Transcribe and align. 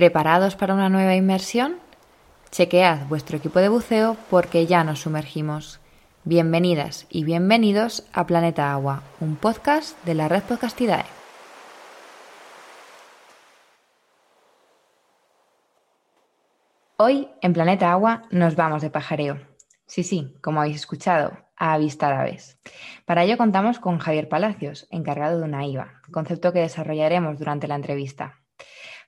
¿Preparados 0.00 0.56
para 0.56 0.72
una 0.72 0.88
nueva 0.88 1.14
inmersión? 1.14 1.76
Chequead 2.50 3.06
vuestro 3.08 3.36
equipo 3.36 3.58
de 3.58 3.68
buceo 3.68 4.16
porque 4.30 4.64
ya 4.64 4.82
nos 4.82 5.00
sumergimos. 5.00 5.78
Bienvenidas 6.24 7.06
y 7.10 7.24
bienvenidos 7.24 8.08
a 8.14 8.26
Planeta 8.26 8.72
Agua, 8.72 9.02
un 9.20 9.36
podcast 9.36 10.02
de 10.06 10.14
la 10.14 10.26
red 10.26 10.42
Podcastidae. 10.44 11.04
Hoy 16.96 17.28
en 17.42 17.52
Planeta 17.52 17.92
Agua 17.92 18.22
nos 18.30 18.56
vamos 18.56 18.80
de 18.80 18.88
pajareo. 18.88 19.38
Sí, 19.84 20.02
sí, 20.02 20.34
como 20.40 20.62
habéis 20.62 20.76
escuchado, 20.76 21.36
a 21.56 21.74
avistar 21.74 22.14
aves. 22.14 22.58
Para 23.04 23.24
ello 23.24 23.36
contamos 23.36 23.78
con 23.78 23.98
Javier 23.98 24.30
Palacios, 24.30 24.88
encargado 24.90 25.38
de 25.40 25.44
una 25.44 25.66
IVA, 25.66 26.00
concepto 26.10 26.54
que 26.54 26.60
desarrollaremos 26.60 27.38
durante 27.38 27.68
la 27.68 27.74
entrevista. 27.74 28.40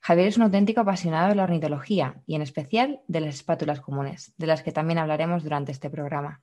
Javier 0.05 0.27
es 0.27 0.35
un 0.35 0.43
auténtico 0.43 0.81
apasionado 0.81 1.29
de 1.29 1.35
la 1.35 1.43
ornitología 1.43 2.21
y 2.27 2.35
en 2.35 2.41
especial 2.41 2.99
de 3.07 3.21
las 3.21 3.35
espátulas 3.35 3.79
comunes, 3.79 4.33
de 4.37 4.47
las 4.47 4.61
que 4.61 4.73
también 4.73 4.99
hablaremos 4.99 5.43
durante 5.43 5.71
este 5.71 5.89
programa. 5.89 6.41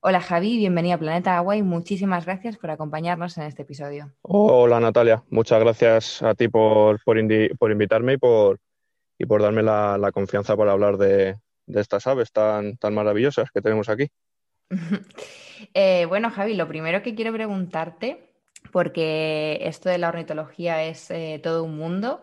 Hola 0.00 0.22
Javi, 0.22 0.56
bienvenido 0.56 0.94
a 0.94 0.98
Planeta 0.98 1.36
Agua 1.36 1.58
y 1.58 1.62
muchísimas 1.62 2.24
gracias 2.24 2.56
por 2.56 2.70
acompañarnos 2.70 3.36
en 3.36 3.44
este 3.44 3.64
episodio. 3.64 4.14
Hola 4.22 4.80
Natalia, 4.80 5.22
muchas 5.28 5.60
gracias 5.60 6.22
a 6.22 6.34
ti 6.34 6.48
por, 6.48 6.98
invitarme 7.70 8.14
y 8.14 8.16
por, 8.16 8.60
y 9.18 9.26
por 9.26 9.42
darme 9.42 9.62
la, 9.62 10.10
confianza 10.14 10.56
para 10.56 10.72
hablar 10.72 10.96
de, 10.96 11.36
estas 11.66 12.06
aves 12.06 12.32
tan, 12.32 12.78
tan 12.78 12.94
maravillosas 12.94 13.50
que 13.50 13.60
tenemos 13.60 13.90
aquí. 13.90 14.08
Eh, 15.72 16.04
bueno 16.04 16.30
Javi, 16.30 16.54
lo 16.54 16.68
primero 16.68 17.02
que 17.02 17.14
quiero 17.14 17.32
preguntarte 17.32 18.35
porque 18.72 19.58
esto 19.62 19.88
de 19.88 19.98
la 19.98 20.08
ornitología 20.08 20.84
es 20.84 21.10
eh, 21.10 21.40
todo 21.42 21.64
un 21.64 21.76
mundo, 21.76 22.20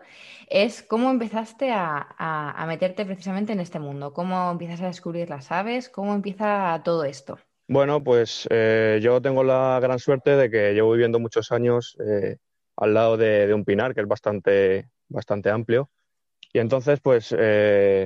es 0.48 0.82
cómo 0.82 1.10
empezaste 1.10 1.70
a, 1.72 2.64
meterte 2.66 3.04
precisamente 3.04 3.52
en 3.52 3.60
este 3.60 3.78
mundo, 3.78 4.12
cómo 4.12 4.50
empiezas 4.50 4.80
a 4.82 4.86
descubrir 4.86 5.30
las 5.30 5.50
aves, 5.52 5.88
cómo 5.88 6.14
empieza 6.14 6.80
todo 6.84 7.04
esto. 7.04 7.38
Bueno, 7.68 8.02
pues 8.02 8.46
eh, 8.50 8.98
yo 9.02 9.22
tengo 9.22 9.42
la 9.42 9.78
gran 9.80 9.98
suerte 9.98 10.36
de 10.36 10.50
que 10.50 10.72
llevo 10.74 10.92
viviendo 10.92 11.18
muchos 11.18 11.50
años 11.50 11.96
eh, 12.06 12.36
al 12.76 12.94
lado 12.94 13.16
de, 13.16 13.52
un 13.54 13.64
pinar 13.64 13.94
que 13.94 14.02
es 14.02 14.08
bastante, 14.08 14.90
bastante 15.08 15.50
amplio. 15.50 15.90
Y 16.52 16.58
entonces, 16.60 17.00
pues, 17.00 17.34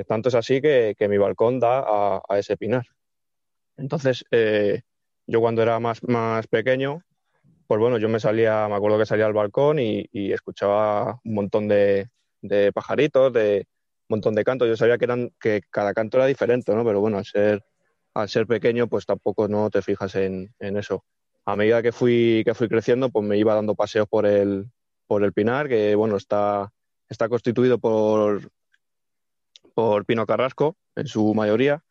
tanto 0.08 0.30
es 0.30 0.34
así 0.34 0.62
que, 0.62 0.96
mi 1.08 1.18
balcón 1.18 1.60
da 1.60 1.84
a, 1.86 2.38
ese 2.38 2.56
pinar. 2.56 2.86
Entonces, 3.76 4.24
yo 5.26 5.40
cuando 5.40 5.60
era 5.62 5.78
más, 5.80 6.02
más 6.02 6.46
pequeño, 6.46 7.02
pues 7.68 7.80
bueno, 7.80 7.98
yo 7.98 8.08
me 8.08 8.18
salía, 8.18 8.66
me 8.66 8.76
acuerdo 8.76 8.98
que 8.98 9.04
salía 9.06 9.26
al 9.26 9.34
balcón 9.34 9.78
y, 9.78 10.08
escuchaba 10.32 11.20
un 11.22 11.34
montón 11.34 11.68
de, 11.68 12.08
pajaritos, 12.74 13.30
de 13.34 13.66
un 14.08 14.16
montón 14.16 14.34
de 14.34 14.42
cantos. 14.42 14.68
Yo 14.68 14.76
sabía 14.76 14.96
que 14.96 15.04
eran, 15.04 15.30
que 15.38 15.60
cada 15.70 15.92
canto 15.92 16.16
era 16.16 16.26
diferente, 16.26 16.74
¿no? 16.74 16.82
Pero 16.82 17.00
bueno, 17.00 17.18
al 18.14 18.28
ser, 18.28 18.46
pequeño, 18.46 18.88
pues 18.88 19.04
tampoco 19.04 19.48
no 19.48 19.68
te 19.68 19.82
fijas 19.82 20.14
en, 20.14 20.50
eso. 20.58 21.04
A 21.44 21.56
medida 21.56 21.82
que 21.82 21.92
fui, 21.92 22.42
que 22.46 22.54
fui 22.54 22.68
creciendo, 22.70 23.10
pues 23.10 23.26
me 23.26 23.36
iba 23.36 23.54
dando 23.54 23.74
paseos 23.74 24.08
por 24.08 24.24
el, 24.24 24.70
por 25.06 25.22
el 25.22 25.34
pinar, 25.34 25.68
que 25.68 25.94
bueno, 25.94 26.16
está, 26.16 26.72
está 27.10 27.28
constituido 27.28 27.78
por, 27.78 28.50
por 29.74 30.06
pino 30.06 30.24
carrasco 30.24 30.78
en 30.96 31.06
su 31.06 31.34
mayoría 31.34 31.84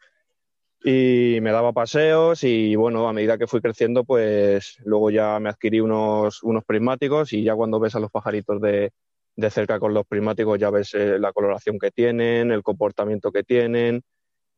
y 0.90 1.42
me 1.42 1.52
daba 1.52 1.74
paseos 1.74 2.46
y 2.46 2.78
bueno, 2.78 3.10
a 3.10 3.14
medida 3.14 3.38
que 3.38 3.46
fui 3.46 3.60
creciendo, 3.60 4.06
pues 4.06 4.78
luego 4.86 5.12
ya 5.12 5.38
me 5.38 5.50
adquirí 5.50 5.82
unos, 5.82 6.42
unos 6.44 6.64
prismáticos 6.64 7.34
y 7.34 7.44
ya 7.44 7.56
cuando 7.56 7.78
ves 7.78 7.96
a 7.96 8.00
los 8.00 8.10
pajaritos 8.10 8.62
de, 8.62 8.94
de 9.36 9.50
cerca 9.50 9.82
con 9.82 9.94
los 9.94 10.06
prismáticos 10.08 10.58
ya 10.58 10.70
ves 10.70 10.94
eh, 10.94 11.20
la 11.20 11.34
coloración 11.34 11.78
que 11.78 11.92
tienen, 11.92 12.52
el 12.52 12.64
comportamiento 12.64 13.34
que 13.34 13.44
tienen, 13.44 14.02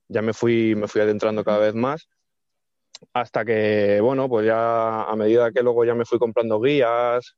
ya 0.07 0.22
me 0.22 0.34
fui, 0.34 0.75
me 0.75 0.88
fui 0.88 1.01
adentrando 1.01 1.44
cada 1.44 1.57
vez 1.57 1.73
más 1.73 2.07
hasta 3.11 3.44
que, 3.44 4.00
bueno, 4.00 4.29
pues 4.29 4.46
ya 4.46 5.06
a 5.06 5.16
medida 5.16 5.51
que 5.51 5.63
luego 5.63 5.84
ya 5.84 5.96
me 5.96 6.06
fui 6.06 6.19
comprando 6.19 6.61
guías, 6.61 7.35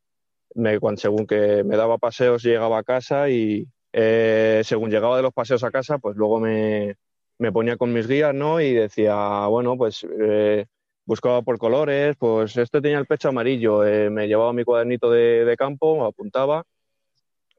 según 0.98 1.28
que 1.28 1.64
me 1.64 1.78
daba 1.78 1.98
paseos 1.98 2.44
llegaba 2.44 2.80
a 2.80 2.84
casa 2.84 3.30
y 3.30 3.70
eh, 3.94 4.62
según 4.66 4.90
llegaba 4.90 5.16
de 5.16 5.24
los 5.24 5.34
paseos 5.34 5.64
a 5.64 5.72
casa, 5.72 5.98
pues 5.98 6.18
luego 6.18 6.42
me, 6.42 6.98
me 7.42 7.52
ponía 7.52 7.76
con 7.78 7.92
mis 7.94 8.08
guías, 8.08 8.36
¿no? 8.36 8.62
Y 8.62 8.74
decía, 8.74 9.48
bueno, 9.48 9.76
pues 9.78 10.06
eh, 10.22 10.68
buscaba 11.06 11.42
por 11.42 11.58
colores, 11.58 12.16
pues 12.18 12.56
este 12.58 12.82
tenía 12.82 13.00
el 13.00 13.08
pecho 13.08 13.30
amarillo, 13.30 13.84
eh, 13.86 14.10
me 14.12 14.28
llevaba 14.28 14.54
mi 14.54 14.64
cuadernito 14.64 15.10
de, 15.12 15.56
campo, 15.58 16.06
apuntaba 16.06 16.64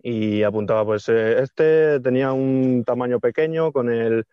y 0.02 0.42
apuntaba, 0.44 0.84
pues 0.84 1.08
eh, 1.08 1.42
este 1.42 2.00
tenía 2.00 2.32
un 2.32 2.84
tamaño 2.84 3.20
pequeño 3.20 3.72
con 3.72 3.90
el, 3.90 4.24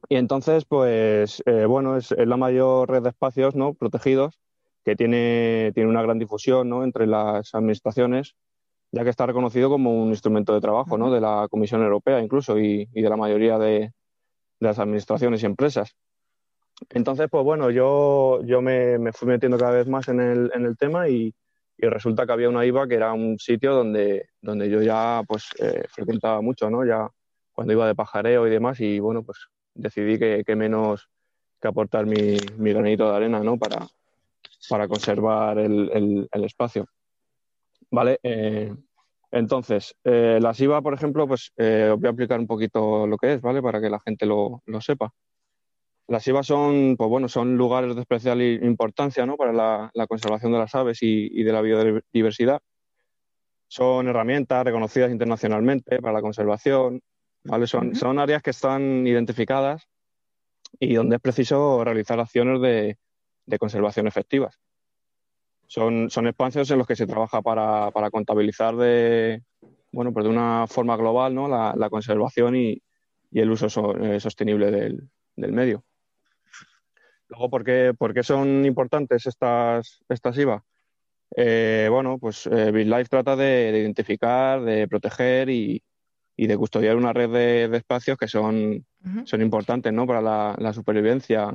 Y 0.08 0.16
entonces, 0.16 0.64
pues 0.64 1.42
eh, 1.46 1.66
bueno, 1.66 1.96
es, 1.96 2.14
la 2.16 2.36
mayor 2.36 2.90
red 2.90 3.02
de 3.02 3.10
espacios 3.10 3.54
¿no? 3.54 3.74
protegidos 3.74 4.40
que 4.84 4.96
tiene, 4.96 5.72
tiene 5.74 5.90
una 5.90 6.02
gran 6.02 6.18
difusión 6.18 6.68
¿no? 6.68 6.82
entre 6.82 7.06
las 7.06 7.54
administraciones, 7.54 8.34
ya 8.90 9.04
que 9.04 9.10
está 9.10 9.26
reconocido 9.26 9.68
como 9.68 10.02
un 10.02 10.08
instrumento 10.08 10.54
de 10.54 10.60
trabajo 10.60 10.96
¿no? 10.96 11.10
de 11.10 11.20
la 11.20 11.46
Comisión 11.50 11.82
Europea 11.82 12.22
incluso 12.22 12.58
y, 12.58 12.86
de 12.86 13.08
la 13.08 13.16
mayoría 13.16 13.58
de 13.58 13.92
las 14.60 14.78
administraciones 14.78 15.42
y 15.42 15.46
empresas. 15.46 15.94
Entonces, 16.90 17.28
pues 17.30 17.44
bueno, 17.44 17.70
yo, 17.70 18.42
yo 18.44 18.62
me, 18.62 19.12
fui 19.12 19.28
metiendo 19.28 19.58
cada 19.58 19.72
vez 19.72 19.88
más 19.88 20.08
en 20.08 20.20
el, 20.20 20.50
en 20.54 20.64
el 20.64 20.76
tema 20.76 21.08
y, 21.08 21.34
resulta 21.80 22.26
que 22.26 22.32
había 22.32 22.48
una 22.48 22.66
IVA 22.66 22.88
que 22.88 22.96
era 22.96 23.12
un 23.12 23.38
sitio 23.38 23.72
donde, 23.72 24.30
donde 24.40 24.68
yo 24.68 24.82
ya 24.82 25.22
pues 25.28 25.50
eh, 25.60 25.84
frecuentaba 25.88 26.40
mucho, 26.40 26.68
¿no? 26.68 26.84
Ya 26.84 27.08
cuando 27.52 27.72
iba 27.72 27.86
de 27.86 27.94
pajareo 27.94 28.48
y 28.48 28.50
demás 28.50 28.80
y 28.80 28.98
bueno, 28.98 29.22
pues 29.22 29.46
decidí 29.74 30.18
que, 30.18 30.56
menos 30.56 31.08
que 31.60 31.68
aportar 31.68 32.04
mi, 32.04 32.36
mi, 32.56 32.72
granito 32.72 33.08
de 33.08 33.16
arena, 33.16 33.44
¿no? 33.44 33.58
Para, 33.58 33.86
para 34.68 34.88
conservar 34.88 35.60
el, 35.60 36.28
el, 36.32 36.44
espacio. 36.44 36.86
¿Vale? 37.92 38.18
Eh, 38.24 38.74
entonces, 39.30 39.94
eh, 40.02 40.40
IVA, 40.58 40.82
por 40.82 40.94
ejemplo, 40.94 41.28
pues 41.28 41.52
os 41.56 42.00
voy 42.00 42.06
a 42.06 42.10
explicar 42.10 42.40
un 42.40 42.48
poquito 42.48 43.06
lo 43.06 43.16
que 43.16 43.34
es, 43.34 43.40
¿vale? 43.40 43.62
Para 43.62 43.80
que 43.80 43.88
la 43.88 44.00
gente 44.00 44.26
lo, 44.26 44.62
lo 44.66 44.80
sepa. 44.80 45.12
Las 46.08 46.26
IVA 46.26 46.42
son, 46.42 46.96
pues 46.96 47.10
bueno, 47.10 47.28
son 47.28 47.58
lugares 47.58 47.94
de 47.94 48.00
especial 48.00 48.40
importancia 48.40 49.26
¿no? 49.26 49.36
para 49.36 49.52
la, 49.52 50.06
conservación 50.06 50.52
de 50.52 50.58
las 50.58 50.74
aves 50.74 51.02
y, 51.02 51.42
de 51.42 51.52
la 51.52 51.60
biodiversidad. 51.60 52.62
Son 53.66 54.08
herramientas 54.08 54.64
reconocidas 54.64 55.10
internacionalmente 55.10 56.00
para 56.00 56.14
la 56.14 56.22
conservación. 56.22 57.02
¿vale? 57.44 57.66
Son, 57.66 57.94
son 57.94 58.18
áreas 58.18 58.42
que 58.42 58.50
están 58.50 59.06
identificadas 59.06 59.86
y 60.80 60.94
donde 60.94 61.16
es 61.16 61.22
preciso 61.22 61.84
realizar 61.84 62.18
acciones 62.18 62.62
de, 62.62 62.96
conservación 63.58 64.06
efectivas. 64.06 64.58
Son, 65.66 66.08
son, 66.08 66.26
espacios 66.26 66.70
en 66.70 66.78
los 66.78 66.86
que 66.86 66.96
se 66.96 67.06
trabaja 67.06 67.42
para, 67.42 67.90
contabilizar 68.10 68.76
de, 68.76 69.42
bueno, 69.92 70.14
pues 70.14 70.24
de 70.24 70.30
una 70.30 70.66
forma 70.66 70.96
global 70.96 71.34
¿no? 71.34 71.48
la, 71.48 71.90
conservación 71.90 72.56
y, 72.56 72.82
el 73.30 73.50
uso 73.50 73.66
eh, 73.98 74.18
sostenible 74.20 74.70
del, 74.70 75.10
del 75.36 75.52
medio. 75.52 75.84
Luego, 77.28 77.50
¿por 77.50 77.64
qué, 77.64 78.22
son 78.22 78.64
importantes 78.64 79.26
estas, 79.26 80.00
estas 80.08 80.38
IVA? 80.38 80.64
Eh, 81.36 81.88
bueno, 81.90 82.18
pues 82.18 82.46
eh, 82.46 82.70
BitLife 82.70 83.04
trata 83.04 83.36
de, 83.36 83.70
identificar, 83.78 84.62
de 84.62 84.88
proteger 84.88 85.50
y, 85.50 85.82
de 86.36 86.56
custodiar 86.56 86.96
una 86.96 87.12
red 87.12 87.30
de, 87.30 87.76
espacios 87.76 88.16
que 88.16 88.28
son, 88.28 88.86
son 89.24 89.42
importantes 89.42 89.92
¿no? 89.92 90.06
para 90.06 90.22
la, 90.22 90.72
supervivencia, 90.72 91.52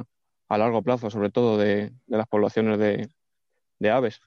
a 0.50 0.58
largo 0.58 0.84
plazo, 0.84 1.10
sobre 1.10 1.32
todo 1.32 1.58
de, 1.58 1.92
las 2.08 2.28
poblaciones 2.28 2.78
de, 2.78 3.90
aves. 3.90 4.22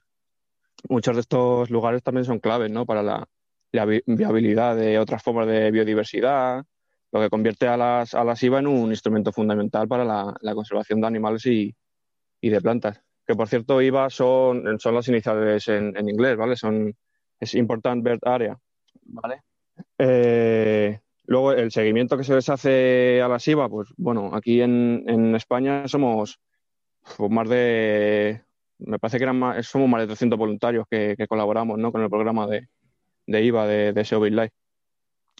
Muchos 0.89 1.15
de 1.15 1.21
estos 1.21 1.69
lugares 1.69 2.03
también 2.03 2.25
son 2.25 2.39
claves 2.39 2.69
¿no? 2.71 2.85
para 2.85 3.03
la, 3.03 3.27
viabilidad 3.71 4.75
de 4.75 4.99
otras 4.99 5.23
formas 5.23 5.47
de 5.47 5.71
biodiversidad, 5.71 6.65
lo 7.11 7.21
que 7.21 7.29
convierte 7.29 7.67
a 7.67 7.77
las, 7.77 8.13
a 8.13 8.23
las 8.23 8.41
IVA 8.43 8.59
en 8.59 8.67
un 8.67 8.89
instrumento 8.89 9.31
fundamental 9.31 9.87
para 9.87 10.03
la, 10.03 10.55
conservación 10.55 11.01
de 11.01 11.07
animales 11.07 11.45
y, 11.45 11.75
de 12.41 12.61
plantas. 12.61 13.01
Que 13.25 13.35
por 13.35 13.47
cierto, 13.47 13.81
IVA 13.81 14.09
son, 14.09 14.79
son 14.79 14.95
las 14.95 15.07
iniciales 15.07 15.67
en, 15.67 15.95
en 15.97 16.09
inglés, 16.09 16.37
¿vale? 16.37 16.55
Son, 16.55 16.93
es 17.39 17.55
Important 17.55 18.03
Bird 18.03 18.19
Area, 18.23 18.57
¿vale? 19.05 19.41
Eh, 19.97 20.99
luego, 21.25 21.51
el 21.51 21.71
seguimiento 21.71 22.17
que 22.17 22.23
se 22.23 22.35
les 22.35 22.49
hace 22.49 23.21
a 23.21 23.27
las 23.27 23.47
IVA, 23.47 23.69
pues 23.69 23.89
bueno, 23.97 24.31
aquí 24.33 24.61
en, 24.61 25.35
España 25.35 25.87
somos 25.87 26.39
pues, 27.17 27.31
más 27.31 27.49
de, 27.49 28.43
me 28.79 28.99
parece 28.99 29.17
que 29.17 29.23
eran 29.23 29.39
más, 29.39 29.65
somos 29.65 29.89
más 29.89 30.01
de 30.01 30.07
300 30.07 30.37
voluntarios 30.37 30.85
que, 30.89 31.15
colaboramos 31.27 31.77
¿no? 31.77 31.91
con 31.91 32.01
el 32.01 32.09
programa 32.09 32.47
de, 32.47 32.67
IVA 33.27 33.67
de, 33.67 33.93
de 33.93 34.05
SEO 34.05 34.25
Life. 34.25 34.53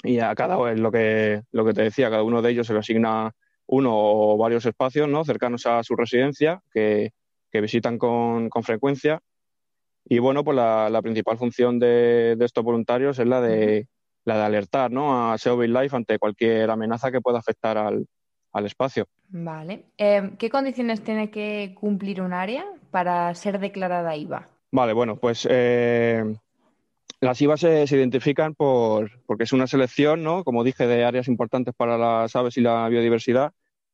Y 0.04 0.20
a 0.20 0.34
cada 0.36 0.72
es 0.72 0.80
lo 0.80 0.92
que, 0.92 1.42
lo 1.52 1.66
que 1.66 1.74
te 1.74 1.84
decía, 1.84 2.10
cada 2.10 2.24
uno 2.24 2.42
de 2.42 2.52
ellos 2.52 2.68
se 2.68 2.74
le 2.74 2.80
asigna 2.80 3.34
uno 3.66 3.92
o 3.94 4.38
varios 4.38 4.66
espacios 4.66 5.10
¿no? 5.10 5.26
cercanos 5.26 5.66
a 5.66 5.84
su 5.84 5.96
residencia 5.96 6.62
que, 6.72 7.12
visitan 7.54 7.98
con, 7.98 8.52
frecuencia. 8.62 9.20
Y 10.06 10.20
bueno, 10.20 10.44
pues 10.44 10.56
la, 10.56 11.00
principal 11.02 11.40
función 11.40 11.80
de, 11.80 12.38
estos 12.40 12.64
voluntarios 12.64 13.18
es 13.18 13.26
la 13.26 13.42
de, 13.42 13.88
la 14.26 14.38
de 14.38 14.44
alertar 14.44 14.92
¿no? 14.92 15.32
a 15.32 15.38
SEO 15.40 15.64
Life 15.64 15.96
ante 15.96 16.20
cualquier 16.20 16.70
amenaza 16.70 17.12
que 17.12 17.20
pueda 17.20 17.40
afectar 17.40 17.78
al, 17.78 18.06
espacio. 18.64 19.06
Vale. 19.30 19.86
Eh, 20.00 20.32
¿Qué 20.40 20.50
condiciones 20.50 21.04
tiene 21.04 21.30
que 21.30 21.76
cumplir 21.80 22.22
un 22.22 22.34
área 22.34 22.66
para 22.90 23.34
ser 23.36 23.60
declarada 23.60 24.16
IVA? 24.16 24.48
Vale, 24.72 24.94
bueno, 24.94 25.18
pues 25.18 25.48
eh, 25.50 26.24
las 27.22 27.42
IVA 27.42 27.58
se, 27.58 27.84
identifican 27.84 28.56
por, 28.56 29.24
porque 29.26 29.44
es 29.46 29.54
una 29.54 29.68
selección, 29.68 30.24
¿no? 30.24 30.44
como 30.44 30.64
dije, 30.64 30.88
de 30.88 31.04
áreas 31.04 31.28
importantes 31.28 31.74
para 31.76 31.98
las 31.98 32.36
aves 32.36 32.58
y 32.58 32.62
la 32.62 32.88
biodiversidad 32.90 33.54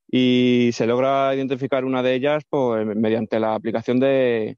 y 0.09 0.71
se 0.73 0.85
logra 0.85 1.33
identificar 1.33 1.85
una 1.85 2.03
de 2.03 2.15
ellas 2.15 2.43
pues, 2.49 2.85
mediante 2.85 3.39
la 3.39 3.55
aplicación 3.55 3.99
de 3.99 4.57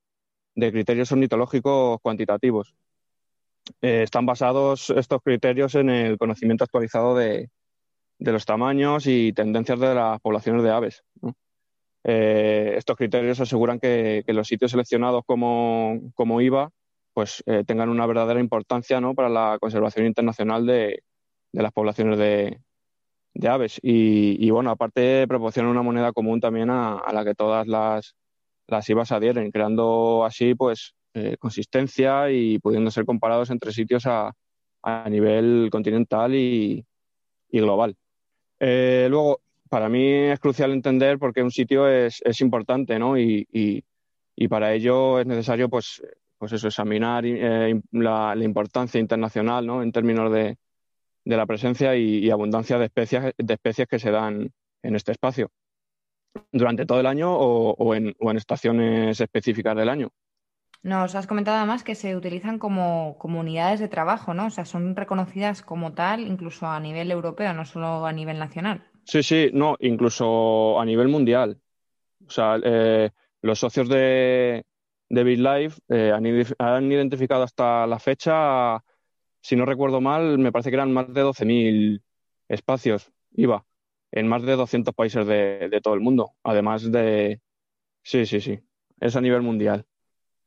criterios 0.55 1.11
ornitológicos 1.11 1.99
cuantitativos. 2.01 2.75
Eh, 3.81 4.03
están 4.03 4.25
basados 4.25 4.89
estos 4.91 5.21
criterios 5.23 5.75
en 5.75 5.89
el 5.89 6.17
conocimiento 6.17 6.63
actualizado 6.63 7.15
de, 7.15 7.49
los 8.19 8.45
tamaños 8.45 9.07
y 9.07 9.33
tendencias 9.33 9.79
de 9.79 9.95
las 9.95 10.19
poblaciones 10.21 10.63
de 10.63 10.71
aves. 10.71 11.03
Eh, 12.03 12.75
estos 12.77 12.95
criterios 12.95 13.39
aseguran 13.39 13.79
que, 13.79 14.23
los 14.27 14.47
sitios 14.47 14.71
seleccionados 14.71 15.23
como, 15.25 16.01
IVA 16.41 16.71
pues, 17.15 17.41
eh, 17.47 17.63
tengan 17.65 17.89
una 17.89 18.05
verdadera 18.05 18.39
importancia 18.39 19.01
para 19.15 19.29
la 19.29 19.57
conservación 19.59 20.05
internacional 20.05 20.67
de, 20.67 21.01
las 21.53 21.71
poblaciones 21.71 22.19
de, 22.19 22.59
aves. 23.47 23.79
Y, 23.81 24.49
bueno, 24.51 24.69
aparte 24.69 25.27
proporciona 25.27 25.69
una 25.69 25.81
moneda 25.81 26.13
común 26.13 26.39
también 26.39 26.69
a, 26.69 26.99
a 26.99 27.13
la 27.13 27.25
que 27.25 27.33
todas 27.33 27.65
las, 27.67 28.15
las 28.67 28.89
IVAs 28.89 29.11
adhieren, 29.11 29.51
creando 29.51 30.25
así 30.25 30.55
pues 30.55 30.93
eh, 31.13 31.37
consistencia 31.39 32.29
y 32.29 32.59
pudiendo 32.59 32.91
ser 32.91 33.05
comparados 33.05 33.49
entre 33.49 33.71
sitios 33.71 34.05
a, 34.05 34.33
nivel 35.09 35.69
continental 35.71 36.35
y, 36.35 36.85
global. 37.49 37.95
Eh, 38.59 39.07
luego, 39.09 39.39
para 39.69 39.89
mí 39.89 40.05
es 40.05 40.39
crucial 40.39 40.73
entender 40.73 41.17
por 41.17 41.33
qué 41.33 41.41
un 41.41 41.51
sitio 41.51 41.87
es, 41.87 42.21
importante, 42.41 42.99
¿no? 42.99 43.17
Y, 43.17 43.47
para 44.49 44.73
ello 44.73 45.19
es 45.19 45.25
necesario, 45.25 45.69
pues, 45.69 46.03
pues 46.45 46.53
eso, 46.53 46.67
examinar 46.67 47.25
eh, 47.25 47.81
la, 47.91 48.35
importancia 48.39 48.99
internacional, 48.99 49.65
¿no? 49.65 49.81
En 49.81 49.91
términos 49.91 50.31
de, 50.31 50.57
la 51.23 51.47
presencia 51.47 51.95
y, 51.95 52.29
abundancia 52.29 52.77
de 52.77 52.85
especies, 52.85 53.33
de 53.35 53.53
especies 53.55 53.87
que 53.87 53.97
se 53.97 54.11
dan 54.11 54.51
en 54.83 54.95
este 54.95 55.11
espacio 55.11 55.49
durante 56.51 56.85
todo 56.85 56.99
el 56.99 57.07
año 57.07 57.35
o 57.35 57.95
en, 57.95 58.15
estaciones 58.37 59.19
específicas 59.19 59.75
del 59.75 59.89
año. 59.89 60.11
Nos 60.83 61.15
has 61.15 61.25
comentado 61.25 61.57
además 61.57 61.83
que 61.83 61.95
se 61.95 62.15
utilizan 62.15 62.59
como 62.59 63.17
comunidades 63.17 63.79
de 63.79 63.87
trabajo, 63.87 64.35
¿no? 64.35 64.45
O 64.45 64.49
sea, 64.51 64.65
son 64.65 64.95
reconocidas 64.95 65.63
como 65.63 65.93
tal 65.93 66.19
incluso 66.27 66.67
a 66.67 66.79
nivel 66.79 67.09
europeo, 67.09 67.55
no 67.55 67.65
solo 67.65 68.05
a 68.05 68.11
nivel 68.11 68.37
nacional. 68.37 68.83
Sí, 69.03 69.23
sí, 69.23 69.49
no, 69.51 69.77
incluso 69.79 70.79
a 70.79 70.85
nivel 70.85 71.07
mundial. 71.07 71.59
O 72.27 72.29
sea, 72.29 72.59
eh, 72.63 73.09
los 73.41 73.57
socios 73.57 73.89
de, 73.89 74.63
de 75.09 75.23
BitLife 75.23 75.79
eh, 75.89 76.11
han, 76.11 76.91
identificado 76.91 77.43
hasta 77.43 77.87
la 77.87 77.99
fecha, 77.99 78.83
si 79.41 79.55
no 79.55 79.65
recuerdo 79.65 80.01
mal, 80.01 80.37
me 80.37 80.51
parece 80.51 80.69
que 80.69 80.75
eran 80.75 80.93
más 80.93 81.13
de 81.13 81.21
12.000 81.21 82.01
espacios 82.47 83.11
IVA 83.31 83.65
en 84.11 84.27
más 84.27 84.43
de 84.43 84.55
200 84.55 84.93
países 84.95 85.27
de, 85.27 85.69
de 85.69 85.81
todo 85.81 85.93
el 85.93 85.99
mundo. 85.99 86.33
Además 86.43 86.89
de... 86.91 87.41
Sí, 88.01 88.25
sí, 88.25 88.39
sí. 88.39 88.59
Es 88.99 89.15
a 89.15 89.21
nivel 89.21 89.41
mundial. 89.41 89.85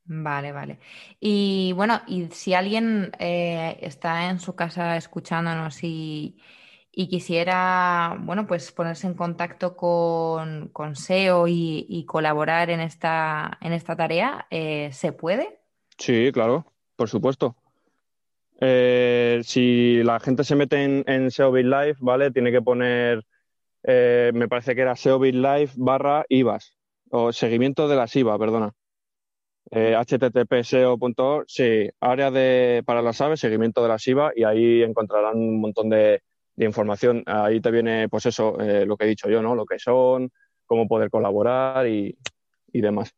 Vale, 0.05 0.51
vale. 0.51 0.79
Y 1.19 1.71
bueno, 1.73 2.01
y 2.07 2.27
si 2.31 2.55
alguien 2.55 3.11
eh, 3.19 3.77
está 3.81 4.29
en 4.31 4.39
su 4.39 4.55
casa 4.55 4.97
escuchándonos 4.97 5.83
y, 5.83 6.39
quisiera, 7.07 8.17
bueno, 8.21 8.45
pues 8.47 8.71
ponerse 8.71 9.07
en 9.07 9.13
contacto 9.13 9.75
con, 9.75 10.69
con 10.73 10.95
SEO 10.95 11.47
y, 11.47 12.05
colaborar 12.07 12.69
en 12.69 12.79
esta, 12.79 13.57
en 13.61 13.73
esta 13.73 13.95
tarea, 13.95 14.47
eh, 14.49 14.89
¿se 14.91 15.11
puede? 15.11 15.59
Sí, 15.97 16.31
claro, 16.33 16.73
por 16.95 17.09
supuesto. 17.09 17.55
Eh, 18.61 19.41
si 19.43 20.03
la 20.03 20.19
gente 20.19 20.43
se 20.43 20.55
mete 20.55 20.83
en, 20.83 21.03
en 21.07 21.31
SEO 21.31 21.55
Live, 21.55 21.95
¿vale? 21.99 22.31
Tiene 22.31 22.51
que 22.51 22.61
poner, 22.61 23.23
me 23.83 24.47
parece 24.47 24.75
que 24.75 24.81
era 24.81 24.95
SEO 24.95 25.23
Live 25.23 25.71
barra 25.75 26.25
IVAs, 26.27 26.75
o 27.11 27.31
seguimiento 27.31 27.87
de 27.87 27.95
las 27.95 28.15
IVA, 28.15 28.37
perdona 28.37 28.73
eh, 29.71 29.95
http.seo.org, 29.95 31.45
sí, 31.47 31.89
área 31.99 32.31
de, 32.31 32.83
para 32.85 33.01
las 33.01 33.21
aves, 33.21 33.39
seguimiento 33.39 33.81
de 33.83 33.89
la 33.89 33.99
SIVA, 33.99 34.31
y 34.35 34.43
ahí 34.43 34.81
encontrarán 34.83 35.37
un 35.37 35.61
montón 35.61 35.89
de, 35.89 36.21
información. 36.65 37.23
Ahí 37.25 37.61
te 37.61 37.71
viene, 37.71 38.09
pues 38.09 38.25
eso, 38.25 38.59
eh, 38.59 38.85
lo 38.85 38.97
que 38.97 39.05
he 39.05 39.09
dicho 39.09 39.29
yo, 39.29 39.41
¿no? 39.41 39.55
Lo 39.55 39.65
que 39.65 39.79
son, 39.79 40.31
cómo 40.65 40.87
poder 40.87 41.09
colaborar 41.09 41.87
y, 41.87 42.17
y 42.71 42.81
demás. 42.81 43.13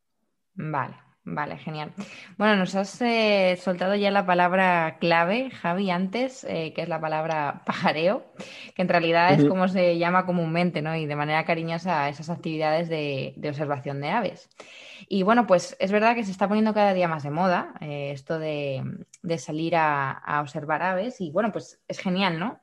Vale, 0.53 0.95
Vale, 1.23 1.57
genial. 1.59 1.93
Bueno, 2.37 2.55
nos 2.55 2.73
has 2.73 2.99
eh, 3.01 3.55
soltado 3.61 3.93
ya 3.93 4.09
la 4.09 4.25
palabra 4.25 4.97
clave, 4.99 5.51
Javi, 5.51 5.91
antes, 5.91 6.43
eh, 6.45 6.73
que 6.73 6.81
es 6.81 6.89
la 6.89 6.99
palabra 6.99 7.61
pajareo, 7.65 8.25
que 8.75 8.81
en 8.81 8.89
realidad 8.89 9.31
es 9.33 9.45
como 9.45 9.67
se 9.67 9.99
llama 9.99 10.25
comúnmente, 10.25 10.81
¿no? 10.81 10.95
Y 10.95 11.05
de 11.05 11.15
manera 11.15 11.45
cariñosa 11.45 12.05
a 12.05 12.09
esas 12.09 12.31
actividades 12.31 12.89
de, 12.89 13.35
observación 13.47 14.01
de 14.01 14.09
aves. 14.09 14.49
Y 15.07 15.21
bueno, 15.21 15.45
pues 15.45 15.77
es 15.79 15.91
verdad 15.91 16.15
que 16.15 16.23
se 16.23 16.31
está 16.31 16.47
poniendo 16.47 16.73
cada 16.73 16.93
día 16.93 17.07
más 17.07 17.21
de 17.21 17.29
moda 17.29 17.75
esto 17.81 18.39
de, 18.39 18.83
salir 19.37 19.75
a, 19.75 20.39
observar 20.41 20.81
aves 20.81 21.21
y 21.21 21.29
bueno, 21.29 21.51
pues 21.51 21.79
es 21.87 21.99
genial, 21.99 22.39
¿no? 22.39 22.59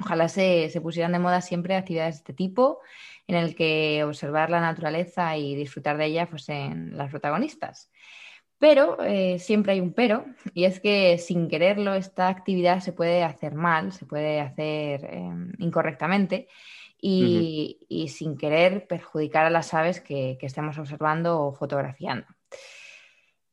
Ojalá 0.00 0.28
se, 0.28 0.68
se 0.70 0.80
pusieran 0.80 1.12
de 1.12 1.18
moda 1.18 1.40
siempre 1.40 1.76
actividades 1.76 2.16
de 2.16 2.18
este 2.18 2.32
tipo 2.34 2.80
en 3.26 3.36
el 3.36 3.54
que 3.54 4.04
observar 4.04 4.50
la 4.50 4.60
naturaleza 4.60 5.36
y 5.36 5.54
disfrutar 5.54 5.96
de 5.96 6.06
ella 6.06 6.26
fuesen 6.26 6.96
las 6.96 7.10
protagonistas. 7.10 7.90
Pero 8.58 9.02
eh, 9.02 9.38
siempre 9.38 9.72
hay 9.72 9.80
un 9.80 9.92
pero, 9.92 10.24
y 10.54 10.64
es 10.64 10.80
que 10.80 11.18
sin 11.18 11.48
quererlo 11.48 11.94
esta 11.94 12.28
actividad 12.28 12.80
se 12.80 12.92
puede 12.92 13.22
hacer 13.22 13.54
mal, 13.54 13.92
se 13.92 14.06
puede 14.06 14.40
hacer 14.40 15.04
em, 15.04 15.52
incorrectamente 15.58 16.48
y, 17.00 18.06
sin 18.08 18.38
querer 18.38 18.86
perjudicar 18.86 19.44
a 19.44 19.50
las 19.50 19.74
aves 19.74 20.00
que, 20.00 20.38
estemos 20.40 20.78
observando 20.78 21.40
o 21.42 21.52
fotografiando. 21.52 22.26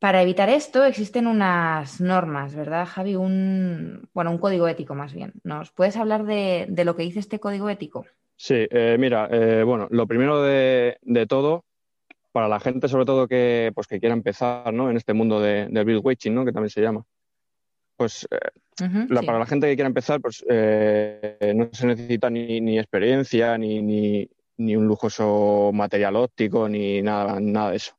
Para 0.01 0.21
evitar 0.21 0.49
esto 0.49 0.83
existen 0.83 1.27
unas 1.27 2.01
normas, 2.01 2.55
¿verdad, 2.55 2.85
Javi? 2.85 3.15
Un, 3.15 4.09
bueno, 4.13 4.31
un 4.31 4.39
código 4.39 4.67
ético 4.67 4.95
más 4.95 5.13
bien. 5.13 5.31
¿Nos 5.43 5.71
puedes 5.71 5.95
hablar 5.95 6.25
de 6.25 6.83
lo 6.83 6.95
que 6.97 7.03
dice 7.03 7.19
este 7.19 7.39
código 7.39 7.69
ético? 7.69 8.03
Sí, 8.43 8.55
eh, 8.71 8.97
mira, 8.97 9.29
eh, 9.31 9.61
bueno, 9.61 9.87
lo 9.91 10.07
primero 10.07 10.41
de, 10.41 10.97
todo, 11.29 11.63
para 12.31 12.47
la 12.47 12.59
gente 12.59 12.87
sobre 12.87 13.05
todo 13.05 13.27
que, 13.27 13.71
pues, 13.75 13.85
que 13.85 13.99
quiera 13.99 14.15
empezar 14.15 14.73
¿no? 14.73 14.89
en 14.89 14.97
este 14.97 15.13
mundo 15.13 15.39
de, 15.39 15.67
del 15.69 15.85
build 15.85 16.03
watching, 16.03 16.33
¿no? 16.33 16.43
que 16.43 16.51
también 16.51 16.71
se 16.71 16.81
llama, 16.81 17.05
pues 17.95 18.27
eh, 18.31 19.07
para 19.23 19.37
la 19.37 19.45
gente 19.45 19.67
que 19.67 19.75
quiera 19.75 19.89
empezar, 19.89 20.21
pues 20.21 20.43
no 20.43 21.69
se 21.71 21.85
necesita 21.85 22.31
ni, 22.31 22.79
experiencia, 22.79 23.59
ni, 23.59 23.79
ni, 24.57 24.75
un 24.75 24.87
lujoso 24.87 25.69
material 25.71 26.15
óptico, 26.15 26.67
ni 26.67 27.03
nada, 27.03 27.39
nada 27.39 27.69
de 27.69 27.77
eso. 27.77 27.93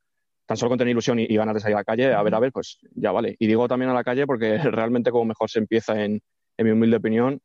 Tan 0.47 0.57
solo 0.57 0.71
con 0.71 0.79
tener 0.79 0.93
ilusión 0.93 1.19
y, 1.19 1.27
ganas 1.37 1.55
de 1.55 1.61
salir 1.61 1.77
a 1.77 1.81
la 1.81 1.85
calle, 1.85 2.13
a 2.13 2.23
ver, 2.23 2.35
a 2.35 2.41
ver, 2.41 2.53
pues 2.53 2.79
ya 2.95 3.13
vale. 3.13 3.37
Y 3.39 3.47
digo 3.47 3.69
también 3.69 3.91
a 3.91 3.95
la 3.95 4.05
calle 4.05 4.27
porque 4.27 4.59
realmente 4.59 5.11
como 5.11 5.25
mejor 5.27 5.51
se 5.51 5.61
empieza 5.61 6.03
en, 6.05 6.21
en 6.57 6.67
mi 6.67 6.73
humilde 6.73 6.97
opinión, 6.97 7.41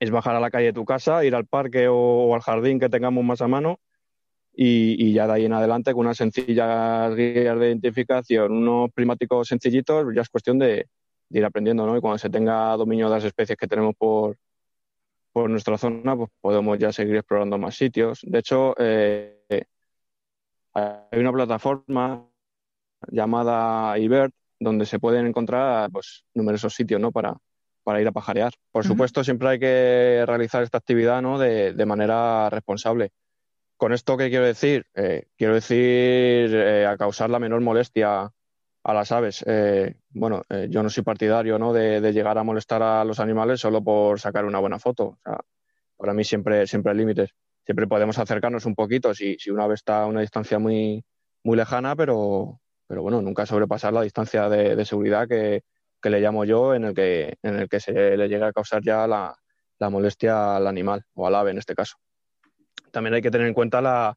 es 0.00 0.10
bajar 0.10 0.36
a 0.36 0.40
la 0.40 0.50
calle 0.50 0.66
de 0.66 0.72
tu 0.72 0.84
casa, 0.84 1.24
ir 1.24 1.34
al 1.34 1.46
parque 1.46 1.88
o, 1.88 2.34
al 2.34 2.40
jardín 2.40 2.78
que 2.78 2.88
tengamos 2.88 3.24
más 3.24 3.40
a 3.40 3.48
mano 3.48 3.80
y, 4.54 5.12
ya 5.12 5.26
de 5.26 5.34
ahí 5.34 5.44
en 5.44 5.52
adelante 5.52 5.92
con 5.92 6.06
unas 6.06 6.16
sencillas 6.16 7.14
guías 7.14 7.58
de 7.58 7.68
identificación, 7.68 8.52
unos 8.52 8.90
primáticos 8.92 9.48
sencillitos, 9.48 10.06
ya 10.14 10.22
es 10.22 10.28
cuestión 10.30 10.58
de, 10.58 10.86
ir 11.30 11.44
aprendiendo, 11.44 11.86
¿no? 11.86 11.96
Y 11.96 12.00
cuando 12.00 12.18
se 12.18 12.30
tenga 12.30 12.76
dominio 12.76 13.08
de 13.08 13.16
las 13.16 13.24
especies 13.24 13.58
que 13.58 13.66
tenemos 13.66 13.94
por, 13.96 14.38
por 15.32 15.50
nuestra 15.50 15.76
zona, 15.76 16.16
pues 16.16 16.30
podemos 16.40 16.78
ya 16.78 16.92
seguir 16.92 17.16
explorando 17.16 17.58
más 17.58 17.76
sitios. 17.76 18.20
De 18.22 18.38
hecho, 18.38 18.74
eh, 18.78 19.64
hay 20.76 21.20
una 21.20 21.32
plataforma 21.32 22.28
llamada 23.08 23.98
IBERT 23.98 24.34
donde 24.58 24.86
se 24.86 24.98
pueden 24.98 25.26
encontrar 25.26 25.90
pues, 25.90 26.24
numerosos 26.34 26.74
sitios 26.74 27.00
¿no? 27.00 27.12
para, 27.12 27.36
para 27.82 28.00
ir 28.00 28.08
a 28.08 28.12
pajarear. 28.12 28.52
Por 28.70 28.84
supuesto, 28.84 29.24
siempre 29.24 29.48
hay 29.48 29.58
que 29.58 30.24
realizar 30.26 30.62
esta 30.62 30.78
actividad 30.78 31.22
¿no? 31.22 31.38
de, 31.38 31.72
de 31.72 31.86
manera 31.86 32.50
responsable. 32.50 33.12
¿Con 33.76 33.92
esto 33.92 34.16
qué 34.16 34.30
quiero 34.30 34.46
decir? 34.46 34.86
Eh, 34.94 35.26
quiero 35.36 35.54
decir 35.54 35.78
eh, 35.78 36.86
a 36.86 36.96
causar 36.96 37.28
la 37.28 37.38
menor 37.38 37.60
molestia 37.60 38.32
a 38.82 38.94
las 38.94 39.12
aves. 39.12 39.44
Eh, 39.46 39.96
bueno, 40.10 40.42
yo 40.70 40.82
no 40.82 40.88
soy 40.88 41.02
partidario 41.02 41.58
¿no? 41.58 41.72
De, 41.72 42.00
llegar 42.12 42.38
a 42.38 42.44
molestar 42.44 42.82
a 42.82 43.04
los 43.04 43.20
animales 43.20 43.60
solo 43.60 43.82
por 43.82 44.18
sacar 44.18 44.46
una 44.46 44.60
buena 44.60 44.78
foto. 44.78 45.04
O 45.04 45.18
sea, 45.22 45.38
para 45.96 46.14
mí 46.14 46.24
siempre, 46.24 46.66
siempre 46.66 46.92
hay 46.92 46.98
límites. 46.98 47.30
Siempre 47.66 47.86
podemos 47.86 48.18
acercarnos 48.18 48.64
un 48.64 48.74
poquito 48.74 49.14
si, 49.14 49.36
si 49.38 49.50
una 49.50 49.64
ave 49.64 49.74
está 49.74 50.04
a 50.04 50.06
una 50.06 50.22
distancia 50.22 50.58
muy, 50.58 51.04
muy 51.44 51.56
lejana, 51.56 51.94
pero, 51.94 52.60
pero 52.86 53.02
bueno, 53.02 53.20
nunca 53.20 53.44
sobrepasar 53.44 53.92
la 53.92 54.02
distancia 54.02 54.48
de, 54.48 54.84
seguridad 54.86 55.28
que, 55.28 55.62
que, 56.00 56.10
le 56.10 56.20
llamo 56.20 56.44
yo, 56.44 56.74
en 56.74 56.84
el 56.84 56.94
que, 56.94 57.36
en 57.42 57.56
el 57.56 57.68
que 57.68 57.80
se 57.80 58.16
le 58.16 58.28
llega 58.28 58.46
a 58.46 58.52
causar 58.52 58.82
ya 58.82 59.06
la, 59.06 59.36
la 59.78 59.90
molestia 59.90 60.56
al 60.56 60.66
animal 60.66 61.04
o 61.14 61.26
al 61.26 61.34
ave 61.34 61.50
en 61.50 61.58
este 61.58 61.74
caso 61.74 61.96
también 62.96 63.12
hay 63.12 63.20
que 63.20 63.30
tener 63.30 63.46
en 63.46 63.52
cuenta 63.52 63.82
la, 63.82 64.16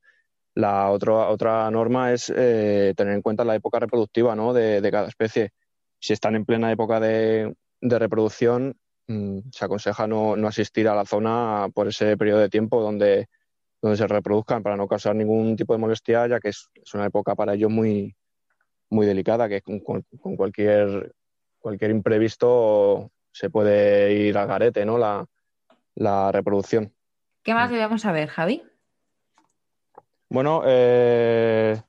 la 0.56 0.90
otra 0.90 1.70
norma 1.70 2.14
es 2.14 2.32
eh, 2.34 2.94
tener 2.96 3.14
en 3.14 3.22
cuenta 3.22 3.44
la 3.44 3.56
época 3.56 3.80
reproductiva 3.80 4.38
¿no? 4.38 4.54
de, 4.54 4.88
cada 4.90 5.10
especie. 5.10 5.52
Si 6.00 6.14
están 6.14 6.36
en 6.36 6.46
plena 6.46 6.72
época 6.72 7.02
de, 7.02 7.54
reproducción, 7.82 8.78
mm, 9.08 9.40
se 9.52 9.66
aconseja 9.66 10.08
no, 10.08 10.36
asistir 10.48 10.88
a 10.88 10.96
la 10.96 11.06
zona 11.06 11.68
por 11.74 11.90
ese 11.90 12.16
periodo 12.16 12.40
de 12.40 12.48
tiempo 12.48 12.82
donde, 12.82 13.28
donde 13.82 13.98
se 13.98 14.08
reproduzcan 14.08 14.64
para 14.64 14.76
no 14.76 14.88
causar 14.88 15.16
ningún 15.16 15.56
tipo 15.56 15.74
de 15.74 15.80
molestia, 15.80 16.28
ya 16.28 16.40
que 16.40 16.50
es, 16.50 16.70
una 16.94 17.06
época 17.06 17.36
para 17.36 17.54
ellos 17.54 17.72
muy, 17.72 18.16
muy 18.90 19.06
delicada, 19.06 19.48
que 19.48 19.62
con, 19.62 19.80
cualquier, 20.36 21.14
cualquier 21.60 21.92
imprevisto 21.92 23.12
se 23.32 23.50
puede 23.50 24.14
ir 24.14 24.38
al 24.38 24.48
garete 24.48 24.86
¿no? 24.86 24.98
la, 24.98 25.26
la 25.96 26.32
reproducción. 26.32 26.94
¿Qué 27.44 27.54
más 27.54 27.72
debemos 27.72 28.02
saber, 28.02 28.30
Javi? 28.30 28.64
Bueno, 30.30 30.62
eh, 30.66 31.82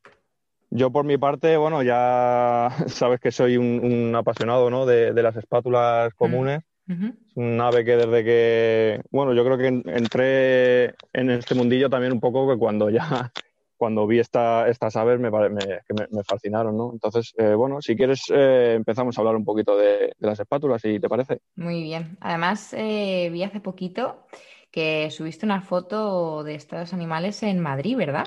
yo 0.70 0.90
por 0.90 1.04
mi 1.04 1.18
parte, 1.18 1.56
bueno, 1.56 1.82
ya 1.82 2.70
sabes 2.86 3.20
que 3.20 3.30
soy 3.32 3.56
un, 3.56 4.14
apasionado 4.14 4.70
¿no? 4.70 4.86
de, 4.86 5.12
las 5.12 5.36
espátulas 5.36 6.14
comunes. 6.14 6.62
Es 6.90 7.36
un 7.36 7.60
ave 7.60 7.84
que 7.84 7.96
desde 7.96 8.24
que, 8.24 9.02
bueno, 9.10 9.32
yo 9.32 9.44
creo 9.44 9.58
que 9.58 9.68
entré 9.68 10.94
en 11.12 11.30
este 11.30 11.54
mundillo 11.54 11.88
también 11.88 12.12
un 12.12 12.20
poco 12.20 12.50
que 12.50 12.58
cuando 12.58 12.90
ya, 12.90 13.00
cuando 13.76 14.06
vi 14.06 14.18
esta, 14.18 14.68
estas 14.68 14.96
aves 14.96 15.20
me, 15.20 15.30
me, 15.30 16.24
fascinaron, 16.24 16.76
¿no? 16.76 16.90
Entonces, 16.92 17.32
eh, 17.38 17.54
bueno, 17.54 17.80
si 17.80 17.96
quieres 17.96 18.24
eh, 18.34 18.74
empezamos 18.76 19.16
a 19.16 19.20
hablar 19.20 19.36
un 19.36 19.44
poquito 19.44 19.76
de, 19.76 20.14
las 20.18 20.40
espátulas, 20.40 20.82
si 20.82 20.98
te 20.98 21.08
parece. 21.08 21.40
Muy 21.54 21.82
bien. 21.82 22.18
Además, 22.20 22.74
vi 22.76 23.42
hace 23.44 23.60
poquito 23.60 24.26
que 24.70 25.10
subiste 25.10 25.46
una 25.46 25.62
foto 25.62 26.44
de 26.44 26.54
estos 26.54 26.92
animales 26.92 27.42
en 27.42 27.60
Madrid, 27.60 27.96
¿verdad? 27.96 28.26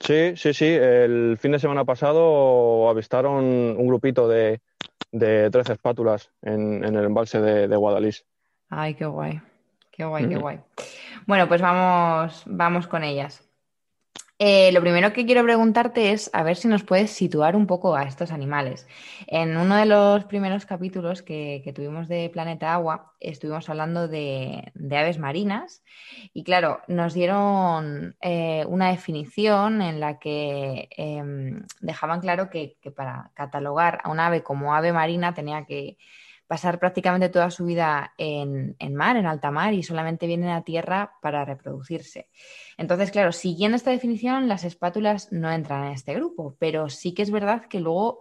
Sí, 0.00 0.36
sí, 0.36 0.52
sí. 0.52 0.66
El 0.66 1.38
fin 1.38 1.52
de 1.52 1.58
semana 1.58 1.84
pasado 1.84 2.88
avistaron 2.90 3.44
un 3.44 3.86
grupito 3.86 4.28
de, 4.28 4.60
de 5.14 5.48
13 5.48 5.74
espátulas 5.74 6.30
en, 6.42 6.82
el 6.84 7.04
embalse 7.04 7.40
de, 7.40 7.68
de, 7.68 7.76
Guadalís. 7.76 8.26
Ay, 8.68 8.94
qué 8.94 9.06
guay. 9.06 9.40
Qué 9.92 10.04
guay, 10.04 10.28
qué 10.28 10.36
guay. 10.36 10.60
Bueno, 11.26 11.46
pues 11.46 11.62
vamos, 11.62 12.42
vamos 12.46 12.88
con 12.88 13.04
ellas. 13.04 13.43
Eh, 14.40 14.72
lo 14.72 14.80
primero 14.80 15.12
que 15.12 15.26
quiero 15.26 15.44
preguntarte 15.44 16.10
es 16.10 16.28
a 16.32 16.42
ver 16.42 16.56
si 16.56 16.66
nos 16.66 16.82
puedes 16.82 17.12
situar 17.12 17.54
un 17.54 17.68
poco 17.68 17.94
a 17.94 18.02
estos 18.02 18.32
animales. 18.32 18.88
En 19.28 19.56
uno 19.56 19.76
de 19.76 19.86
los 19.86 20.24
primeros 20.24 20.66
capítulos 20.66 21.22
que, 21.22 21.72
tuvimos 21.74 22.08
de 22.08 22.28
Planeta 22.30 22.74
Agua, 22.74 23.14
estuvimos 23.20 23.68
hablando 23.68 24.08
de, 24.08 24.72
aves 24.90 25.18
marinas 25.18 25.84
y 26.32 26.42
claro, 26.42 26.80
nos 26.88 27.14
dieron 27.14 28.16
eh, 28.20 28.64
una 28.66 28.90
definición 28.90 29.80
en 29.80 30.00
la 30.00 30.18
que 30.18 30.88
em, 30.96 31.64
dejaban 31.80 32.20
claro 32.20 32.50
que, 32.50 32.76
para 32.96 33.30
catalogar 33.34 34.00
a 34.02 34.10
un 34.10 34.18
ave 34.18 34.42
como 34.42 34.74
ave 34.74 34.92
marina 34.92 35.32
tenía 35.32 35.64
que 35.64 35.96
pasar 36.46 36.78
prácticamente 36.78 37.28
toda 37.28 37.50
su 37.50 37.64
vida 37.64 38.12
en, 38.18 38.76
mar, 38.94 39.16
en 39.16 39.26
alta 39.26 39.50
mar, 39.50 39.74
y 39.74 39.82
solamente 39.82 40.26
vienen 40.26 40.50
a 40.50 40.62
tierra 40.62 41.12
para 41.22 41.44
reproducirse. 41.44 42.28
Entonces, 42.76 43.10
claro, 43.10 43.32
siguiendo 43.32 43.76
esta 43.76 43.90
definición, 43.90 44.48
las 44.48 44.64
espátulas 44.64 45.32
no 45.32 45.50
entran 45.50 45.84
en 45.86 45.92
este 45.92 46.14
grupo, 46.14 46.56
pero 46.58 46.88
sí 46.88 47.14
que 47.14 47.22
es 47.22 47.30
verdad 47.30 47.66
que 47.66 47.80
luego 47.80 48.20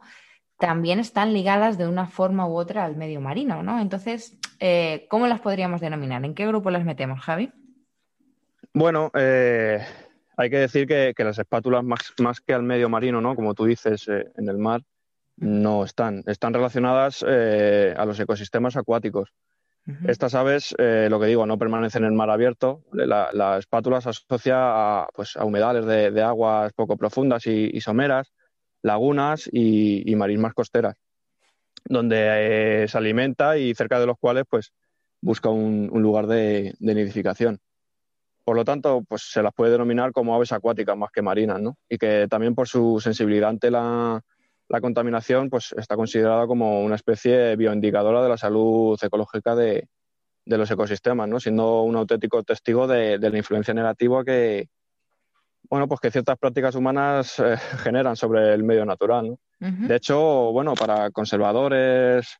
también 0.57 0.99
están 0.99 1.33
ligadas 1.33 1.77
de 1.77 1.87
una 1.87 2.07
forma 2.07 2.47
u 2.47 2.55
otra 2.55 2.85
al 2.85 2.95
medio 2.95 3.19
marino, 3.19 3.63
¿no? 3.63 3.79
Entonces, 3.79 4.37
eh, 4.59 5.07
¿cómo 5.09 5.27
las 5.27 5.41
podríamos 5.41 5.81
denominar? 5.81 6.23
¿En 6.23 6.33
qué 6.33 6.47
grupo 6.47 6.71
las 6.71 6.85
metemos, 6.85 7.19
Javi? 7.19 7.51
Bueno, 8.73 9.11
eh, 9.13 9.79
hay 10.37 10.49
que 10.49 10.57
decir 10.57 10.87
que, 10.87 11.13
las 11.17 11.37
espátulas, 11.37 11.83
más, 11.83 12.13
más, 12.19 12.39
que 12.39 12.53
al 12.53 12.63
medio 12.63 12.89
marino, 12.89 13.21
¿no? 13.21 13.35
Como 13.35 13.53
tú 13.53 13.65
dices, 13.65 14.07
eh, 14.07 14.31
en 14.37 14.49
el 14.49 14.57
mar, 14.57 14.81
no 15.37 15.83
están. 15.83 16.23
Están 16.25 16.53
relacionadas 16.53 17.23
eh, 17.27 17.93
a 17.97 18.05
los 18.05 18.19
ecosistemas 18.19 18.75
acuáticos. 18.75 19.33
Estas 20.07 20.33
aves, 20.33 20.73
eh, 20.77 21.07
lo 21.09 21.19
que 21.19 21.27
digo, 21.27 21.45
no 21.45 21.57
permanecen 21.57 22.05
en 22.05 22.15
mar 22.15 22.29
abierto. 22.29 22.85
La, 22.93 23.57
espátula 23.57 23.99
se 23.99 24.09
asocia 24.11 24.55
a, 24.57 25.09
pues, 25.13 25.35
a 25.35 25.43
humedales 25.43 25.85
de, 25.85 26.21
aguas 26.21 26.71
poco 26.71 26.95
profundas 26.95 27.45
y, 27.47 27.81
someras, 27.81 28.31
lagunas 28.81 29.49
y, 29.51 30.15
marismas 30.15 30.53
costeras, 30.53 30.95
donde 31.83 32.83
eh, 32.83 32.87
se 32.87 32.97
alimenta 32.97 33.57
y 33.57 33.75
cerca 33.75 33.99
de 33.99 34.05
los 34.05 34.17
cuales 34.17 34.45
pues, 34.49 34.71
busca 35.19 35.49
un, 35.49 35.89
lugar 36.01 36.27
de, 36.27 36.73
nidificación. 36.79 37.59
Por 38.45 38.55
lo 38.55 38.63
tanto, 38.63 39.03
pues, 39.05 39.23
se 39.23 39.43
las 39.43 39.53
puede 39.53 39.73
denominar 39.73 40.13
como 40.13 40.33
aves 40.33 40.53
acuáticas 40.53 40.95
más 40.95 41.11
que 41.11 41.21
marinas, 41.21 41.59
¿no? 41.59 41.77
Y 41.89 41.97
que 41.97 42.27
también 42.29 42.55
por 42.55 42.69
su 42.69 43.01
sensibilidad 43.01 43.49
ante 43.49 43.69
la, 43.69 44.21
la 44.69 44.81
contaminación 44.81 45.49
pues, 45.49 45.73
está 45.77 45.95
considerada 45.95 46.47
como 46.47 46.83
una 46.83 46.95
especie 46.95 47.55
bioindicadora 47.55 48.23
de 48.23 48.29
la 48.29 48.37
salud 48.37 48.97
ecológica 49.01 49.55
de, 49.55 49.87
los 50.45 50.69
ecosistemas, 50.69 51.29
¿no? 51.29 51.39
siendo 51.39 51.83
un 51.83 51.95
auténtico 51.95 52.43
testigo 52.43 52.87
de, 52.87 53.17
la 53.17 53.37
influencia 53.37 53.73
negativa 53.73 54.23
que, 54.23 54.69
bueno, 55.69 55.87
pues 55.87 56.01
que 56.01 56.11
ciertas 56.11 56.37
prácticas 56.37 56.75
humanas 56.75 57.39
eh, 57.39 57.55
generan 57.83 58.15
sobre 58.15 58.53
el 58.53 58.63
medio 58.63 58.85
natural. 58.85 59.37
De 59.59 59.95
hecho, 59.95 60.51
bueno, 60.51 60.73
para 60.73 61.09
conservadores 61.11 62.37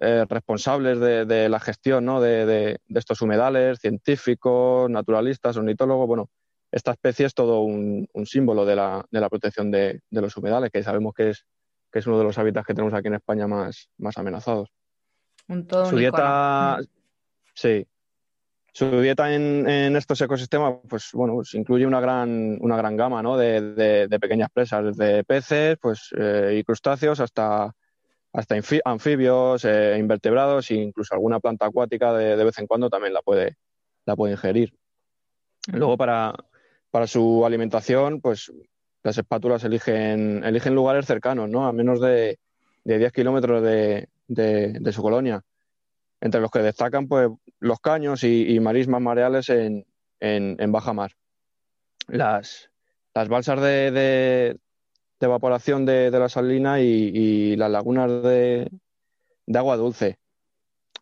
eh, 0.00 0.26
responsables 0.28 1.00
de, 1.00 1.48
la 1.48 1.58
gestión 1.58 2.04
¿no? 2.04 2.20
de, 2.20 2.78
estos 2.94 3.22
humedales, 3.22 3.80
científicos, 3.80 4.88
naturalistas, 4.90 5.56
ornitólogos, 5.56 6.06
bueno, 6.06 6.30
esta 6.70 6.92
especie 6.92 7.26
es 7.26 7.34
todo 7.34 7.62
un, 7.62 8.06
símbolo 8.26 8.64
de 8.64 8.76
la, 8.76 9.28
protección 9.30 9.70
de, 9.70 10.00
los 10.10 10.36
humedales, 10.36 10.70
que 10.70 10.82
sabemos 10.82 11.14
que 11.14 11.30
es 11.30 11.46
que 11.90 11.98
es 12.00 12.06
uno 12.06 12.18
de 12.18 12.24
los 12.24 12.38
hábitats 12.38 12.66
que 12.66 12.74
tenemos 12.74 12.94
aquí 12.94 13.08
en 13.08 13.14
España 13.14 13.46
más, 13.46 13.88
más 13.98 14.16
amenazados. 14.18 14.70
Su 15.46 15.96
dieta, 15.96 16.78
sí, 17.54 17.86
su 18.72 19.00
dieta 19.00 19.34
en, 19.34 19.96
estos 19.96 20.20
ecosistemas, 20.20 20.74
pues 20.88 21.10
bueno, 21.12 21.34
pues 21.34 21.54
incluye 21.54 21.86
una 21.86 22.00
gran, 22.00 22.58
una 22.60 22.76
gran 22.76 22.96
gama 22.96 23.22
¿no? 23.22 23.36
de, 23.36 24.06
pequeñas 24.20 24.50
presas, 24.52 24.84
desde 24.84 25.24
peces 25.24 25.78
pues, 25.80 26.10
eh, 26.16 26.58
y 26.58 26.64
crustáceos 26.64 27.18
hasta, 27.18 27.74
hasta 28.32 28.54
anfibios, 28.84 29.64
e 29.64 29.98
invertebrados 29.98 30.70
e 30.70 30.74
incluso 30.74 31.14
alguna 31.14 31.40
planta 31.40 31.66
acuática 31.66 32.12
de, 32.12 32.44
vez 32.44 32.58
en 32.58 32.66
cuando 32.66 32.90
también 32.90 33.14
la 33.14 33.22
puede, 33.22 33.56
la 34.04 34.14
puede 34.14 34.34
ingerir. 34.34 34.74
Luego, 35.72 35.96
para, 35.96 36.34
para 36.90 37.06
su 37.06 37.44
alimentación, 37.44 38.20
pues 38.20 38.52
las 39.08 39.16
espátulas 39.16 39.64
eligen, 39.64 40.42
lugares 40.74 41.06
cercanos, 41.06 41.48
¿no? 41.48 41.66
A 41.66 41.72
menos 41.72 41.98
de, 41.98 42.38
de 42.84 42.98
10 42.98 43.12
kilómetros 43.12 43.62
de, 43.62 44.92
su 44.92 45.02
colonia. 45.02 45.42
Entre 46.20 46.40
los 46.40 46.50
que 46.50 46.58
destacan 46.58 47.08
pues, 47.08 47.30
los 47.58 47.80
caños 47.80 48.22
y, 48.22 48.60
marismas 48.60 49.00
mareales 49.00 49.48
en, 49.48 49.86
en, 50.20 50.72
baja 50.72 50.92
mar. 50.92 51.12
Las, 52.08 52.68
balsas 53.14 53.62
de, 53.62 53.90
de, 53.90 54.58
evaporación 55.20 55.86
de, 55.86 56.10
la 56.10 56.28
salina 56.28 56.80
y, 56.80 57.56
las 57.56 57.70
lagunas 57.70 58.10
de, 58.22 58.70
agua 59.54 59.76
dulce. 59.76 60.18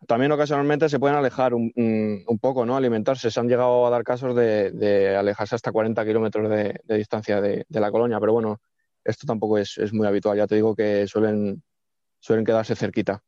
También 0.05 0.31
ocasionalmente 0.31 0.89
se 0.89 0.99
pueden 0.99 1.17
alejar 1.17 1.53
un, 1.53 2.39
poco, 2.39 2.65
¿no? 2.65 2.77
Alimentarse. 2.77 3.31
Se 3.31 3.39
han 3.39 3.47
llegado 3.47 3.87
a 3.87 3.89
dar 3.89 4.03
casos 4.03 4.35
de, 4.35 5.15
alejarse 5.17 5.55
hasta 5.55 5.71
40 5.71 6.05
kilómetros 6.05 6.49
de, 6.49 6.79
distancia 6.87 7.41
de, 7.41 7.65
la 7.69 7.91
colonia, 7.91 8.19
pero 8.19 8.33
bueno, 8.33 8.61
esto 9.03 9.25
tampoco 9.25 9.57
es, 9.57 9.77
muy 9.93 10.05
habitual. 10.05 10.37
Ya 10.37 10.47
te 10.47 10.55
digo 10.55 10.75
que 10.75 11.07
suelen, 11.07 11.63
suelen 12.19 12.45
quedarse 12.45 12.75
cerquita. 12.75 13.23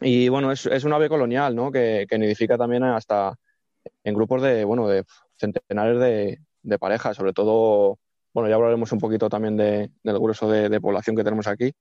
Y 0.00 0.28
bueno, 0.28 0.50
es, 0.50 0.66
es, 0.66 0.84
un 0.84 0.92
ave 0.92 1.08
colonial, 1.08 1.54
¿no? 1.54 1.70
Que, 1.70 2.06
nidifica 2.18 2.56
también 2.56 2.82
hasta 2.84 3.34
en 4.04 4.14
grupos 4.14 4.42
de, 4.42 4.64
bueno, 4.64 4.88
de 4.88 5.04
centenares 5.36 5.98
de, 6.62 6.78
parejas, 6.78 7.16
sobre 7.16 7.32
todo, 7.32 7.98
bueno, 8.32 8.48
ya 8.48 8.54
hablaremos 8.56 8.92
un 8.92 8.98
poquito 8.98 9.28
también 9.28 9.56
del 9.56 9.90
grueso 10.02 10.50
de, 10.50 10.80
población 10.80 11.16
que 11.16 11.24
tenemos 11.24 11.46
aquí, 11.46 11.72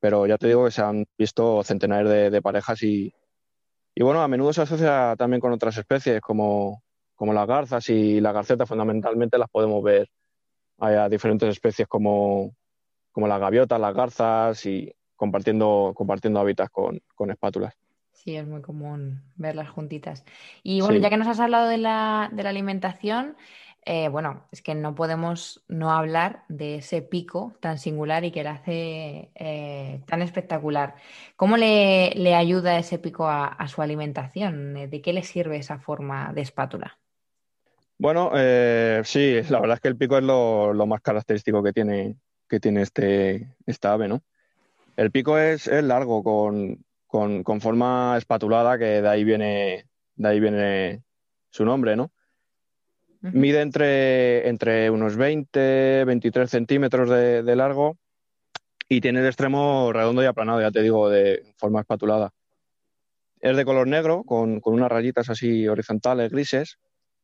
pero 0.00 0.26
ya 0.26 0.38
te 0.38 0.48
digo 0.48 0.64
que 0.64 0.70
se 0.70 0.82
han 0.82 1.06
visto 1.16 1.62
centenares 1.62 2.32
de, 2.32 2.42
parejas 2.42 2.82
y, 2.82 3.12
y 3.98 4.02
bueno, 4.04 4.22
a 4.22 4.28
menudo 4.28 4.52
se 4.52 4.62
asocia 4.62 5.16
también 5.18 5.40
con 5.40 5.50
otras 5.50 5.76
especies 5.76 6.20
como, 6.20 6.84
como 7.16 7.32
las 7.32 7.48
garzas 7.48 7.88
y 7.88 8.20
la 8.20 8.30
garceta 8.30 8.64
fundamentalmente 8.64 9.38
las 9.38 9.50
podemos 9.50 9.82
ver 9.82 10.08
a 10.78 11.08
diferentes 11.08 11.48
especies 11.48 11.88
como, 11.88 12.54
como 13.10 13.26
las 13.26 13.40
gaviotas, 13.40 13.80
las 13.80 13.92
garzas 13.92 14.64
y 14.66 14.94
compartiendo, 15.16 15.94
compartiendo 15.96 16.38
hábitats 16.38 16.70
con, 16.70 17.00
con 17.16 17.32
espátulas. 17.32 17.74
Sí, 18.12 18.36
es 18.36 18.46
muy 18.46 18.62
común 18.62 19.20
verlas 19.34 19.68
juntitas. 19.68 20.24
Y 20.62 20.80
bueno, 20.80 21.00
ya 21.00 21.10
que 21.10 21.16
nos 21.16 21.26
has 21.26 21.40
hablado 21.40 21.66
de 21.66 21.78
la, 21.78 22.30
de 22.32 22.44
la 22.44 22.50
alimentación, 22.50 23.36
eh, 23.90 24.10
bueno, 24.10 24.46
es 24.52 24.60
que 24.60 24.74
no 24.74 24.94
podemos 24.94 25.64
no 25.66 25.90
hablar 25.90 26.44
de 26.50 26.74
ese 26.74 27.00
pico 27.00 27.54
tan 27.60 27.78
singular 27.78 28.22
y 28.22 28.30
que 28.30 28.42
le 28.42 28.48
hace 28.50 29.30
eh, 29.34 30.02
tan 30.06 30.20
espectacular. 30.20 30.96
¿Cómo 31.36 31.56
le, 31.56 32.34
ayuda 32.34 32.78
ese 32.78 32.98
pico 32.98 33.26
a, 33.30 33.66
su 33.66 33.80
alimentación? 33.80 34.90
¿De 34.90 35.00
qué 35.00 35.14
le 35.14 35.22
sirve 35.22 35.56
esa 35.56 35.78
forma 35.78 36.34
de 36.34 36.42
espátula? 36.42 36.98
Bueno, 37.96 38.32
eh, 38.34 39.00
sí, 39.04 39.40
la 39.48 39.58
verdad 39.58 39.76
es 39.76 39.80
que 39.80 39.88
el 39.88 39.96
pico 39.96 40.18
es 40.18 40.24
lo, 40.24 40.86
más 40.86 41.00
característico 41.00 41.62
que 41.62 41.72
tiene, 41.72 42.16
que 42.46 42.60
tiene 42.60 42.82
este, 42.82 43.56
esta 43.64 43.94
ave, 43.94 44.06
¿no? 44.06 44.22
El 44.98 45.10
pico 45.10 45.38
es, 45.38 45.66
largo, 45.66 46.22
con, 46.22 47.60
forma 47.62 48.16
espatulada, 48.18 48.76
que 48.76 49.00
de 49.00 49.08
ahí 49.08 49.24
viene, 49.24 49.86
de 50.14 50.28
ahí 50.28 50.40
viene 50.40 51.02
su 51.48 51.64
nombre, 51.64 51.96
¿no? 51.96 52.12
Mide 53.20 53.62
entre, 53.62 54.48
entre 54.48 54.90
unos 54.90 55.16
20, 55.16 56.04
23 56.04 56.48
centímetros 56.48 57.10
de, 57.10 57.56
largo 57.56 57.96
y 58.88 59.00
tiene 59.00 59.20
el 59.20 59.26
extremo 59.26 59.92
redondo 59.92 60.22
y 60.22 60.26
aplanado, 60.26 60.60
ya 60.60 60.70
te 60.70 60.82
digo, 60.82 61.10
de 61.10 61.42
forma 61.56 61.80
espatulada. 61.80 62.30
Es 63.40 63.56
de 63.56 63.64
color 63.64 63.88
negro, 63.88 64.22
con, 64.24 64.60
unas 64.64 64.88
rayitas 64.88 65.30
así 65.30 65.66
horizontales, 65.66 66.30
grises, 66.30 66.78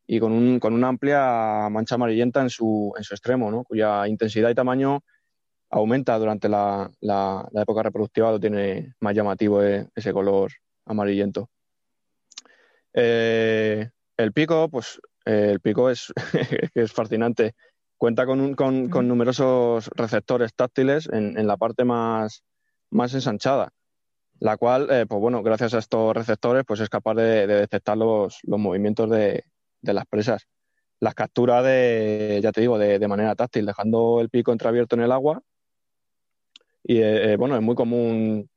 y 0.05 0.19
con, 0.19 0.33
un, 0.33 0.59
con 0.59 0.73
una 0.73 0.89
amplia 0.89 1.67
mancha 1.71 1.95
amarillenta 1.95 2.41
en 2.41 2.49
su, 2.49 2.93
en 2.97 3.03
su 3.03 3.13
extremo, 3.13 3.49
¿no? 3.49 3.63
cuya 3.63 4.07
intensidad 4.07 4.49
y 4.49 4.55
tamaño 4.55 5.01
aumenta 5.69 6.17
durante 6.19 6.47
la, 6.47 6.89
época 7.53 7.83
reproductiva, 7.83 8.31
lo 8.31 8.39
tiene 8.39 8.93
más 8.99 9.15
llamativo 9.15 9.63
eh, 9.63 9.87
ese 9.95 10.13
color 10.13 10.51
amarillento. 10.85 11.49
Eh, 12.93 13.89
el 14.17 14.31
pico, 14.31 14.69
pues 14.69 15.01
eh, 15.25 15.49
el 15.51 15.59
pico 15.59 15.89
es, 15.89 16.13
es 16.75 16.91
fascinante. 16.91 17.53
Cuenta 17.97 18.25
con, 18.25 18.55
con, 18.55 19.07
numerosos 19.07 19.89
receptores 19.95 20.53
táctiles 20.53 21.07
en, 21.11 21.47
la 21.47 21.55
parte 21.57 21.85
más, 21.85 22.43
más 22.89 23.13
ensanchada, 23.13 23.71
la 24.39 24.57
cual, 24.57 24.87
pues 25.07 25.21
bueno, 25.21 25.41
gracias 25.41 25.73
a 25.73 25.79
estos 25.79 26.13
receptores, 26.13 26.65
pues 26.67 26.81
es 26.81 26.89
capaz 26.89 27.15
de, 27.15 27.47
detectar 27.47 27.97
los, 27.97 28.39
movimientos 28.45 29.09
de, 29.09 29.45
las 29.81 30.05
presas. 30.07 30.45
Las 30.99 31.15
captura 31.15 31.61
de, 31.61 32.41
ya 32.43 32.51
te 32.51 32.61
digo, 32.61 32.77
de, 32.77 32.99
de, 32.99 33.07
manera 33.07 33.33
táctil, 33.33 33.65
dejando 33.65 34.19
el 34.19 34.29
pico 34.29 34.51
entreabierto 34.51 34.97
en 34.97 35.03
el 35.03 35.11
agua 35.13 35.41
y 36.87 36.97
eh, 36.97 37.33
eh, 37.33 37.35
bueno, 37.35 37.55
es 37.55 37.63
muy 37.63 37.73
común, 37.73 38.47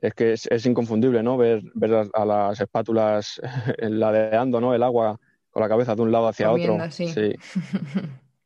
es 0.00 0.14
que 0.14 0.32
es, 0.32 0.66
inconfundible, 0.66 1.24
¿no? 1.24 1.36
Ver, 1.36 1.60
ver 1.74 2.08
a, 2.12 2.24
las 2.24 2.60
espátulas 2.60 3.40
ladeando, 3.78 4.60
¿no? 4.60 4.74
El 4.74 4.84
agua 4.84 5.18
con 5.54 5.62
la 5.62 5.68
cabeza 5.68 5.94
de 5.94 6.02
un 6.02 6.12
lado 6.12 6.28
hacia 6.28 6.50
otro. 6.50 6.78
Sí. 6.90 7.34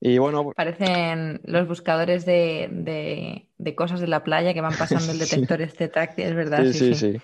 Y 0.00 0.18
bueno. 0.18 0.44
Pues 0.44 0.54
Parecen 0.54 1.40
los 1.44 1.66
buscadores 1.66 2.24
de, 2.24 3.48
cosas 3.74 4.00
de 4.00 4.06
la 4.06 4.22
playa 4.22 4.54
que 4.54 4.60
van 4.60 4.76
pasando 4.78 5.10
el 5.10 5.18
detector 5.18 5.60
este 5.60 5.88
táctil, 5.88 6.26
es 6.26 6.34
verdad. 6.36 6.64
Sí, 6.66 6.72
sí, 6.72 6.94
sí. 6.94 7.20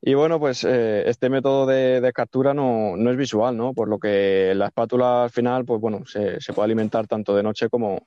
Y 0.00 0.14
bueno, 0.14 0.38
pues 0.38 0.62
eh, 0.62 1.08
este 1.08 1.28
método 1.28 1.66
de, 1.66 2.12
captura 2.14 2.54
no, 2.54 2.96
no, 2.96 3.10
es 3.10 3.16
visual, 3.16 3.56
¿no? 3.56 3.74
Por 3.74 3.88
lo 3.88 3.98
que 3.98 4.52
la 4.54 4.66
espátula 4.66 5.24
al 5.24 5.30
final, 5.30 5.64
pues 5.64 5.80
bueno, 5.80 6.06
se, 6.06 6.40
se 6.40 6.52
puede 6.52 6.66
alimentar 6.66 7.08
tanto 7.08 7.34
de 7.34 7.42
noche 7.42 7.68
como, 7.68 8.06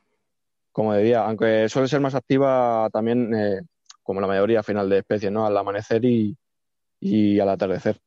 como 0.72 0.94
de 0.94 1.04
día, 1.04 1.26
aunque 1.26 1.68
suele 1.68 1.90
ser 1.90 2.00
más 2.00 2.16
activa 2.16 2.90
también, 2.94 3.34
eh, 3.36 3.62
como 4.04 4.22
la 4.22 4.28
mayoría 4.28 4.64
final 4.64 4.90
de 4.90 5.00
especies, 5.00 5.34
¿no? 5.34 5.46
Al 5.46 5.58
amanecer 5.58 6.06
y, 6.06 6.38
al 7.42 7.50
atardecer. 7.50 7.98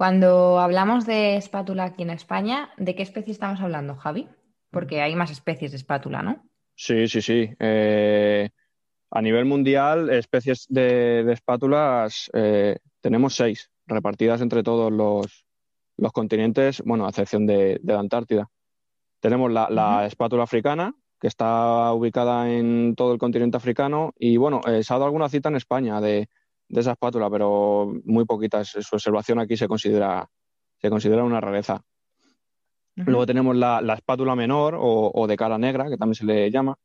Cuando 0.00 0.58
hablamos 0.58 1.04
de 1.04 1.36
espátula 1.36 1.84
aquí 1.84 2.04
en 2.04 2.08
España, 2.08 2.70
¿de 2.78 2.94
qué 2.94 3.02
especie 3.02 3.32
estamos 3.32 3.60
hablando, 3.60 3.96
Javi? 3.96 4.30
Porque 4.70 5.02
hay 5.02 5.14
más 5.14 5.30
especies 5.30 5.72
de 5.72 5.76
espátula, 5.76 6.22
¿no? 6.22 6.42
Sí, 6.74 7.06
sí, 7.06 7.20
sí. 7.20 7.50
Eh, 7.58 8.48
a 9.10 9.20
nivel 9.20 9.44
mundial, 9.44 10.08
especies 10.08 10.64
de, 10.70 11.30
espátulas 11.30 12.30
eh, 12.32 12.78
tenemos 13.02 13.36
seis, 13.36 13.70
repartidas 13.84 14.40
entre 14.40 14.62
todos 14.62 14.90
los, 14.90 15.44
continentes, 16.14 16.80
bueno, 16.82 17.04
a 17.04 17.10
excepción 17.10 17.46
de 17.46 17.78
la 17.84 17.98
Antártida. 17.98 18.48
Tenemos 19.20 19.52
la, 19.52 20.06
espátula 20.06 20.44
africana, 20.44 20.94
que 21.20 21.26
está 21.26 21.92
ubicada 21.92 22.50
en 22.50 22.94
todo 22.96 23.12
el 23.12 23.18
continente 23.18 23.58
africano. 23.58 24.14
Y 24.18 24.38
bueno, 24.38 24.62
eh, 24.66 24.82
se 24.82 24.94
ha 24.94 24.96
dado 24.96 25.04
alguna 25.04 25.28
cita 25.28 25.50
en 25.50 25.56
España 25.56 26.00
de, 26.00 26.30
esa 26.72 26.92
espátula, 26.92 27.28
pero 27.28 27.92
muy 28.04 28.24
poquitas. 28.24 28.68
Su 28.68 28.96
observación 28.96 29.40
aquí 29.40 29.56
se 29.56 29.66
considera, 29.66 30.28
se 30.78 30.90
considera 30.90 31.24
una 31.24 31.40
rareza. 31.40 31.82
Luego 32.96 33.26
tenemos 33.26 33.56
la, 33.56 33.94
espátula 33.94 34.34
menor 34.34 34.76
o, 34.78 35.26
de 35.26 35.36
cara 35.36 35.58
negra, 35.58 35.88
que 35.88 35.96
también 35.96 36.14
se 36.14 36.24
le 36.24 36.50
llama, 36.50 36.76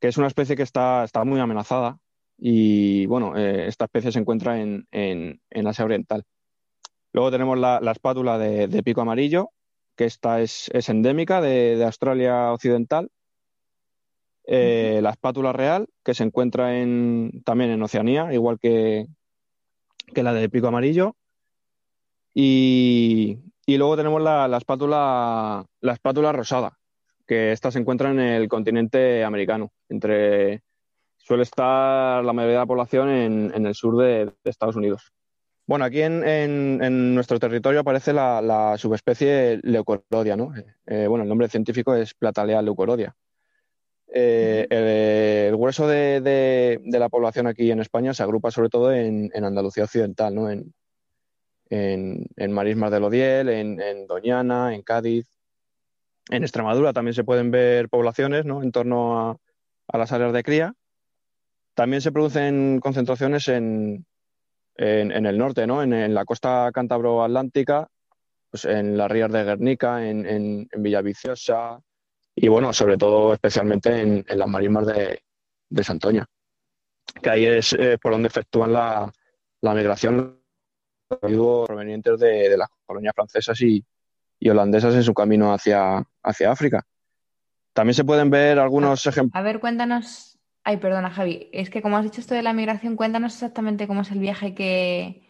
que 0.00 0.08
es 0.08 0.16
una 0.16 0.26
especie 0.26 0.56
que 0.56 0.62
está, 0.62 1.04
está 1.04 1.24
muy 1.24 1.40
amenazada. 1.40 1.98
Y 2.38 3.04
bueno, 3.06 3.36
eh, 3.36 3.66
esta 3.66 3.84
especie 3.84 4.12
se 4.12 4.18
encuentra 4.18 4.60
en, 4.60 4.86
Asia 5.66 5.84
Oriental. 5.84 6.24
Luego 7.12 7.30
tenemos 7.30 7.58
la, 7.58 7.78
espátula 7.90 8.38
de, 8.38 8.82
pico 8.82 9.02
amarillo, 9.02 9.50
que 9.96 10.04
esta 10.06 10.40
es, 10.40 10.70
endémica 10.88 11.40
de, 11.40 11.82
Australia 11.84 12.52
Occidental. 12.52 13.10
Eh, 14.46 15.00
la 15.02 15.10
espátula 15.10 15.52
real, 15.52 15.88
que 16.02 16.14
se 16.14 16.24
encuentra 16.24 16.80
en, 16.80 17.42
también 17.44 17.70
en 17.70 17.82
Oceanía, 17.82 18.32
igual 18.32 18.58
que, 18.58 19.06
la 20.14 20.32
de 20.32 20.48
pico 20.48 20.68
amarillo. 20.68 21.16
Y, 22.34 23.38
luego 23.66 23.96
tenemos 23.96 24.22
la, 24.22 24.56
espátula, 24.56 25.64
la 25.80 25.92
espátula 25.92 26.32
rosada, 26.32 26.78
que 27.26 27.52
esta 27.52 27.70
se 27.70 27.78
encuentra 27.78 28.10
en 28.10 28.20
el 28.20 28.48
continente 28.48 29.24
americano, 29.24 29.72
entre 29.88 30.62
suele 31.16 31.42
estar 31.44 32.24
la 32.24 32.32
mayoría 32.32 32.56
de 32.56 32.62
la 32.62 32.66
población 32.66 33.08
en, 33.08 33.66
el 33.66 33.74
sur 33.74 33.96
de 33.96 34.32
Estados 34.44 34.76
Unidos. 34.76 35.12
Bueno, 35.70 35.84
aquí 35.84 36.02
en, 36.02 37.14
nuestro 37.14 37.38
territorio 37.38 37.80
aparece 37.80 38.12
la, 38.12 38.74
subespecie 38.76 39.60
leucorodia, 39.62 40.36
¿no? 40.36 40.52
Eh, 40.84 41.06
bueno, 41.06 41.22
el 41.22 41.28
nombre 41.28 41.48
científico 41.48 41.94
es 41.94 42.12
Platalea 42.12 42.60
leucorodia. 42.60 43.14
Eh, 44.12 45.46
el, 45.48 45.56
grueso 45.56 45.86
de, 45.86 46.80
la 46.84 47.08
población 47.08 47.46
aquí 47.46 47.70
en 47.70 47.80
España 47.80 48.12
se 48.12 48.22
agrupa 48.22 48.50
sobre 48.50 48.68
todo 48.68 48.92
en, 48.92 49.30
Andalucía 49.34 49.84
Occidental, 49.84 50.34
¿no? 50.34 50.50
En, 50.50 52.52
Marismas 52.52 52.90
del 52.90 53.04
Odiel, 53.04 53.48
en, 53.48 54.06
Doñana, 54.06 54.74
en 54.74 54.82
Cádiz. 54.82 55.26
En 56.28 56.42
Extremadura 56.42 56.92
también 56.92 57.14
se 57.14 57.24
pueden 57.24 57.50
ver 57.50 57.88
poblaciones, 57.88 58.44
¿no? 58.44 58.62
En 58.62 58.72
torno 58.72 59.40
a 59.88 59.98
las 59.98 60.12
áreas 60.12 60.32
de 60.32 60.42
cría. 60.42 60.74
También 61.74 62.02
se 62.02 62.12
producen 62.12 62.80
concentraciones 62.80 63.48
en, 63.48 64.04
en, 64.76 65.26
el 65.26 65.38
norte, 65.38 65.66
¿no? 65.66 65.82
En, 65.82 66.14
la 66.14 66.24
costa 66.24 66.70
cántabro-atlántica, 66.72 67.88
pues 68.50 68.64
en 68.64 68.96
las 68.96 69.10
rías 69.10 69.30
de 69.30 69.44
Guernica, 69.44 70.08
en, 70.08 70.26
en, 70.26 70.68
Villaviciosa 70.76 71.80
y, 72.42 72.48
bueno, 72.48 72.72
sobre 72.72 72.96
todo 72.96 73.34
especialmente 73.34 74.00
en, 74.00 74.24
las 74.28 74.48
marismas 74.48 74.86
de, 74.86 75.22
de 75.68 75.84
Santoña, 75.84 76.26
que 77.22 77.30
ahí 77.30 77.44
es 77.44 77.72
eh, 77.74 77.98
por 78.00 78.12
donde 78.12 78.28
efectúan 78.28 78.72
la, 78.72 79.12
la 79.60 79.74
migración 79.74 80.40
provenientes 81.08 82.18
de, 82.18 82.48
de, 82.48 82.56
las 82.56 82.68
colonias 82.86 83.14
francesas 83.14 83.60
y, 83.60 83.84
y, 84.38 84.48
holandesas 84.48 84.94
en 84.94 85.02
su 85.02 85.12
camino 85.12 85.52
hacia, 85.52 86.02
hacia 86.22 86.52
África. 86.52 86.86
También 87.72 87.94
se 87.94 88.04
pueden 88.04 88.30
ver 88.30 88.58
algunos 88.58 89.04
ejemplos. 89.06 89.38
A 89.38 89.42
ver, 89.42 89.60
cuéntanos 89.60 90.30
Ay, 90.62 90.76
perdona, 90.76 91.10
Javi. 91.10 91.48
Es 91.52 91.70
que 91.70 91.82
como 91.82 91.96
has 91.96 92.04
dicho 92.04 92.20
esto 92.20 92.34
de 92.34 92.42
la 92.42 92.52
migración, 92.52 92.96
cuéntanos 92.96 93.34
exactamente 93.34 93.86
cómo 93.86 94.02
es 94.02 94.10
el 94.10 94.18
viaje 94.18 94.54
que, 94.54 95.22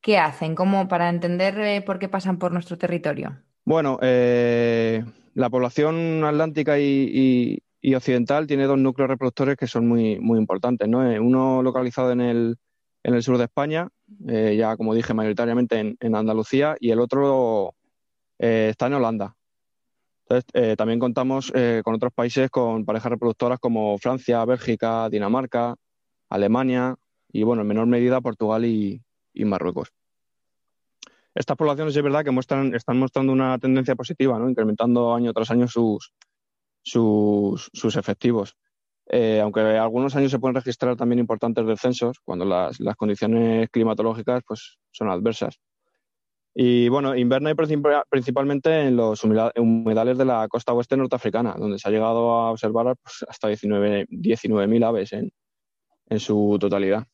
que 0.00 0.18
hacen, 0.18 0.54
cómo, 0.54 0.88
para 0.88 1.08
entender 1.08 1.58
eh, 1.58 1.82
por 1.82 1.98
qué 1.98 2.08
pasan 2.08 2.38
por 2.38 2.52
nuestro 2.52 2.78
territorio. 2.78 3.36
Bueno, 3.64 3.98
eh, 4.02 5.04
la 5.34 5.50
población 5.50 6.24
atlántica 6.24 6.78
y, 6.78 7.62
occidental 7.94 8.46
tiene 8.46 8.64
dos 8.64 8.78
núcleos 8.78 9.10
reproductores 9.10 9.56
que 9.56 9.66
son 9.66 9.88
muy, 9.88 10.18
muy 10.20 10.38
importantes. 10.38 10.88
¿no? 10.88 11.10
Eh, 11.10 11.18
uno 11.18 11.62
localizado 11.62 12.12
en 12.12 12.20
el, 12.20 12.56
en 13.02 13.14
el 13.14 13.22
sur 13.22 13.38
de 13.38 13.44
España, 13.44 13.88
ya 14.18 14.76
como 14.76 14.94
dije, 14.94 15.14
mayoritariamente 15.14 15.96
en, 15.98 16.14
Andalucía, 16.14 16.76
y 16.78 16.90
el 16.90 17.00
otro 17.00 17.74
está 18.38 18.86
en 18.86 18.94
Holanda. 18.94 19.34
Entonces, 20.28 20.76
también 20.76 21.00
contamos 21.00 21.52
con 21.82 21.94
otros 21.94 22.12
países 22.12 22.50
con 22.50 22.84
parejas 22.84 23.12
reproductoras 23.12 23.58
como 23.58 23.98
Francia, 23.98 24.44
Bélgica, 24.44 25.08
Dinamarca, 25.08 25.74
Alemania 26.28 26.96
y, 27.32 27.42
bueno, 27.42 27.62
en 27.62 27.68
menor 27.68 27.86
medida 27.86 28.20
Portugal 28.20 28.64
y 28.64 29.00
Marruecos. 29.34 29.92
Estas 31.34 31.56
poblaciones 31.56 31.96
es 31.96 32.02
verdad 32.02 32.24
que 32.24 32.30
muestran, 32.30 32.74
están 32.74 32.98
mostrando 32.98 33.32
una 33.32 33.58
tendencia 33.58 33.94
positiva, 33.96 34.38
¿no? 34.38 34.50
incrementando 34.50 35.14
año 35.14 35.32
tras 35.32 35.50
año 35.50 35.66
sus, 35.66 36.12
sus, 36.82 37.96
efectivos. 37.96 38.56
Eh, 39.06 39.40
aunque 39.40 39.60
algunos 39.60 40.14
años 40.14 40.30
se 40.30 40.38
pueden 40.38 40.54
registrar 40.54 40.96
también 40.96 41.18
importantes 41.18 41.66
descensos 41.66 42.18
cuando 42.24 42.44
las, 42.44 42.78
condiciones 42.96 43.68
climatológicas 43.70 44.42
pues, 44.46 44.78
son 44.90 45.10
adversas. 45.10 45.58
Y 46.54 46.90
bueno, 46.90 47.16
inverna 47.16 47.54
principalmente 48.10 48.82
en 48.82 48.96
los 48.96 49.24
humedales 49.24 50.18
de 50.18 50.26
la 50.26 50.46
costa 50.48 50.74
oeste 50.74 50.98
norteafricana, 50.98 51.54
donde 51.58 51.78
se 51.78 51.88
ha 51.88 51.90
llegado 51.90 52.34
a 52.34 52.50
observar 52.50 52.94
pues, 53.02 53.24
hasta 53.26 53.48
19.000 53.48 54.06
19 54.10 54.84
aves 54.84 55.14
en, 55.14 55.32
en 56.10 56.20
su 56.20 56.58
totalidad. 56.60 57.06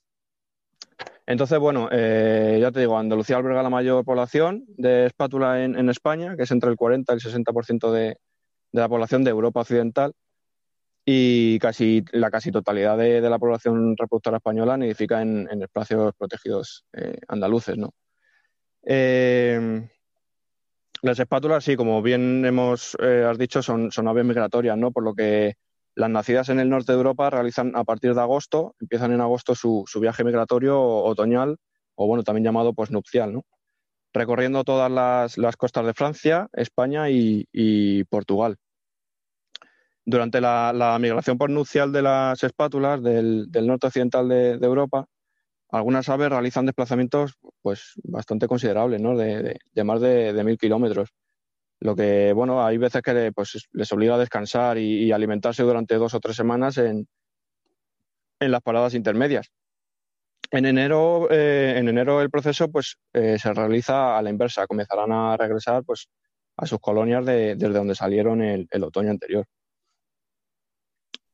Entonces, 1.28 1.58
bueno, 1.58 1.90
eh, 1.92 2.56
ya 2.58 2.72
te 2.72 2.80
digo, 2.80 2.96
Andalucía 2.96 3.36
alberga 3.36 3.62
la 3.62 3.68
mayor 3.68 4.02
población 4.02 4.64
de 4.78 5.04
espátula 5.04 5.62
en, 5.62 5.90
España, 5.90 6.34
que 6.38 6.44
es 6.44 6.50
entre 6.52 6.70
el 6.70 6.76
40 6.76 7.12
y 7.12 7.16
el 7.16 7.20
60% 7.20 7.92
de, 7.92 8.16
de 8.72 8.80
la 8.80 8.88
población 8.88 9.24
de 9.24 9.30
Europa 9.30 9.60
Occidental 9.60 10.14
y 11.04 11.58
casi 11.58 12.02
la 12.12 12.30
casi 12.30 12.50
totalidad 12.50 12.96
de, 12.96 13.20
la 13.20 13.38
población 13.38 13.94
reproductora 13.98 14.38
española 14.38 14.78
nidifica 14.78 15.20
en, 15.20 15.46
espacios 15.62 16.14
protegidos 16.16 16.86
eh, 16.94 17.18
andaluces, 17.28 17.76
¿no? 17.76 17.92
Eh, 18.86 19.86
las 21.02 21.18
espátulas, 21.18 21.62
sí, 21.62 21.76
como 21.76 22.00
bien 22.00 22.42
hemos 22.46 22.94
has 22.94 23.36
dicho, 23.36 23.62
son, 23.62 23.92
son 23.92 24.08
aves 24.08 24.24
migratorias, 24.24 24.78
¿no? 24.78 24.92
Por 24.92 25.04
lo 25.04 25.12
que 25.12 25.56
las 25.98 26.10
nacidas 26.10 26.48
en 26.48 26.60
el 26.60 26.70
norte 26.70 26.92
de 26.92 26.98
Europa 26.98 27.28
realizan 27.28 27.72
a 27.74 27.82
partir 27.82 28.14
de 28.14 28.20
agosto, 28.20 28.76
empiezan 28.80 29.10
en 29.12 29.20
agosto 29.20 29.56
su, 29.56 29.84
viaje 30.00 30.22
migratorio 30.22 30.80
otoñal, 30.80 31.56
o 31.96 32.06
bueno, 32.06 32.22
también 32.22 32.44
llamado 32.44 32.72
pues 32.72 32.92
nupcial, 32.92 33.32
¿no? 33.32 33.42
recorriendo 34.12 34.62
todas 34.62 34.88
las, 35.36 35.56
costas 35.56 35.84
de 35.84 35.94
Francia, 35.94 36.48
España 36.52 37.10
y, 37.10 38.04
Portugal. 38.04 38.58
Durante 40.04 40.40
la, 40.40 40.96
migración 41.00 41.36
postnupcial 41.36 41.90
de 41.90 42.02
las 42.02 42.44
espátulas 42.44 43.02
del, 43.02 43.48
norte 43.50 43.88
occidental 43.88 44.28
de, 44.28 44.52
Europa, 44.62 45.04
algunas 45.68 46.08
aves 46.08 46.30
realizan 46.30 46.64
desplazamientos 46.64 47.34
pues, 47.60 47.94
bastante 48.04 48.46
considerables, 48.46 49.00
¿no? 49.00 49.16
de, 49.16 49.58
más 49.82 50.00
de, 50.00 50.32
de 50.32 50.44
mil 50.44 50.58
kilómetros. 50.58 51.08
Lo 51.80 51.94
que, 51.94 52.32
bueno, 52.32 52.64
hay 52.64 52.76
veces 52.76 53.02
que 53.02 53.32
pues, 53.32 53.68
les 53.72 53.92
obliga 53.92 54.16
a 54.16 54.18
descansar 54.18 54.78
y, 54.78 55.12
alimentarse 55.12 55.62
durante 55.62 55.94
dos 55.94 56.14
o 56.14 56.20
tres 56.20 56.36
semanas 56.36 56.76
en, 56.78 57.06
en 58.40 58.50
las 58.50 58.62
paradas 58.62 58.94
intermedias. 58.94 59.52
En 60.50 60.64
enero, 60.64 61.28
eh, 61.30 61.74
en 61.76 61.88
enero 61.88 62.22
el 62.22 62.30
proceso 62.30 62.68
pues, 62.70 62.96
eh, 63.12 63.38
se 63.38 63.52
realiza 63.52 64.16
a 64.18 64.22
la 64.22 64.30
inversa. 64.30 64.66
Comenzarán 64.66 65.12
a 65.12 65.36
regresar 65.36 65.84
pues, 65.84 66.08
a 66.56 66.66
sus 66.66 66.80
colonias 66.80 67.24
de, 67.24 67.54
desde 67.54 67.74
donde 67.74 67.94
salieron 67.94 68.42
el, 68.42 68.66
otoño 68.82 69.10
anterior. 69.10 69.44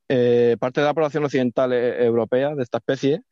Eh, 0.09 0.57
parte 0.61 0.81
de 0.81 0.87
la 0.87 0.95
población 0.95 1.25
occidental 1.25 1.73
europea 1.73 2.55
de 2.55 2.63
esta 2.63 2.79
especie 2.79 3.23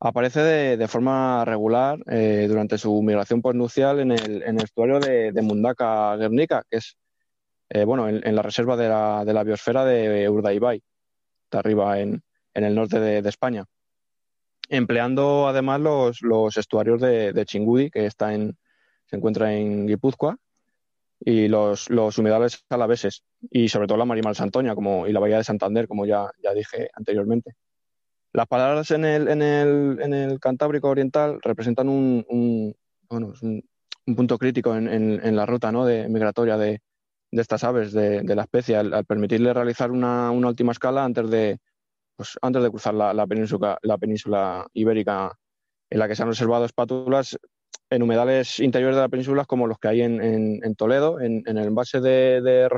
aparece 0.00 0.40
de, 0.76 0.88
forma 0.88 1.44
regular 1.44 1.98
eh, 2.06 2.46
durante 2.48 2.78
su 2.78 3.02
migración 3.02 3.42
postnupcial 3.42 4.00
en 4.00 4.12
el, 4.12 4.42
en 4.42 4.56
el 4.58 4.64
estuario 4.64 5.00
de, 5.00 5.32
Mundaka 5.42 6.16
Guernica, 6.16 6.64
que 6.70 6.78
es 6.78 6.96
eh, 7.70 7.84
bueno, 7.84 8.08
en, 8.08 8.34
la 8.34 8.42
reserva 8.42 8.76
de 8.76 8.88
la, 8.88 9.24
de 9.24 9.32
la 9.32 9.44
biosfera 9.44 9.84
de 9.84 10.28
Urdaibai, 10.28 10.82
de 11.50 11.58
arriba 11.58 12.00
en, 12.00 12.22
el 12.54 12.74
norte 12.74 12.98
de, 13.00 13.28
España. 13.28 13.64
Empleando 14.68 15.48
además 15.48 15.80
los, 15.80 16.22
los 16.22 16.56
estuarios 16.56 17.00
de, 17.00 17.44
Chingudi, 17.46 17.90
que 17.90 18.06
está 18.06 18.34
en, 18.34 18.56
se 19.06 19.16
encuentra 19.16 19.54
en 19.54 19.86
Guipúzcoa, 19.86 20.36
y 21.20 21.48
los, 21.48 21.90
los 21.90 22.16
humedales 22.18 22.64
alaveses, 22.68 23.24
y 23.50 23.68
sobre 23.68 23.88
todo 23.88 23.98
la 23.98 24.04
Marimal 24.04 24.36
Santoña 24.36 24.74
como, 24.74 25.06
y 25.06 25.12
la 25.12 25.20
Bahía 25.20 25.38
de 25.38 25.44
Santander, 25.44 25.88
como 25.88 26.06
ya, 26.06 26.30
ya 26.42 26.54
dije 26.54 26.90
anteriormente. 26.94 27.54
Las 28.38 28.46
palabras 28.46 28.88
en 28.92 29.04
el, 29.04 29.26
en 29.26 29.42
el, 29.42 29.98
en 30.00 30.14
el 30.14 30.38
Cantábrico 30.38 30.88
Oriental 30.88 31.40
representan 31.42 31.88
un, 31.88 32.24
un, 32.28 34.14
punto 34.14 34.38
crítico 34.38 34.76
en, 34.76 34.86
en, 34.88 35.34
la 35.34 35.44
ruta 35.44 35.72
¿no? 35.72 35.84
de, 35.84 36.08
migratoria 36.08 36.56
de, 36.56 36.80
de 37.32 37.42
estas 37.42 37.64
aves 37.64 37.90
de, 37.90 38.22
de 38.22 38.36
la 38.36 38.42
especie, 38.42 38.76
al, 38.76 39.04
permitirle 39.06 39.52
realizar 39.52 39.90
una, 39.90 40.30
una, 40.30 40.46
última 40.46 40.70
escala 40.70 41.02
antes 41.02 41.28
de, 41.28 41.58
pues, 42.14 42.38
antes 42.40 42.62
de 42.62 42.70
cruzar 42.70 42.94
la, 42.94 43.12
la, 43.12 43.26
península, 43.26 43.76
la 43.82 43.98
península 43.98 44.68
ibérica, 44.72 45.36
en 45.90 45.98
la 45.98 46.06
que 46.06 46.14
se 46.14 46.22
han 46.22 46.28
observado 46.28 46.64
espátulas 46.64 47.36
en 47.90 48.02
humedales 48.04 48.60
interiores 48.60 48.94
de 48.94 49.02
la 49.02 49.08
península 49.08 49.46
como 49.46 49.66
los 49.66 49.80
que 49.80 49.88
hay 49.88 50.02
en, 50.02 50.22
en 50.22 50.74
Toledo, 50.76 51.18
en, 51.18 51.42
el 51.44 51.58
envase 51.58 52.00
de, 52.00 52.40
de 52.40 52.68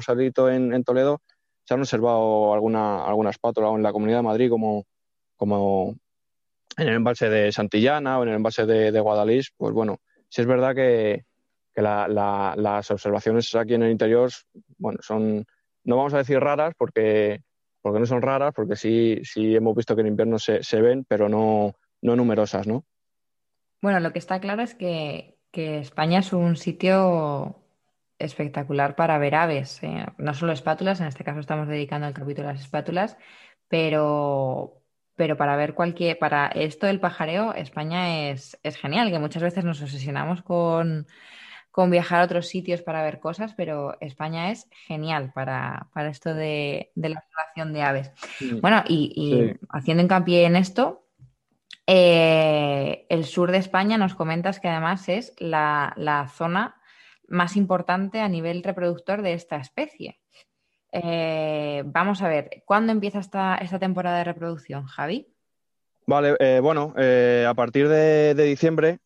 en, 0.54 0.84
Toledo, 0.84 1.20
se 1.64 1.74
han 1.74 1.80
observado 1.80 2.54
alguna, 2.54 3.04
alguna 3.04 3.28
espátula 3.28 3.68
o 3.68 3.76
en 3.76 3.82
la 3.82 3.92
Comunidad 3.92 4.20
de 4.20 4.22
Madrid 4.22 4.48
como 4.48 4.86
como 5.40 5.96
en 6.76 6.88
el 6.88 6.96
embalse 6.96 7.30
de 7.30 7.50
Santillana 7.50 8.18
o 8.18 8.22
en 8.24 8.28
el 8.28 8.34
embalse 8.36 8.66
de, 8.66 8.92
de 8.92 9.00
Guadalís, 9.00 9.54
pues 9.56 9.72
bueno, 9.72 10.00
sí 10.28 10.42
es 10.42 10.46
verdad 10.46 10.74
que, 10.74 11.24
las 11.74 12.90
observaciones 12.90 13.54
aquí 13.54 13.72
en 13.72 13.84
el 13.84 13.90
interior, 13.90 14.30
bueno, 14.76 14.98
son, 15.00 15.46
no 15.84 15.96
vamos 15.96 16.12
a 16.12 16.18
decir 16.18 16.38
raras 16.38 16.74
porque, 16.76 17.42
porque 17.80 18.00
no 18.00 18.04
son 18.04 18.20
raras, 18.20 18.52
porque 18.54 18.76
sí, 18.76 19.18
sí 19.24 19.56
hemos 19.56 19.74
visto 19.74 19.94
que 19.94 20.02
en 20.02 20.08
invierno 20.08 20.38
se, 20.38 20.82
ven, 20.82 21.06
pero 21.08 21.30
no, 21.30 21.74
no 22.02 22.16
numerosas, 22.16 22.66
¿no? 22.66 22.84
Bueno, 23.80 23.98
lo 24.00 24.12
que 24.12 24.18
está 24.18 24.40
claro 24.40 24.60
es 24.60 24.74
que, 24.74 25.38
España 25.52 26.18
es 26.18 26.34
un 26.34 26.56
sitio 26.56 27.56
espectacular 28.18 28.94
para 28.94 29.16
ver 29.16 29.36
aves, 29.36 29.82
eh, 29.82 30.04
no 30.18 30.34
solo 30.34 30.52
espátulas, 30.52 31.00
en 31.00 31.06
este 31.06 31.24
caso 31.24 31.40
estamos 31.40 31.66
dedicando 31.66 32.06
el 32.06 32.12
capítulo 32.12 32.50
a 32.50 32.52
las 32.52 32.60
espátulas, 32.60 33.16
pero, 33.68 34.79
pero 35.20 35.36
para 35.36 35.54
ver 35.54 35.74
cualquier, 35.74 36.18
para 36.18 36.46
esto 36.46 36.86
del 36.86 36.98
pajareo, 36.98 37.52
España 37.52 38.30
es, 38.30 38.56
genial, 38.80 39.10
que 39.10 39.18
muchas 39.18 39.42
veces 39.42 39.66
nos 39.66 39.82
obsesionamos 39.82 40.40
con, 40.40 41.06
viajar 41.90 42.22
a 42.22 42.24
otros 42.24 42.46
sitios 42.46 42.80
para 42.80 43.02
ver 43.02 43.20
cosas, 43.20 43.52
pero 43.52 44.00
España 44.00 44.50
es 44.50 44.66
genial 44.86 45.30
para, 45.34 45.90
esto 46.08 46.32
de, 46.32 46.90
la 46.94 47.18
observación 47.18 47.74
de 47.74 47.82
aves. 47.82 48.12
Bueno, 48.62 48.82
y, 48.88 49.52
haciendo 49.68 50.02
hincapié 50.02 50.46
en 50.46 50.56
esto, 50.56 51.04
eh, 51.86 53.04
el 53.10 53.26
sur 53.26 53.50
de 53.50 53.58
España 53.58 53.98
nos 53.98 54.14
comentas 54.14 54.58
que 54.58 54.68
además 54.68 55.06
es 55.10 55.34
la, 55.38 55.92
la 55.98 56.28
zona 56.28 56.80
más 57.28 57.58
importante 57.58 58.20
a 58.20 58.28
nivel 58.30 58.62
reproductor 58.62 59.20
de 59.20 59.34
esta 59.34 59.58
especie. 59.58 60.18
Eh, 60.92 61.82
vamos 61.86 62.22
a 62.22 62.28
ver, 62.28 62.62
¿cuándo 62.64 62.92
empieza 62.92 63.20
esta, 63.20 63.56
esta 63.56 63.78
temporada 63.78 64.18
de 64.18 64.24
reproducción, 64.24 64.86
Javi? 64.86 65.28
Vale, 66.06 66.34
eh, 66.40 66.60
bueno, 66.60 66.94
eh, 66.96 67.46
a 67.48 67.54
partir 67.54 67.88
de, 67.88 68.34
diciembre 68.34 68.98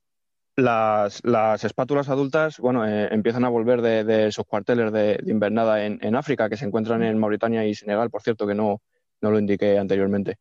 las, 0.57 1.23
espátulas 1.65 2.09
adultas 2.09 2.59
bueno, 2.59 2.87
empiezan 2.87 3.45
a 3.45 3.49
volver 3.49 3.83
de, 3.83 4.33
sus 4.33 4.47
cuarteles 4.47 4.93
de, 4.93 5.21
invernada 5.27 5.85
en, 5.85 6.17
África, 6.17 6.49
que 6.49 6.57
se 6.57 6.65
encuentran 6.65 7.03
en 7.03 7.19
Mauritania 7.19 7.67
y 7.67 7.75
Senegal, 7.75 8.11
por 8.11 8.23
cierto, 8.23 8.47
que 8.47 8.55
no, 8.55 8.81
lo 9.21 9.39
indiqué 9.39 9.79
anteriormente. 9.79 10.37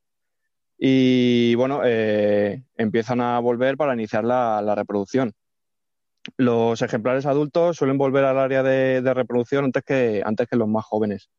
Y 0.77 1.55
bueno, 1.55 1.81
empiezan 1.83 3.21
a 3.21 3.39
volver 3.39 3.75
para 3.75 3.93
iniciar 3.93 4.23
la, 4.23 4.75
reproducción. 4.75 5.33
Los 6.37 6.81
ejemplares 6.81 7.25
adultos 7.25 7.77
suelen 7.77 7.97
volver 7.97 8.23
al 8.25 8.37
área 8.37 8.63
de, 8.63 9.13
reproducción 9.13 9.65
antes 9.65 9.83
que, 9.83 10.21
antes 10.25 10.47
que 10.47 10.55
los 10.55 10.67
más 10.67 10.85
jóvenes. 10.85 11.29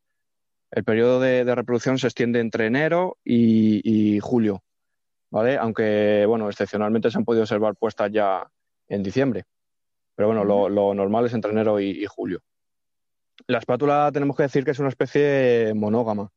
El 0.71 0.83
periodo 0.83 1.19
de, 1.19 1.43
reproducción 1.55 1.97
se 1.97 2.07
extiende 2.07 2.39
entre 2.39 2.67
enero 2.67 3.17
y, 3.23 4.19
julio, 4.21 4.63
¿vale? 5.31 5.57
Aunque, 5.57 6.25
bueno, 6.27 6.49
excepcionalmente 6.49 7.09
se 7.09 7.17
han 7.17 7.25
podido 7.25 7.43
observar 7.43 7.75
puestas 7.75 8.11
ya 8.11 8.47
en 8.87 9.01
diciembre. 9.01 9.45
Pero 10.15 10.27
bueno, 10.27 10.43
lo, 10.43 10.93
normal 10.93 11.25
es 11.25 11.33
entre 11.33 11.51
enero 11.51 11.79
y, 11.79 12.05
julio. 12.05 12.41
La 13.47 13.59
espátula 13.59 14.11
tenemos 14.13 14.35
que 14.37 14.43
decir 14.43 14.63
que 14.63 14.71
es 14.71 14.79
una 14.79 14.89
especie 14.89 15.73
monógama. 15.75 16.31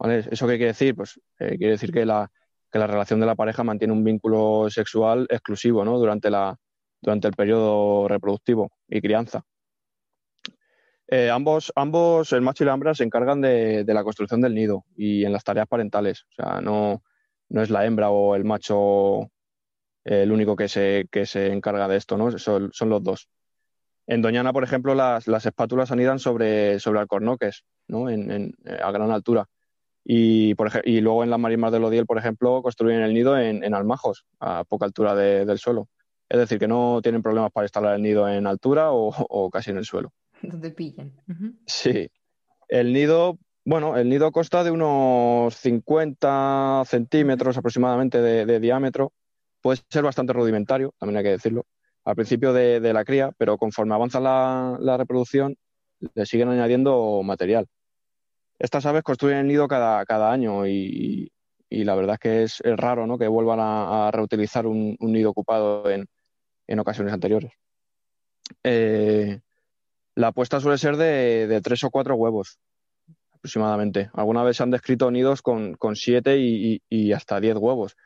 ¿Eso 0.00 0.46
qué 0.46 0.56
quiere 0.56 0.72
decir? 0.72 0.94
Pues 0.94 1.18
eh, 1.38 1.56
quiere 1.56 1.72
decir 1.72 1.90
que 1.90 2.04
la, 2.04 2.30
que 2.70 2.78
la 2.78 2.86
relación 2.86 3.18
de 3.18 3.26
la 3.26 3.34
pareja 3.34 3.64
mantiene 3.64 3.94
un 3.94 4.04
vínculo 4.04 4.68
sexual 4.68 5.26
exclusivo 5.30 5.84
¿no? 5.84 5.98
durante, 5.98 6.30
la, 6.30 6.56
durante 7.06 7.28
el 7.28 7.34
periodo 7.34 8.08
reproductivo 8.08 8.72
y 8.88 9.00
crianza. 9.00 9.44
Eh, 11.06 11.30
ambos, 11.30 11.72
ambos, 11.76 12.32
el 12.32 12.40
macho 12.40 12.64
y 12.64 12.66
la 12.66 12.74
hembra, 12.74 12.94
se 12.94 13.04
encargan 13.04 13.40
de, 13.40 13.84
la 13.86 14.02
construcción 14.02 14.40
del 14.40 14.56
nido 14.56 14.84
y 14.96 15.24
en 15.24 15.32
las 15.32 15.44
tareas 15.44 15.68
parentales. 15.68 16.26
O 16.30 16.34
sea, 16.34 16.60
no, 16.60 17.04
no 17.48 17.62
es 17.62 17.70
la 17.70 17.86
hembra 17.86 18.10
o 18.10 18.34
el 18.34 18.44
macho 18.44 19.30
eh, 20.04 20.22
el 20.22 20.32
único 20.32 20.56
que 20.56 20.66
se, 20.66 21.06
que 21.08 21.26
se 21.26 21.52
encarga 21.52 21.86
de 21.86 21.96
esto, 21.96 22.16
¿no? 22.16 22.36
Son, 22.38 22.70
son 22.72 22.88
los 22.88 23.04
dos. 23.04 23.28
En 24.08 24.20
Doñana, 24.20 24.52
por 24.52 24.64
ejemplo, 24.64 24.96
las, 24.96 25.28
las 25.28 25.46
espátulas 25.46 25.92
anidan 25.92 26.18
sobre, 26.18 26.80
sobre 26.80 26.98
alcornoques, 26.98 27.64
¿no? 27.86 28.10
En, 28.10 28.56
a 28.82 28.90
gran 28.90 29.12
altura. 29.12 29.48
Y, 30.04 30.54
por 30.56 30.70
y 30.84 31.00
luego 31.00 31.22
en 31.22 31.30
las 31.30 31.38
marismas 31.38 31.70
del 31.70 31.84
Odiel, 31.84 32.06
por 32.06 32.18
ejemplo, 32.18 32.62
construyen 32.62 33.02
el 33.02 33.14
nido 33.14 33.38
en, 33.38 33.74
almajos, 33.74 34.24
a 34.40 34.64
poca 34.64 34.86
altura 34.86 35.14
del 35.14 35.58
suelo. 35.58 35.88
Es 36.28 36.38
decir, 36.38 36.58
que 36.58 36.68
no 36.68 37.00
tienen 37.02 37.22
problemas 37.22 37.52
para 37.52 37.66
instalar 37.66 37.94
el 37.94 38.02
nido 38.02 38.28
en 38.28 38.46
altura 38.46 38.88
o, 38.90 39.50
casi 39.50 39.70
en 39.70 39.78
el 39.78 39.84
suelo. 39.84 40.12
Donde 40.42 40.70
pillen. 40.70 41.14
Sí. 41.66 42.10
El 42.68 42.92
nido, 42.92 43.38
bueno, 43.64 43.96
el 43.96 44.08
nido 44.08 44.32
consta 44.32 44.64
de 44.64 44.70
unos 44.70 45.54
50 45.54 46.82
centímetros 46.86 47.56
aproximadamente 47.56 48.20
de, 48.20 48.60
diámetro. 48.60 49.12
Puede 49.62 49.80
ser 49.88 50.02
bastante 50.02 50.32
rudimentario, 50.32 50.94
también 50.98 51.18
hay 51.18 51.24
que 51.24 51.30
decirlo, 51.30 51.64
al 52.04 52.14
principio 52.14 52.52
de, 52.52 52.92
la 52.92 53.04
cría, 53.04 53.32
pero 53.38 53.56
conforme 53.56 53.94
avanza 53.94 54.20
la, 54.20 54.76
la 54.80 54.96
reproducción, 54.96 55.56
le 56.14 56.26
siguen 56.26 56.48
añadiendo 56.48 57.22
material 57.24 57.66
estas 58.58 58.86
aves 58.86 59.02
construyen 59.02 59.38
el 59.38 59.46
nido 59.48 59.68
cada, 59.68 60.04
cada 60.06 60.32
año 60.32 60.66
y, 60.66 61.30
la 61.70 61.94
verdad 61.94 62.14
es 62.14 62.20
que 62.20 62.42
es, 62.42 62.60
raro 62.78 63.06
¿no? 63.06 63.18
que 63.18 63.28
vuelvan 63.28 63.58
a, 63.60 64.10
reutilizar 64.12 64.66
un, 64.66 64.96
nido 65.00 65.30
ocupado 65.30 65.90
en, 65.90 66.06
ocasiones 66.78 67.12
anteriores. 67.12 67.52
Eh, 68.62 69.40
la 70.14 70.32
puesta 70.32 70.60
suele 70.60 70.78
ser 70.78 70.96
de, 70.96 71.60
tres 71.62 71.84
o 71.84 71.90
cuatro 71.90 72.14
huevos 72.14 72.58
aproximadamente. 73.32 74.10
Alguna 74.14 74.42
vez 74.42 74.56
se 74.56 74.62
han 74.62 74.70
descrito 74.70 75.10
nidos 75.10 75.42
con, 75.42 75.76
siete 75.94 76.38
y, 76.38 77.12
hasta 77.12 77.40
diez 77.40 77.56
huevos, 77.56 77.96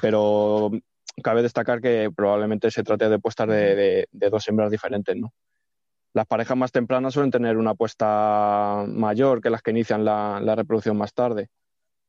pero 0.00 0.70
cabe 1.22 1.42
destacar 1.42 1.80
que 1.80 2.10
probablemente 2.14 2.70
se 2.70 2.82
trate 2.82 3.08
de 3.08 3.18
puestas 3.18 3.48
de, 3.48 4.08
dos 4.10 4.48
hembras 4.48 4.70
diferentes, 4.70 5.16
las 6.12 6.26
parejas 6.26 6.56
más 6.56 6.72
tempranas 6.72 7.14
suelen 7.14 7.30
tener 7.30 7.56
una 7.56 7.70
apuesta 7.70 8.84
mayor 8.88 9.40
que 9.40 9.50
las 9.50 9.62
que 9.62 9.70
inician 9.70 10.04
la, 10.04 10.54
reproducción 10.56 10.96
más 10.96 11.14
tarde. 11.14 11.50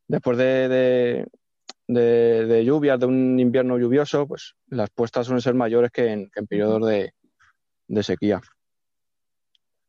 Después 0.07 0.37
de, 0.37 1.27
lluvias, 1.93 2.99
de 2.99 3.05
un 3.05 3.39
invierno 3.39 3.77
lluvioso, 3.77 4.27
pues 4.27 4.55
las 4.67 4.89
puestas 4.89 5.27
suelen 5.27 5.41
ser 5.41 5.53
mayores 5.53 5.91
que 5.91 6.11
en, 6.11 6.29
periodos 6.47 6.87
de, 6.87 8.03
sequía. 8.03 8.41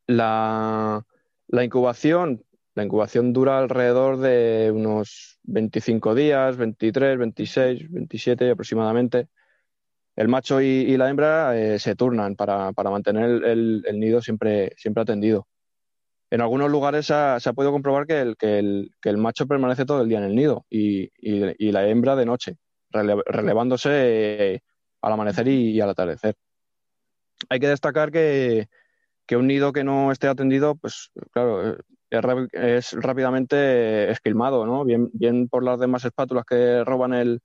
La, 0.07 1.05
incubación, 1.51 2.45
la 2.75 2.85
incubación 2.85 3.33
dura 3.33 3.59
alrededor 3.59 4.19
de 4.19 4.73
unos 4.75 5.38
25 5.45 6.15
días, 6.15 6.57
23, 6.57 7.19
26, 7.19 7.91
27 7.91 8.51
aproximadamente 8.51 9.29
el 10.17 10.29
macho 10.29 10.61
y, 10.61 10.97
la 10.97 11.09
hembra 11.09 11.59
eh, 11.59 11.79
se 11.79 11.97
turnan 11.97 12.37
para, 12.37 12.73
mantener 12.73 13.45
el, 13.45 13.83
nido 13.95 14.21
siempre, 14.21 14.75
siempre 14.77 15.03
atendido. 15.03 15.47
En 16.33 16.40
algunos 16.40 16.71
lugares 16.71 17.05
se 17.05 17.12
ha, 17.12 17.53
podido 17.55 17.73
comprobar 17.73 18.07
que 18.07 18.23
el, 18.23 18.37
que, 19.03 19.12
macho 19.18 19.47
permanece 19.47 19.85
todo 19.85 20.01
el 20.01 20.09
día 20.09 20.16
en 20.16 20.25
el 20.25 20.35
nido 20.35 20.64
y, 20.71 21.11
la 21.71 21.87
hembra 21.87 22.16
de 22.16 22.25
noche, 22.25 22.57
relevándose 22.90 23.90
eh, 24.55 24.61
al 25.03 25.12
amanecer 25.12 25.47
y, 25.49 25.79
al 25.79 25.90
atardecer. 25.90 26.35
Hay 27.51 27.61
que 27.61 27.68
destacar 27.68 28.11
que, 28.11 28.66
un 29.33 29.47
nido 29.47 29.75
que 29.75 29.85
no 29.85 30.11
esté 30.11 30.27
atendido, 30.27 30.75
pues 30.75 31.11
claro, 31.33 31.73
eh, 31.73 31.77
es, 32.53 32.95
rápidamente 32.95 34.11
esquilmado, 34.11 34.64
¿no? 34.64 34.87
Bien, 34.87 35.49
por 35.51 35.62
las 35.62 35.79
demás 35.79 36.07
espátulas 36.07 36.47
que 36.47 36.83
roban 36.83 37.12
el, 37.12 37.42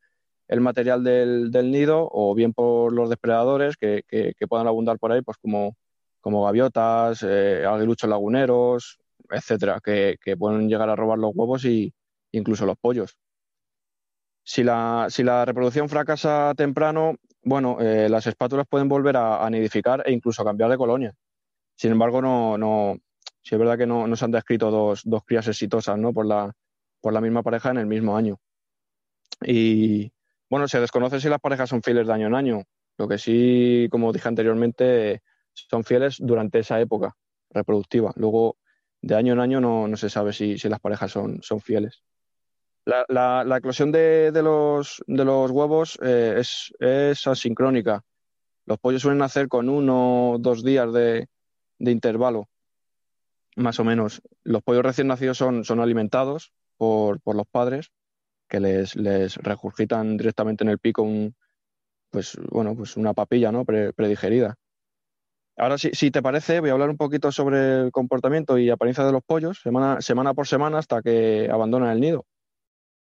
material 0.62 1.04
del, 1.04 1.72
nido 1.72 2.08
o 2.10 2.34
bien 2.34 2.54
por 2.54 2.94
los 2.94 3.10
depredadores 3.10 3.76
que, 3.76 4.06
puedan 4.48 4.68
abundar 4.68 4.98
por 4.98 5.12
ahí, 5.12 5.22
pues 5.22 5.36
como, 5.42 5.76
como 6.28 6.44
gaviotas, 6.44 7.24
eh, 7.24 7.64
aguiluchos 7.66 8.10
laguneros, 8.10 9.00
etcétera, 9.30 9.80
que, 9.82 10.18
pueden 10.38 10.68
llegar 10.68 10.90
a 10.90 10.96
robar 10.98 11.18
los 11.18 11.32
huevos 11.34 11.64
y 11.64 11.94
incluso 12.34 12.66
los 12.66 12.78
pollos. 12.78 13.18
Si 14.44 14.62
la, 14.62 15.08
reproducción 15.46 15.88
fracasa 15.88 16.54
temprano, 16.54 17.16
bueno, 17.44 17.78
eh, 17.80 18.10
las 18.10 18.28
espátulas 18.28 18.68
pueden 18.70 18.90
volver 18.90 19.16
a, 19.16 19.50
nidificar 19.50 20.04
e 20.06 20.12
incluso 20.12 20.44
cambiar 20.44 20.70
de 20.70 20.76
colonia. 20.76 21.14
Sin 21.78 21.94
embargo, 21.94 22.22
no, 22.22 22.58
no, 22.58 22.98
si 23.42 23.56
es 23.56 23.60
verdad 23.60 23.78
que 23.78 23.88
no, 23.88 24.14
se 24.14 24.26
han 24.26 24.32
descrito 24.32 24.70
dos, 24.70 25.04
dos 25.06 25.24
crías 25.24 25.48
exitosas 25.48 25.98
¿no? 25.98 26.12
por, 26.12 26.26
la, 26.26 26.52
por 27.00 27.14
la 27.14 27.22
misma 27.22 27.42
pareja 27.42 27.72
en 27.72 27.78
el 27.78 27.86
mismo 27.86 28.18
año. 28.18 28.38
Y, 29.46 30.12
bueno, 30.50 30.68
se 30.68 30.82
desconoce 30.82 31.22
si 31.22 31.30
las 31.30 31.40
parejas 31.40 31.70
son 31.70 31.82
fieles 31.82 32.06
de 32.06 32.12
año 32.12 32.28
en 32.28 32.36
año. 32.36 32.64
Lo 32.98 33.08
que 33.08 33.18
sí, 33.18 33.88
como 33.90 34.12
dije 34.12 34.28
anteriormente, 34.28 35.22
son 35.70 35.84
fieles 35.84 36.18
durante 36.20 36.60
esa 36.60 36.80
época 36.80 37.16
reproductiva. 37.50 38.12
Luego, 38.16 38.58
de 39.02 39.16
año 39.16 39.34
en 39.34 39.40
año 39.40 39.62
no, 39.62 39.96
se 39.98 40.10
sabe 40.10 40.34
si, 40.34 40.58
las 40.70 40.80
parejas 40.80 41.12
son, 41.12 41.42
son 41.42 41.60
fieles. 41.60 42.04
La, 42.86 43.06
la, 43.44 43.58
eclosión 43.58 43.92
de, 43.92 44.32
los, 44.34 45.04
de, 45.08 45.26
los, 45.26 45.52
huevos 45.52 46.00
eh, 46.02 46.36
es, 46.38 46.74
es, 46.80 47.28
asincrónica. 47.28 48.04
Los 48.66 48.80
pollos 48.80 49.02
suelen 49.02 49.20
nacer 49.20 49.50
con 49.50 49.68
uno 49.68 50.32
o 50.32 50.38
dos 50.38 50.64
días 50.64 50.94
de, 50.94 51.28
intervalo, 51.80 52.48
más 53.56 53.80
o 53.80 53.84
menos. 53.84 54.22
Los 54.44 54.64
pollos 54.64 54.84
recién 54.84 55.08
nacidos 55.08 55.38
son, 55.38 55.66
son 55.66 55.82
alimentados 55.82 56.54
por, 56.78 57.20
por 57.20 57.36
los 57.36 57.48
padres 57.48 57.92
que 58.48 58.60
les, 58.62 58.96
les 58.96 59.36
regurgitan 59.36 60.16
directamente 60.16 60.64
en 60.64 60.70
el 60.70 60.80
pico 60.80 61.02
un, 61.02 61.36
pues, 62.10 62.38
bueno, 62.50 62.76
pues 62.76 62.98
una 62.98 63.14
papilla 63.14 63.52
¿no? 63.52 63.66
predigerida. 63.66 64.56
Ahora, 65.60 65.80
si, 65.80 66.12
te 66.12 66.22
parece, 66.22 66.60
voy 66.60 66.70
a 66.70 66.74
hablar 66.74 66.92
un 66.92 66.98
poquito 66.98 67.32
sobre 67.32 67.82
el 67.82 67.92
comportamiento 67.92 68.60
y 68.60 68.70
apariencia 68.70 69.04
de 69.04 69.12
los 69.12 69.24
pollos 69.24 69.60
semana, 69.64 70.34
por 70.36 70.46
semana 70.46 70.78
hasta 70.78 71.02
que 71.02 71.50
abandonan 71.52 71.90
el 71.90 72.00
nido. 72.00 72.26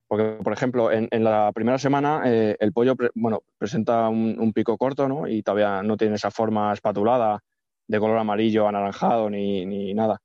Porque, 0.08 0.40
por 0.44 0.54
ejemplo, 0.54 0.92
en, 0.92 1.08
la 1.24 1.52
primera 1.54 1.78
semana 1.78 2.24
eh, 2.26 2.56
el 2.60 2.74
pollo 2.74 2.96
bueno, 3.14 3.44
presenta 3.60 4.10
un, 4.10 4.54
pico 4.54 4.76
corto 4.78 5.08
¿no? 5.08 5.28
y 5.28 5.44
todavía 5.44 5.84
no 5.84 5.98
tiene 5.98 6.16
esa 6.16 6.32
forma 6.32 6.74
espatulada 6.74 7.44
de 7.88 8.00
color 8.00 8.18
amarillo, 8.18 8.68
anaranjado 8.68 9.30
ni, 9.30 9.94
nada 9.94 10.20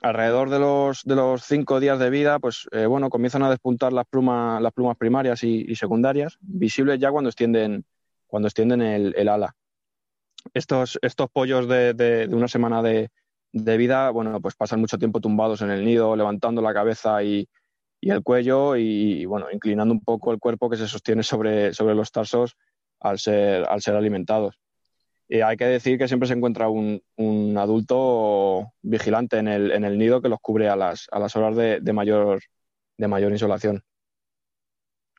alrededor 0.00 0.50
de 0.50 0.58
los, 0.58 1.04
de 1.04 1.14
los 1.14 1.44
cinco 1.44 1.78
días 1.78 1.96
de 1.98 2.10
vida, 2.10 2.40
pues 2.40 2.66
eh, 2.72 2.86
bueno, 2.86 3.08
comienzan 3.08 3.44
a 3.44 3.50
despuntar 3.50 3.92
las 3.92 4.04
plumas, 4.04 4.60
las 4.60 4.72
plumas 4.72 4.96
primarias 4.96 5.44
y, 5.44 5.76
secundarias, 5.76 6.38
visibles 6.40 6.98
ya 6.98 7.12
cuando 7.12 7.28
extienden 7.28 7.84
el, 8.82 9.28
ala. 9.28 9.54
Estos, 10.54 10.98
estos 11.02 11.30
pollos 11.30 11.68
de, 11.68 12.28
una 12.30 12.48
semana 12.48 12.82
de, 12.82 13.10
vida, 13.52 14.10
bueno, 14.10 14.40
pues 14.40 14.54
pasan 14.54 14.80
mucho 14.80 14.98
tiempo 14.98 15.20
tumbados 15.20 15.62
en 15.62 15.70
el 15.70 15.84
nido, 15.84 16.16
levantando 16.16 16.62
la 16.62 16.74
cabeza 16.74 17.22
y, 17.22 17.48
el 18.00 18.22
cuello 18.22 18.76
y, 18.76 19.24
bueno, 19.26 19.46
inclinando 19.52 19.94
un 19.94 20.00
poco 20.00 20.32
el 20.32 20.40
cuerpo 20.40 20.68
que 20.68 20.76
se 20.76 20.88
sostiene 20.88 21.22
sobre, 21.22 21.72
sobre 21.72 21.94
los 21.94 22.10
tarsos 22.10 22.56
al 23.00 23.18
ser, 23.18 23.64
al 23.68 23.80
ser 23.80 23.94
alimentados 23.94 24.58
hay 25.40 25.56
que 25.56 25.64
decir 25.64 25.96
que 25.96 26.08
siempre 26.08 26.26
se 26.26 26.34
encuentra 26.34 26.68
un, 26.68 27.00
adulto 27.56 28.72
vigilante 28.82 29.38
en 29.38 29.48
el, 29.48 29.70
en 29.70 29.84
el, 29.84 29.96
nido 29.96 30.20
que 30.20 30.28
los 30.28 30.40
cubre 30.40 30.68
a 30.68 30.76
las, 30.76 31.08
a 31.10 31.18
las 31.18 31.34
horas 31.36 31.56
de, 31.56 31.92
mayor, 31.92 32.42
de 32.98 33.08
mayor 33.08 33.32
insolación. 33.32 33.82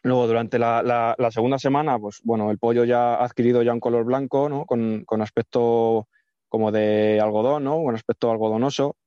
Luego, 0.04 0.28
durante 0.28 0.60
la, 0.60 1.16
segunda 1.32 1.58
semana, 1.58 1.98
pues 1.98 2.20
bueno, 2.24 2.52
el 2.52 2.60
pollo 2.60 2.84
ya 2.84 3.16
ha 3.16 3.24
adquirido 3.24 3.64
ya 3.64 3.74
un 3.74 3.80
color 3.80 4.04
blanco, 4.04 4.50
¿no? 4.50 4.66
Con, 4.66 5.06
aspecto 5.22 6.10
como 6.50 6.74
de 6.74 7.22
algodón, 7.22 7.64
¿no? 7.64 7.78
Un 7.78 7.96
aspecto 7.96 8.30
algodonoso, 8.30 8.98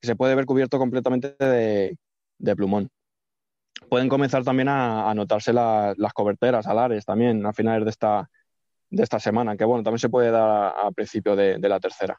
que 0.00 0.06
se 0.06 0.16
puede 0.16 0.34
ver 0.34 0.46
cubierto 0.46 0.78
completamente 0.78 1.36
de, 1.38 2.56
plumón. 2.56 2.88
Pueden 3.90 4.08
comenzar 4.08 4.44
también 4.44 4.68
a, 4.68 5.12
notarse 5.14 5.52
las 5.52 6.12
coberteras 6.14 6.66
alares 6.66 7.04
también 7.04 7.44
a 7.44 7.52
finales 7.52 7.84
de 7.84 7.90
esta, 7.90 8.30
de 8.88 9.02
esta 9.02 9.20
semana, 9.20 9.58
que 9.58 9.66
bueno, 9.66 9.82
también 9.82 9.98
se 9.98 10.08
puede 10.08 10.30
dar 10.30 10.74
a, 10.74 10.90
principio 10.92 11.36
de, 11.36 11.58
la 11.58 11.80
tercera. 11.80 12.18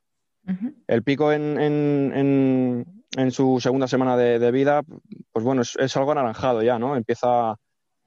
El 0.86 1.02
pico 1.02 1.32
en, 1.32 1.60
en, 1.60 3.32
su 3.32 3.60
segunda 3.60 3.88
semana 3.88 4.16
de, 4.16 4.52
vida, 4.52 4.84
pues 5.32 5.44
bueno, 5.44 5.64
es, 5.64 5.98
algo 5.98 6.12
anaranjado 6.12 6.62
ya, 6.62 6.78
¿no? 6.78 6.96
Empieza 6.96 7.56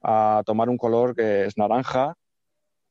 a 0.01 0.43
tomar 0.45 0.69
un 0.69 0.77
color 0.77 1.15
que 1.15 1.45
es 1.45 1.57
naranja, 1.57 2.15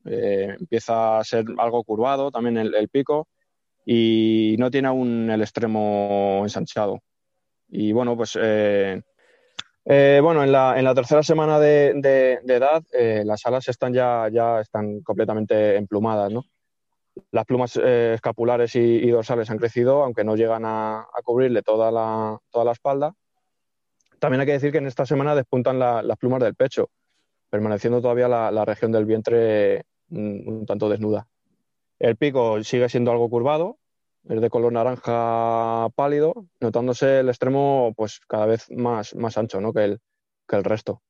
eh, 0.05 0.55
empieza 0.59 1.19
a 1.19 1.23
ser 1.23 1.45
algo 1.57 1.83
curvado 1.83 2.31
también 2.31 2.57
el, 2.57 2.89
pico 2.89 3.27
y 3.85 4.55
no 4.57 4.71
tiene 4.71 4.87
aún 4.87 5.29
el 5.29 5.41
extremo 5.41 6.41
ensanchado. 6.43 6.99
Y 7.69 7.91
bueno, 7.91 8.15
pues 8.17 8.37
eh, 8.41 9.01
Eh, 9.85 10.19
bueno, 10.21 10.43
en 10.43 10.51
la, 10.51 10.77
en 10.77 10.85
la, 10.85 10.93
tercera 10.93 11.23
semana 11.23 11.59
de, 11.59 12.39
edad, 12.45 12.83
las 13.25 13.45
alas 13.45 13.67
están 13.69 13.93
ya, 13.93 14.27
ya 14.31 14.59
están 14.61 15.01
completamente 15.01 15.77
emplumadas, 15.77 16.31
¿no? 16.31 16.43
Las 17.31 17.45
plumas 17.45 17.75
escapulares 17.77 18.75
y, 18.75 19.09
dorsales 19.09 19.49
han 19.49 19.57
crecido, 19.57 20.03
aunque 20.03 20.23
no 20.23 20.35
llegan 20.35 20.63
a, 20.65 21.07
cubrirle 21.23 21.63
toda 21.63 21.91
la, 21.91 22.37
toda 22.51 22.65
la, 22.65 22.73
espalda. 22.73 23.13
También 24.19 24.41
hay 24.41 24.47
que 24.47 24.53
decir 24.53 24.71
que 24.71 24.77
en 24.79 24.87
esta 24.87 25.05
semana 25.05 25.33
despuntan 25.33 25.79
las 25.79 26.17
plumas 26.17 26.41
del 26.41 26.55
pecho, 26.55 26.89
permaneciendo 27.49 28.01
todavía 28.01 28.27
la, 28.27 28.65
región 28.65 28.91
del 28.91 29.05
vientre 29.05 29.85
un, 30.09 30.43
un, 30.45 30.65
tanto 30.65 30.89
desnuda. 30.89 31.27
El 31.99 32.15
pico 32.15 32.63
sigue 32.63 32.89
siendo 32.89 33.11
algo 33.11 33.29
curvado, 33.29 33.79
es 34.27 34.41
de 34.41 34.49
color 34.49 34.73
naranja 34.73 35.89
pálido, 35.95 36.45
notándose 36.59 37.19
el 37.19 37.29
extremo 37.29 37.93
pues 37.95 38.19
cada 38.27 38.45
vez 38.45 38.69
más, 38.71 39.15
más 39.15 39.37
ancho 39.37 39.61
¿no? 39.61 39.73
que, 39.73 39.83
el, 39.85 39.99
que 40.47 40.55
el 40.55 40.63
resto. 40.63 41.01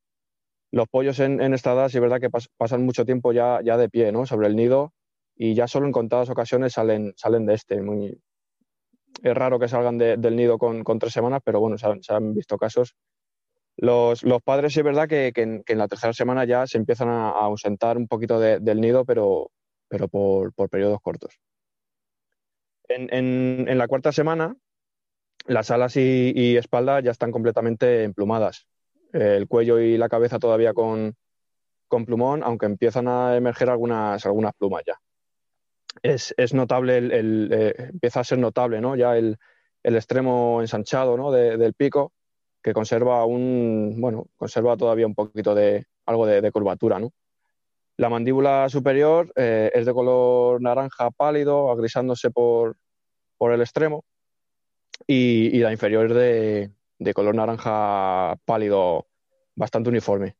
Los 0.71 0.87
pollos 0.87 1.19
en, 1.19 1.41
esta 1.53 1.73
edad 1.73 1.89
sí 1.89 1.97
es 1.97 2.01
verdad 2.01 2.19
que 2.19 2.29
pasan 2.29 2.85
mucho 2.85 3.05
tiempo 3.05 3.31
ya, 3.31 3.59
ya 3.63 3.75
de 3.77 3.89
pie 3.89 4.11
¿no? 4.11 4.25
sobre 4.25 4.47
el 4.47 4.55
nido 4.55 4.93
y 5.35 5.55
ya 5.55 5.67
solo 5.67 5.87
en 5.87 5.91
contadas 5.91 6.29
ocasiones 6.29 6.73
salen, 6.73 7.13
salen 7.15 7.45
de 7.45 7.55
este. 7.55 7.81
Muy... 7.81 8.21
Es 9.23 9.33
raro 9.33 9.57
que 9.57 9.67
salgan 9.67 9.97
del 9.97 10.35
nido 10.35 10.57
con, 10.57 10.83
con, 10.83 10.99
tres 10.99 11.13
semanas, 11.13 11.41
pero 11.43 11.59
bueno, 11.59 11.77
se 11.77 12.13
han, 12.13 12.33
visto 12.33 12.57
casos. 12.57 12.95
Los, 13.81 14.23
padres 14.43 14.73
sí 14.73 14.79
es 14.79 14.85
verdad 14.85 15.07
que, 15.07 15.31
en, 15.35 15.77
la 15.77 15.87
tercera 15.87 16.13
semana 16.13 16.45
ya 16.45 16.67
se 16.67 16.77
empiezan 16.77 17.09
a, 17.09 17.29
ausentar 17.29 17.97
un 17.97 18.07
poquito 18.07 18.39
del 18.39 18.81
nido, 18.81 19.05
pero, 19.05 19.51
pero 19.87 20.07
por, 20.07 20.53
por 20.53 20.69
periodos 20.69 20.99
cortos. 21.01 21.39
En, 22.87 23.67
en, 23.67 23.77
la 23.77 23.87
cuarta 23.87 24.11
semana, 24.11 24.55
las 25.45 25.71
alas 25.71 25.95
y, 25.95 26.33
y, 26.35 26.57
espalda 26.57 26.99
ya 27.01 27.11
están 27.11 27.31
completamente 27.31 28.03
emplumadas. 28.03 28.67
El 29.13 29.47
cuello 29.47 29.79
y 29.79 29.97
la 29.97 30.09
cabeza 30.09 30.39
todavía 30.39 30.73
con, 30.73 31.15
con 31.87 32.05
plumón, 32.05 32.43
aunque 32.43 32.65
empiezan 32.65 33.07
a 33.07 33.35
emerger 33.35 33.69
algunas, 33.69 34.25
algunas 34.25 34.53
plumas 34.53 34.83
ya 34.85 34.99
es, 36.03 36.33
es 36.37 36.53
notable, 36.53 36.97
el, 36.97 37.49
eh, 37.51 37.73
empieza 37.91 38.21
a 38.21 38.23
ser 38.23 38.39
notable 38.39 38.81
¿no? 38.81 38.95
ya 38.95 39.17
el, 39.17 39.37
el 39.83 39.95
extremo 39.95 40.61
ensanchado 40.61 41.17
¿no? 41.17 41.31
del 41.31 41.73
pico, 41.73 42.13
que 42.61 42.73
conserva 42.73 43.25
un, 43.25 43.95
bueno, 43.99 44.27
conserva 44.35 44.77
todavía 44.77 45.07
un 45.07 45.15
poquito 45.15 45.55
de 45.55 45.85
algo 46.05 46.25
de, 46.25 46.51
curvatura. 46.51 46.99
¿no? 46.99 47.11
La 47.97 48.09
mandíbula 48.09 48.69
superior 48.69 49.31
eh, 49.35 49.71
es 49.73 49.85
de 49.85 49.93
color 49.93 50.61
naranja 50.61 51.11
pálido, 51.11 51.71
agrisándose 51.71 52.31
por, 52.31 52.77
por 53.37 53.53
el 53.53 53.61
extremo, 53.61 54.03
y, 55.07 55.57
la 55.59 55.71
inferior 55.71 56.07
es 56.07 56.15
de, 56.15 56.71
de, 56.99 57.13
color 57.13 57.35
naranja 57.35 58.35
pálido, 58.45 59.07
bastante 59.55 59.89
uniforme. 59.89 60.35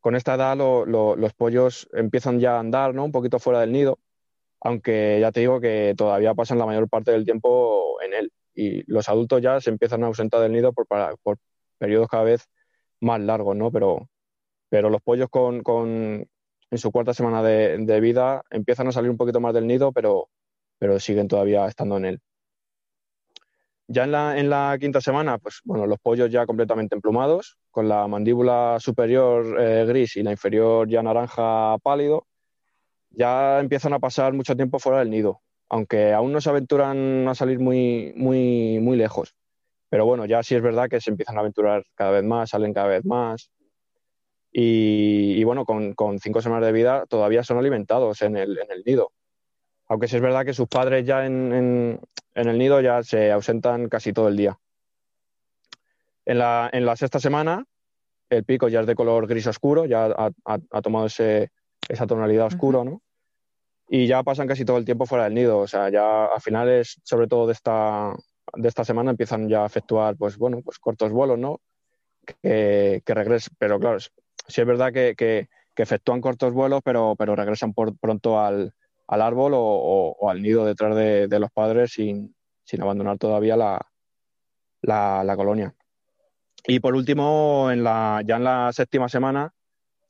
Con 0.00 0.16
esta 0.16 0.34
edad 0.34 0.56
los 0.56 1.34
pollos 1.34 1.88
empiezan 1.92 2.40
ya 2.40 2.56
a 2.56 2.60
andar 2.60 2.94
¿no? 2.94 3.04
un 3.04 3.12
poquito 3.12 3.38
fuera 3.38 3.60
del 3.60 3.72
nido 3.72 3.98
aunque 4.60 5.18
ya 5.20 5.32
te 5.32 5.40
digo 5.40 5.60
que 5.60 5.94
todavía 5.96 6.34
pasan 6.34 6.58
la 6.58 6.66
mayor 6.66 6.88
parte 6.88 7.12
del 7.12 7.24
tiempo 7.24 8.00
en 8.02 8.14
él. 8.14 8.32
Y 8.56 8.90
los 8.90 9.08
adultos 9.08 9.42
ya 9.42 9.60
se 9.60 9.70
empiezan 9.70 10.02
a 10.02 10.08
ausentar 10.08 10.40
del 10.40 10.52
nido 10.52 10.72
por, 10.72 10.88
periodos 11.78 12.08
cada 12.08 12.24
vez 12.24 12.48
más 13.00 13.20
largos, 13.20 13.54
¿no? 13.56 13.70
Pero, 13.70 14.08
pero 14.68 14.90
los 14.90 15.02
pollos 15.02 15.28
con, 15.30 15.62
con 15.62 16.26
en 16.70 16.78
su 16.78 16.90
cuarta 16.90 17.14
semana 17.14 17.42
de, 17.42 17.78
de, 17.78 18.00
vida 18.00 18.42
empiezan 18.50 18.88
a 18.88 18.92
salir 18.92 19.10
un 19.10 19.16
poquito 19.16 19.40
más 19.40 19.54
del 19.54 19.66
nido, 19.66 19.92
pero, 19.92 20.30
pero 20.78 20.98
siguen 20.98 21.28
todavía 21.28 21.66
estando 21.66 21.98
en 21.98 22.06
él. 22.06 22.20
Ya 23.88 24.04
en 24.04 24.12
la, 24.12 24.38
en 24.38 24.50
la 24.50 24.76
quinta 24.80 25.00
semana, 25.00 25.38
pues 25.38 25.60
bueno, 25.64 25.86
los 25.86 25.98
pollos 26.00 26.30
ya 26.30 26.44
completamente 26.44 26.96
emplumados, 26.96 27.56
con 27.70 27.88
la 27.88 28.08
mandíbula 28.08 28.78
superior 28.80 29.60
eh, 29.60 29.84
gris 29.86 30.16
y 30.16 30.24
la 30.24 30.32
inferior 30.32 30.88
ya 30.88 31.02
naranja 31.02 31.78
pálido, 31.78 32.26
ya 33.10 33.60
empiezan 33.60 33.92
a 33.92 34.00
pasar 34.00 34.32
mucho 34.32 34.56
tiempo 34.56 34.78
fuera 34.80 34.98
del 35.00 35.10
nido, 35.10 35.40
aunque 35.68 36.12
aún 36.12 36.32
no 36.32 36.40
se 36.40 36.50
aventuran 36.50 37.26
a 37.28 37.34
salir 37.34 37.58
muy, 37.58 38.12
muy, 38.16 38.78
muy 38.80 38.96
lejos. 38.96 39.34
Pero 39.88 40.04
bueno, 40.04 40.26
ya 40.26 40.42
sí 40.42 40.54
es 40.54 40.62
verdad 40.62 40.88
que 40.88 41.00
se 41.00 41.10
empiezan 41.10 41.36
a 41.36 41.40
aventurar 41.40 41.84
cada 41.94 42.10
vez 42.10 42.24
más, 42.24 42.50
salen 42.50 42.74
cada 42.74 42.88
vez 42.88 43.04
más. 43.04 43.50
Y, 44.52 45.44
bueno, 45.44 45.64
con, 45.66 46.18
cinco 46.18 46.40
semanas 46.40 46.64
de 46.66 46.72
vida 46.72 47.04
todavía 47.06 47.44
son 47.44 47.58
alimentados 47.58 48.22
en 48.22 48.36
el, 48.36 48.58
nido. 48.86 49.12
Aunque 49.86 50.08
sí 50.08 50.16
es 50.16 50.22
verdad 50.22 50.44
que 50.46 50.54
sus 50.54 50.66
padres 50.66 51.04
ya 51.04 51.26
en, 51.26 52.00
el 52.34 52.58
nido 52.58 52.80
ya 52.80 53.02
se 53.02 53.30
ausentan 53.30 53.88
casi 53.88 54.12
todo 54.12 54.28
el 54.28 54.36
día. 54.36 54.58
En 56.24 56.38
la, 56.38 56.96
sexta 56.96 57.20
semana, 57.20 57.64
el 58.30 58.44
pico 58.44 58.68
ya 58.68 58.80
es 58.80 58.86
de 58.86 58.94
color 58.94 59.26
gris 59.26 59.46
oscuro, 59.46 59.84
ya 59.84 60.08
ha, 60.44 60.80
tomado 60.80 61.06
esa 61.06 62.06
tonalidad 62.06 62.46
oscura, 62.46 62.82
¿no? 62.82 63.02
Y 63.88 64.06
ya 64.06 64.22
pasan 64.22 64.48
casi 64.48 64.64
todo 64.64 64.78
el 64.78 64.84
tiempo 64.84 65.06
fuera 65.06 65.24
del 65.24 65.34
nido. 65.34 65.58
O 65.58 65.66
sea, 65.66 65.88
ya 65.90 66.26
a 66.26 66.40
finales, 66.40 67.00
sobre 67.04 67.28
todo 67.28 67.46
de 67.46 67.52
esta, 67.52 68.14
de 68.54 68.68
esta 68.68 68.84
semana, 68.84 69.10
empiezan 69.10 69.48
ya 69.48 69.62
a 69.62 69.66
efectuar, 69.66 70.16
pues 70.16 70.36
bueno, 70.36 70.60
pues 70.64 70.78
cortos 70.78 71.12
vuelos, 71.12 71.38
¿no? 71.38 71.60
Que, 72.42 73.02
que 73.04 73.14
regresen. 73.14 73.54
Pero 73.58 73.78
claro, 73.78 73.98
sí 74.00 74.60
es 74.60 74.66
verdad 74.66 74.92
que, 74.92 75.14
que, 75.16 75.48
efectúan 75.76 76.22
cortos 76.22 76.52
vuelos, 76.52 76.80
pero, 76.82 77.14
pero 77.16 77.36
regresan 77.36 77.74
por, 77.74 77.96
pronto 77.98 78.40
al, 78.40 78.72
al 79.08 79.22
árbol 79.22 79.52
o, 79.54 80.30
al 80.30 80.42
nido 80.42 80.64
detrás 80.64 80.96
de, 80.96 81.38
los 81.38 81.50
padres 81.50 81.92
sin, 81.92 82.34
sin, 82.64 82.80
abandonar 82.80 83.18
todavía 83.18 83.56
la, 83.56 83.86
la, 84.80 85.22
la, 85.22 85.36
colonia. 85.36 85.74
Y 86.66 86.80
por 86.80 86.94
último, 86.94 87.70
en 87.70 87.84
la, 87.84 88.22
ya 88.24 88.36
en 88.36 88.44
la 88.44 88.72
séptima 88.72 89.08
semana, 89.10 89.52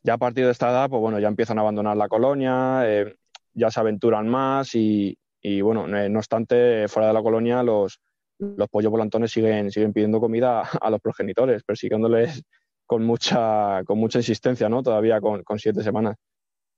ya 0.04 0.14
a 0.14 0.18
partir 0.18 0.44
de 0.44 0.52
esta 0.52 0.70
edad, 0.70 0.88
pues 0.88 1.00
bueno, 1.00 1.18
ya 1.18 1.26
empiezan 1.26 1.58
a 1.58 1.62
abandonar 1.62 1.96
la 1.96 2.08
colonia, 2.08 2.82
eh, 2.84 3.16
ya 3.56 3.70
se 3.70 3.80
aventuran 3.80 4.28
más 4.28 4.74
y, 4.74 5.18
bueno, 5.62 5.86
eh, 5.96 6.08
no 6.08 6.18
obstante, 6.18 6.86
fuera 6.88 7.08
de 7.08 7.14
la 7.14 7.22
colonia 7.22 7.62
los, 7.62 7.98
los 8.38 8.68
pollos 8.68 8.90
volantones 8.90 9.32
siguen, 9.32 9.70
siguen 9.70 9.92
pidiendo 9.92 10.20
comida 10.20 10.60
a 10.80 10.90
los 10.90 11.00
progenitores, 11.00 11.64
persiguiéndoles 11.64 12.42
con 12.84 13.04
mucha, 13.04 13.82
con 13.84 13.98
mucha 13.98 14.18
insistencia, 14.18 14.68
¿no? 14.68 14.82
Todavía 14.82 15.20
con, 15.20 15.42
siete 15.58 15.82
semanas. 15.82 16.16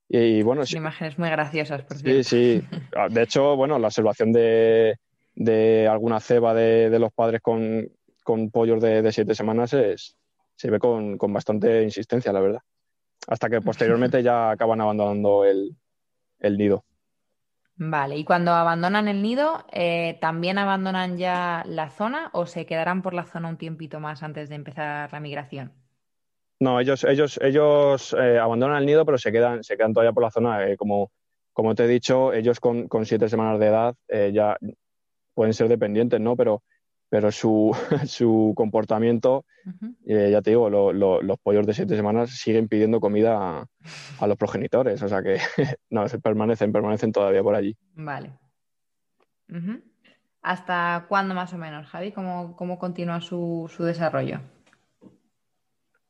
Y, 0.09 0.43
bueno, 0.43 0.65
Son 0.65 0.79
imágenes 0.79 1.19
muy 1.19 1.29
graciosas, 1.29 1.83
por 1.83 1.99
cierto. 1.99 2.23
Sí, 2.23 2.61
sí. 2.63 2.79
Ah, 2.97 3.09
de 3.11 3.23
hecho, 3.23 3.57
bueno, 3.57 3.79
la 3.79 3.89
observación 3.89 4.33
de, 4.33 4.97
de 5.35 5.87
alguna 5.87 6.21
ceba 6.21 6.55
de, 6.55 6.89
de 6.89 6.99
los 6.99 7.13
padres 7.13 7.43
con, 7.43 7.87
con 8.25 8.51
pollos 8.51 8.81
de, 8.81 9.03
de, 9.03 9.13
siete 9.13 9.35
semanas 9.35 9.75
es, 9.75 10.17
se 10.57 10.71
ve 10.71 10.79
con, 10.79 11.19
con, 11.19 11.33
bastante 11.33 11.83
insistencia, 11.83 12.33
la 12.33 12.41
verdad. 12.41 12.61
Hasta 13.27 13.51
que 13.51 13.61
posteriormente 13.61 14.23
ya 14.23 14.53
acaban 14.53 14.81
abandonando 14.81 15.45
el, 15.45 15.77
el 16.41 16.59
nido. 16.59 16.85
Vale, 17.81 18.17
y 18.17 18.25
cuando 18.25 18.53
abandonan 18.53 19.07
el 19.07 19.23
nido, 19.23 19.65
eh, 19.71 20.19
¿también 20.21 20.59
abandonan 20.59 21.17
ya 21.17 21.63
la 21.67 21.91
zona 21.91 22.29
o 22.33 22.45
se 22.45 22.67
quedarán 22.67 23.03
por 23.03 23.15
la 23.15 23.25
zona 23.25 23.49
un 23.49 23.57
tiempito 23.57 24.01
más 24.01 24.25
antes 24.25 24.49
de 24.49 24.57
empezar 24.57 25.13
la 25.13 25.21
migración? 25.21 25.73
No, 26.59 26.81
ellos, 26.81 27.05
ellos, 27.05 27.39
ellos 27.41 28.17
eh, 28.19 28.37
abandonan 28.37 28.79
el 28.79 28.87
nido, 28.87 29.07
pero 29.07 29.17
se 29.17 29.31
quedan, 29.31 29.63
se 29.63 29.77
quedan 29.77 29.93
todavía 29.93 30.13
por 30.13 30.25
la 30.25 30.31
zona. 30.33 30.69
Eh, 30.69 30.77
como, 30.77 31.13
como 31.53 31.77
te 31.77 31.85
he 31.85 31.89
dicho, 31.89 32.33
ellos 32.33 32.59
con, 32.59 32.89
con 32.89 33.07
siete 33.07 33.29
semanas 33.29 33.61
de 33.61 33.67
edad 33.67 33.95
ya 34.33 34.57
pueden 35.35 35.55
ser 35.55 35.69
dependientes, 35.69 36.21
¿no? 36.21 36.35
Pero 36.35 36.65
pero 37.09 37.33
su, 37.33 37.77
su 38.07 38.53
comportamiento, 38.57 39.45
eh, 40.07 40.29
ya 40.31 40.43
te 40.43 40.51
digo, 40.51 40.71
los 40.71 41.39
pollos 41.41 41.67
de 41.67 41.75
siete 41.75 41.97
semanas 41.97 42.31
siguen 42.31 42.69
pidiendo 42.69 43.01
comida 43.01 43.67
a, 44.21 44.27
los 44.27 44.37
progenitores, 44.37 45.03
o 45.03 45.09
sea 45.09 45.23
que 45.23 45.39
no, 45.91 46.09
se 46.09 46.19
permanecen, 46.19 46.73
permanecen 46.73 47.13
todavía 47.13 47.43
por 47.43 47.55
allí. 47.55 47.77
Vale. 47.95 48.33
¿Hasta 50.43 51.07
cuándo 51.09 51.35
más 51.35 51.53
o 51.53 51.59
menos, 51.59 51.87
Javi? 51.87 52.13
¿Cómo, 52.13 52.55
cómo 52.57 52.79
continúa 52.79 53.21
su, 53.21 53.71
su, 53.75 53.85
desarrollo? 53.85 54.41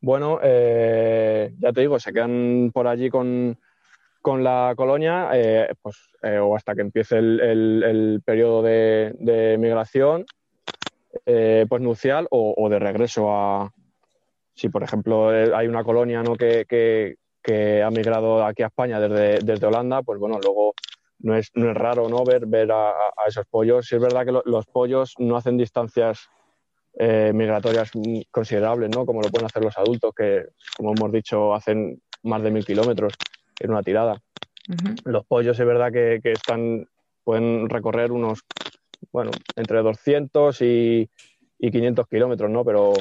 Bueno, 0.01 0.39
eh, 0.43 1.55
ya 1.59 1.72
te 1.72 1.81
digo, 1.81 1.99
se 1.99 2.12
quedan 2.12 2.70
por 2.72 2.87
allí 2.87 3.11
con, 3.11 3.59
con 4.20 4.45
la 4.45 4.75
colonia, 4.77 5.31
eh, 5.35 5.72
pues, 5.81 5.97
o 6.41 6.57
hasta 6.57 6.75
que 6.75 6.83
empiece 6.83 7.18
el, 7.18 7.41
el, 7.41 7.83
el 7.85 8.22
periodo 8.25 8.62
de, 8.62 9.14
de 9.18 9.57
migración 9.59 10.25
eh, 11.27 11.67
pues 11.69 11.83
nupcial 11.83 12.27
o, 12.31 12.69
de 12.69 12.79
regreso 12.79 13.33
a, 13.33 13.73
si 14.55 14.69
por 14.69 14.83
ejemplo 14.83 15.35
eh, 15.35 15.51
hay 15.55 15.67
una 15.67 15.85
colonia 15.85 16.23
¿no? 16.23 16.37
que, 16.37 16.67
que, 16.69 17.17
ha 17.83 17.91
migrado 17.91 18.45
aquí 18.45 18.63
a 18.63 18.67
España 18.67 19.01
desde, 19.01 19.39
desde 19.43 19.67
Holanda, 19.67 20.03
pues 20.03 20.21
bueno, 20.21 20.39
luego 20.43 20.75
no 21.21 21.35
es, 21.35 21.51
no 21.55 21.71
es 21.71 21.77
raro 21.77 22.09
¿no? 22.09 22.23
ver, 22.23 22.45
ver 22.47 22.71
a, 22.71 22.93
esos 23.27 23.47
pollos. 23.47 23.87
Si 23.87 23.97
es 23.97 24.03
verdad 24.03 24.27
que 24.27 24.39
los 24.45 24.67
pollos 24.67 25.15
no 25.19 25.35
hacen 25.37 25.57
distancias 25.57 26.29
eh, 26.99 27.33
migratorias 27.35 27.91
considerables, 28.31 28.91
¿no? 28.95 29.07
como 29.07 29.23
lo 29.23 29.31
pueden 29.31 29.47
hacer 29.47 29.65
los 29.65 29.79
adultos, 29.79 30.13
que 30.15 30.45
como 30.77 30.93
hemos 30.93 31.11
dicho 31.11 31.55
hacen 31.55 32.03
más 32.23 32.43
de 32.43 32.51
mil 32.51 32.67
kilómetros 32.67 33.15
en 33.61 33.71
una 33.71 33.83
tirada. 33.83 34.21
Los 35.05 35.25
pollos 35.25 35.59
es 35.59 35.67
verdad 35.67 35.91
que, 35.91 36.21
que, 36.23 36.33
están, 36.33 36.87
pueden 37.25 37.71
recorrer 37.71 38.13
unos 38.13 38.45
bueno, 39.12 39.30
entre 39.57 39.82
200 39.82 40.61
y, 40.62 41.09
y 41.59 41.70
500 41.70 42.07
kilómetros, 42.09 42.51
¿no? 42.51 42.64
Pero, 42.64 42.92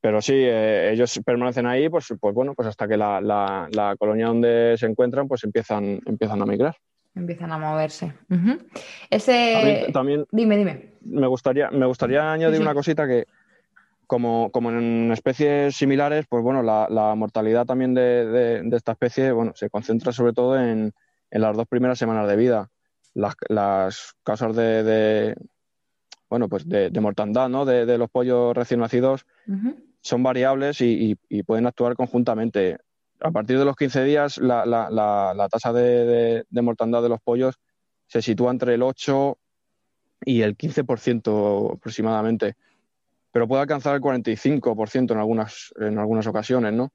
pero 0.00 0.22
sí, 0.22 0.34
eh, 0.34 0.92
ellos 0.92 1.20
permanecen 1.24 1.66
ahí, 1.66 1.88
pues, 1.88 2.12
pues 2.20 2.34
bueno, 2.34 2.54
pues 2.54 2.68
hasta 2.68 2.88
que 2.88 2.96
la, 2.96 3.20
la, 3.20 3.96
colonia 3.98 4.26
donde 4.26 4.76
se 4.78 4.86
encuentran, 4.86 5.28
pues 5.28 5.44
empiezan, 5.44 6.00
empiezan 6.06 6.40
a 6.42 6.46
migrar. 6.46 6.76
Empiezan 7.14 7.52
a 7.52 7.58
moverse. 7.58 8.12
Ese... 9.10 9.88
También, 9.92 10.26
dime, 10.30 10.56
dime. 10.56 10.94
Me 11.02 11.26
gustaría, 11.26 11.70
me 11.70 11.86
gustaría 11.86 12.32
añadir 12.32 12.60
una 12.60 12.72
cosita 12.72 13.06
que, 13.06 13.26
como, 14.06 14.50
como, 14.50 14.70
en 14.70 15.10
especies 15.12 15.76
similares, 15.76 16.26
pues 16.28 16.42
bueno, 16.42 16.62
la, 16.62 16.86
la 16.88 17.14
mortalidad 17.14 17.66
también 17.66 17.94
de, 17.94 18.62
de, 18.62 18.76
esta 18.76 18.92
especie, 18.92 19.32
bueno, 19.32 19.52
se 19.54 19.70
concentra 19.70 20.12
sobre 20.12 20.32
todo 20.32 20.58
en, 20.58 20.92
en 21.30 21.40
las 21.40 21.56
dos 21.56 21.66
primeras 21.66 21.98
semanas 21.98 22.28
de 22.28 22.36
vida. 22.36 22.70
Las, 23.14 23.34
las 23.48 24.14
causas 24.22 24.54
de, 24.54 25.34
bueno, 26.30 26.48
pues 26.48 26.66
de, 26.68 26.90
mortandad, 27.00 27.48
¿no? 27.48 27.64
De, 27.64 27.98
los 27.98 28.08
pollos 28.08 28.54
recién 28.54 28.80
nacidos 28.80 29.26
son 30.00 30.22
variables 30.22 30.80
y, 30.80 31.16
pueden 31.44 31.66
actuar 31.66 31.94
conjuntamente. 31.94 32.78
A 33.20 33.32
partir 33.32 33.58
de 33.58 33.64
los 33.64 33.76
15 33.76 34.04
días, 34.04 34.38
la, 34.38 34.64
la, 34.64 35.48
tasa 35.50 35.72
de, 35.72 36.44
mortandad 36.52 37.02
de 37.02 37.08
los 37.08 37.20
pollos 37.20 37.56
se 38.06 38.22
sitúa 38.22 38.52
entre 38.52 38.74
el 38.74 38.82
8 38.82 39.38
y 40.24 40.42
el 40.42 40.56
15% 40.56 41.74
aproximadamente, 41.74 42.56
pero 43.32 43.48
puede 43.48 43.62
alcanzar 43.62 43.96
el 43.96 44.00
45% 44.00 45.12
en 45.12 45.18
algunas, 45.18 45.72
en 45.76 45.98
algunas 45.98 46.26
ocasiones, 46.26 46.72
¿no? 46.72 46.92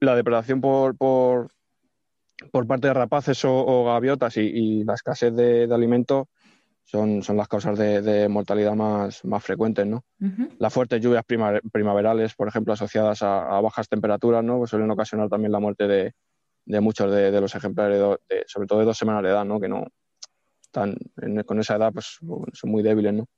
La 0.00 0.16
depredación 0.16 0.60
por, 0.60 0.96
por, 0.96 1.52
por 2.50 2.66
parte 2.66 2.88
de 2.88 2.94
rapaces 2.94 3.44
o, 3.44 3.84
gaviotas 3.84 4.36
y, 4.36 4.84
la 4.84 4.94
escasez 4.94 5.34
de, 5.34 5.66
de 5.66 5.74
alimento 5.74 6.28
son, 6.84 7.22
son 7.22 7.36
las 7.36 7.48
causas 7.48 7.78
de, 7.78 8.28
mortalidad 8.28 8.74
más, 8.74 9.24
más 9.24 9.42
frecuentes, 9.42 9.86
¿no? 9.86 10.04
Las 10.58 10.72
fuertes 10.72 11.00
lluvias 11.00 11.24
primaverales, 11.24 12.34
por 12.34 12.48
ejemplo, 12.48 12.72
asociadas 12.72 13.22
a, 13.22 13.60
bajas 13.60 13.88
temperaturas, 13.88 14.44
¿no? 14.44 14.58
Pues 14.58 14.70
suelen 14.70 14.90
ocasionar 14.90 15.28
también 15.28 15.52
la 15.52 15.60
muerte 15.60 15.86
de, 15.86 16.12
de 16.66 16.80
muchos 16.80 17.10
de, 17.12 17.40
los 17.40 17.54
ejemplares, 17.54 18.00
sobre 18.46 18.66
todo 18.66 18.80
de 18.80 18.84
dos 18.84 18.98
semanas 18.98 19.22
de 19.22 19.30
edad, 19.30 19.44
¿no? 19.44 19.60
Que 19.60 19.68
no 19.68 19.86
están 20.62 20.96
con 21.46 21.60
esa 21.60 21.76
edad, 21.76 21.92
pues 21.92 22.18
son 22.52 22.70
muy 22.70 22.82
débiles, 22.82 23.14
¿no? 23.14 23.28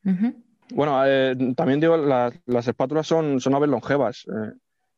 Bueno, 0.71 1.03
eh, 1.07 1.37
también 1.55 1.79
digo, 1.79 1.97
las, 1.97 2.33
las 2.47 2.67
espátulas 2.67 3.07
son, 3.07 3.39
son 3.39 3.55
aves 3.55 3.69
longevas. 3.69 4.25
Eh, 4.27 4.53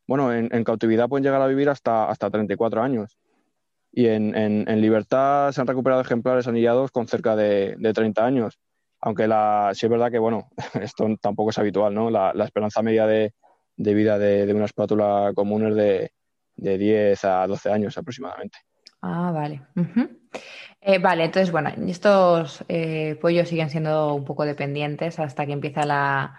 bueno, 0.06 0.32
en, 0.32 0.48
en, 0.54 0.62
cautividad 0.62 1.08
pueden 1.08 1.24
llegar 1.24 1.42
a 1.42 1.48
vivir 1.48 1.68
hasta, 1.68 2.08
hasta 2.08 2.30
34 2.30 2.80
años 2.80 3.18
y 3.96 4.08
en, 4.08 4.36
en, 4.36 4.80
libertad 4.82 5.50
se 5.52 5.60
han 5.62 5.66
recuperado 5.66 6.02
ejemplares 6.02 6.46
anillados 6.46 6.90
con 6.90 7.08
cerca 7.08 7.34
de, 7.34 7.76
de 7.78 7.94
30 7.94 8.26
años. 8.26 8.58
Aunque 9.00 9.26
la, 9.26 9.70
sí 9.72 9.86
es 9.86 9.90
verdad 9.90 10.10
que, 10.10 10.18
bueno, 10.18 10.50
esto 10.82 11.08
tampoco 11.18 11.48
es 11.48 11.58
habitual, 11.58 11.94
¿no? 11.94 12.10
La, 12.10 12.34
la 12.34 12.44
esperanza 12.44 12.82
media 12.82 13.06
de, 13.06 13.32
de 13.74 13.94
vida 13.94 14.18
de, 14.18 14.44
de, 14.44 14.52
una 14.52 14.66
espátula 14.66 15.32
común 15.34 15.68
es 15.68 15.74
de, 15.76 16.12
de 16.56 16.76
10 16.76 17.24
a 17.24 17.46
12 17.46 17.72
años 17.72 17.96
aproximadamente. 17.96 18.58
Ah, 19.00 19.30
vale. 19.32 19.62
Eh, 20.82 20.98
vale, 20.98 21.24
entonces, 21.24 21.50
bueno, 21.50 21.70
estos 21.88 22.66
eh, 22.68 23.16
pollos 23.18 23.48
siguen 23.48 23.70
siendo 23.70 24.12
un 24.12 24.26
poco 24.26 24.44
dependientes 24.44 25.18
hasta 25.18 25.46
que 25.46 25.52
empieza 25.52 25.86
la, 25.86 26.38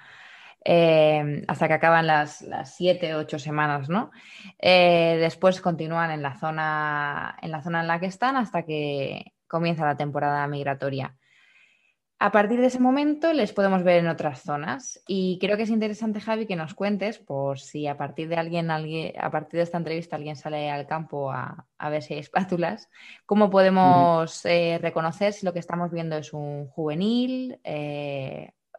eh, 0.70 1.46
hasta 1.48 1.70
que 1.70 1.76
acaban 1.76 2.08
las, 2.08 2.42
las 2.42 2.76
siete, 2.76 3.16
ocho 3.16 3.40
semanas, 3.40 3.88
¿no? 3.88 4.12
Eh, 4.60 5.16
después 5.18 5.62
continúan 5.62 6.12
en 6.12 6.22
la, 6.22 6.38
zona, 6.38 7.38
en 7.42 7.52
la 7.52 7.64
zona 7.64 7.80
en 7.80 7.88
la 7.88 8.02
que 8.02 8.08
están 8.08 8.36
hasta 8.36 8.64
que 8.64 9.32
comienza 9.48 9.86
la 9.86 9.96
temporada 9.96 10.46
migratoria. 10.48 11.16
A 12.20 12.34
partir 12.34 12.60
de 12.60 12.66
ese 12.66 12.82
momento 12.82 13.32
les 13.32 13.54
podemos 13.54 13.82
ver 13.84 14.00
en 14.00 14.10
otras 14.10 14.42
zonas 14.42 15.02
y 15.08 15.40
creo 15.40 15.56
que 15.56 15.64
es 15.64 15.70
interesante, 15.70 16.20
Javi, 16.20 16.46
que 16.48 16.58
nos 16.58 16.74
cuentes 16.74 17.18
por 17.18 17.60
si 17.60 17.88
a 17.88 17.96
partir 17.96 18.28
de 18.28 18.36
alguien, 18.36 18.70
alguien 18.70 19.14
a 19.22 19.32
partir 19.32 19.60
de 19.60 19.64
esta 19.64 19.78
entrevista 19.78 20.18
alguien 20.18 20.36
sale 20.36 20.70
al 20.70 20.86
campo 20.86 21.32
a, 21.32 21.66
ver 21.90 22.04
si 22.04 22.16
hay 22.16 22.20
espátulas, 22.20 22.90
cómo 23.26 23.50
podemos 23.50 24.46
eh, 24.46 24.80
reconocer 24.82 25.32
si 25.32 25.46
lo 25.46 25.54
que 25.54 25.60
estamos 25.60 25.92
viendo 25.92 26.18
es 26.18 26.34
un 26.34 26.68
juvenil, 26.68 27.58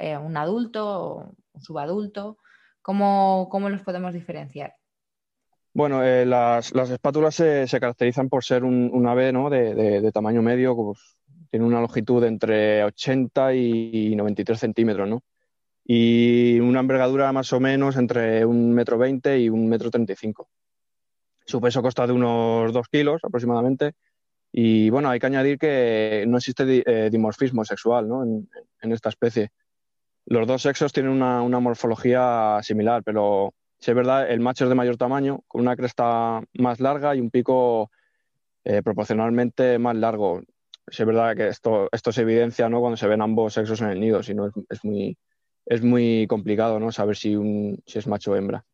un 0.00 0.36
adulto, 0.36 1.34
subadulto? 1.60 2.38
¿Cómo, 2.82 3.48
cómo 3.50 3.68
los 3.68 3.82
podemos 3.82 4.12
diferenciar? 4.14 4.74
Bueno, 5.74 6.02
eh, 6.02 6.26
las, 6.26 6.72
espátulas 6.72 7.34
se, 7.34 7.66
caracterizan 7.78 8.28
por 8.28 8.44
ser 8.44 8.64
un, 8.64 9.06
ave 9.06 9.32
¿no? 9.32 9.50
de, 9.50 10.10
tamaño 10.12 10.42
medio, 10.42 10.76
tiene 11.50 11.66
una 11.66 11.80
longitud 11.80 12.24
entre 12.24 12.82
80 12.84 13.54
y 13.54 14.16
93 14.16 14.58
centímetros, 14.58 15.08
¿no? 15.08 15.22
Y 15.84 16.60
una 16.60 16.80
envergadura 16.80 17.32
más 17.32 17.52
o 17.52 17.60
menos 17.60 17.96
entre 17.96 18.44
un 18.44 18.72
metro 18.72 18.98
veinte 18.98 19.38
y 19.38 19.48
un 19.48 19.68
metro 19.68 19.90
treinta 19.90 20.12
y 20.12 20.16
cinco. 20.16 20.50
Su 21.46 21.62
peso 21.62 21.80
consta 21.80 22.06
de 22.06 22.12
unos 22.12 22.74
2 22.74 22.88
kilos 22.88 23.24
aproximadamente. 23.24 23.94
Y 24.52 24.90
bueno, 24.90 25.08
hay 25.08 25.18
que 25.18 25.26
añadir 25.26 25.58
que 25.58 26.26
no 26.28 26.36
existe 26.36 26.82
eh, 26.84 27.08
dimorfismo 27.10 27.64
sexual 27.64 28.06
¿no? 28.06 28.22
en, 28.22 28.92
esta 28.92 29.08
especie. 29.08 29.50
Los 30.30 30.46
dos 30.46 30.60
sexos 30.60 30.92
tienen 30.92 31.12
una, 31.12 31.58
morfología 31.58 32.58
similar, 32.60 33.02
pero 33.02 33.54
si 33.78 33.92
es 33.92 33.96
verdad, 33.96 34.30
el 34.30 34.40
macho 34.40 34.64
es 34.64 34.68
de 34.68 34.74
mayor 34.74 34.98
tamaño, 34.98 35.40
con 35.48 35.62
una 35.62 35.74
cresta 35.74 36.42
más 36.52 36.80
larga 36.80 37.16
y 37.16 37.20
un 37.20 37.30
pico 37.30 37.90
eh, 38.62 38.82
proporcionalmente 38.82 39.78
más 39.78 39.96
largo. 39.96 40.42
Si 40.86 41.02
es 41.02 41.06
verdad 41.06 41.34
que 41.34 41.48
esto, 41.48 41.88
esto 41.92 42.12
se 42.12 42.22
evidencia 42.22 42.68
¿no? 42.68 42.80
cuando 42.80 42.98
se 42.98 43.06
ven 43.06 43.22
ambos 43.22 43.54
sexos 43.54 43.80
en 43.80 43.88
el 43.88 44.00
nido, 44.00 44.22
si 44.22 44.34
no 44.34 44.52
es, 44.68 44.84
muy, 44.84 45.16
es 45.64 45.82
muy 45.82 46.26
complicado 46.28 46.78
¿no? 46.78 46.92
saber 46.92 47.16
si, 47.16 47.34
un, 47.34 47.82
si 47.86 47.98
es 47.98 48.06
macho 48.06 48.32
o 48.32 48.36
hembra. 48.36 48.66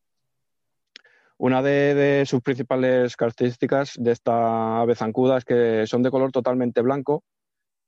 Una 1.37 1.63
de, 1.63 2.25
sus 2.27 2.43
principales 2.43 3.17
características 3.17 3.93
de 3.97 4.11
esta 4.11 4.81
ave 4.81 4.97
zancuda 4.97 5.39
es 5.39 5.45
que 5.45 5.87
son 5.87 6.03
de 6.03 6.11
color 6.11 6.33
totalmente 6.33 6.81
blanco, 6.81 7.23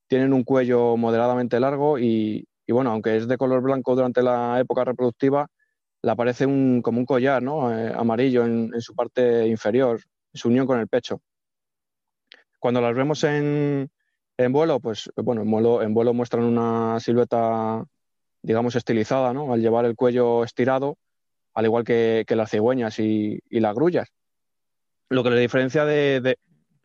tienen 0.07 0.33
un 0.33 0.45
cuello 0.45 0.97
moderadamente 0.97 1.59
largo 1.59 1.99
y, 1.99 2.47
y 2.67 2.73
bueno, 2.73 2.91
aunque 2.91 3.17
es 3.17 3.29
de 3.29 3.39
color 3.39 3.62
blanco 3.62 3.95
durante 3.95 4.23
la 4.23 4.59
época 4.61 4.85
reproductiva, 4.85 5.49
le 6.03 6.11
aparece 6.11 6.45
como 6.45 6.99
un 6.99 7.07
collar 7.07 7.43
¿no? 7.43 7.77
Eh, 7.77 7.93
amarillo 7.97 8.45
en, 8.45 8.81
su 8.81 8.95
parte 8.95 9.47
inferior, 9.47 10.01
en 10.33 10.39
su 10.39 10.49
unión 10.49 10.67
con 10.67 10.81
el 10.81 10.89
pecho. 10.89 11.21
Cuando 12.59 12.81
las 12.81 12.95
vemos 12.95 13.23
en, 13.25 13.91
vuelo, 14.51 14.81
pues 14.81 15.11
bueno, 15.17 15.43
en 15.43 15.51
vuelo, 15.51 15.83
en 15.83 15.95
vuelo 15.95 16.12
muestran 16.12 16.45
una 16.45 16.99
silueta, 17.01 17.85
digamos, 18.43 18.75
estilizada, 18.75 19.33
¿no? 19.33 19.53
Al 19.53 19.61
llevar 19.61 19.85
el 19.85 19.95
cuello 19.95 20.43
estirado, 20.43 20.99
al 21.55 21.64
igual 21.64 21.85
que, 21.85 22.25
las 22.29 22.51
cigüeñas 22.51 22.99
y, 22.99 23.41
las 23.51 23.75
grullas. 23.75 24.09
Lo 25.09 25.23
que 25.23 25.31
les 25.31 25.41
diferencia 25.41 25.85
de, 25.85 26.39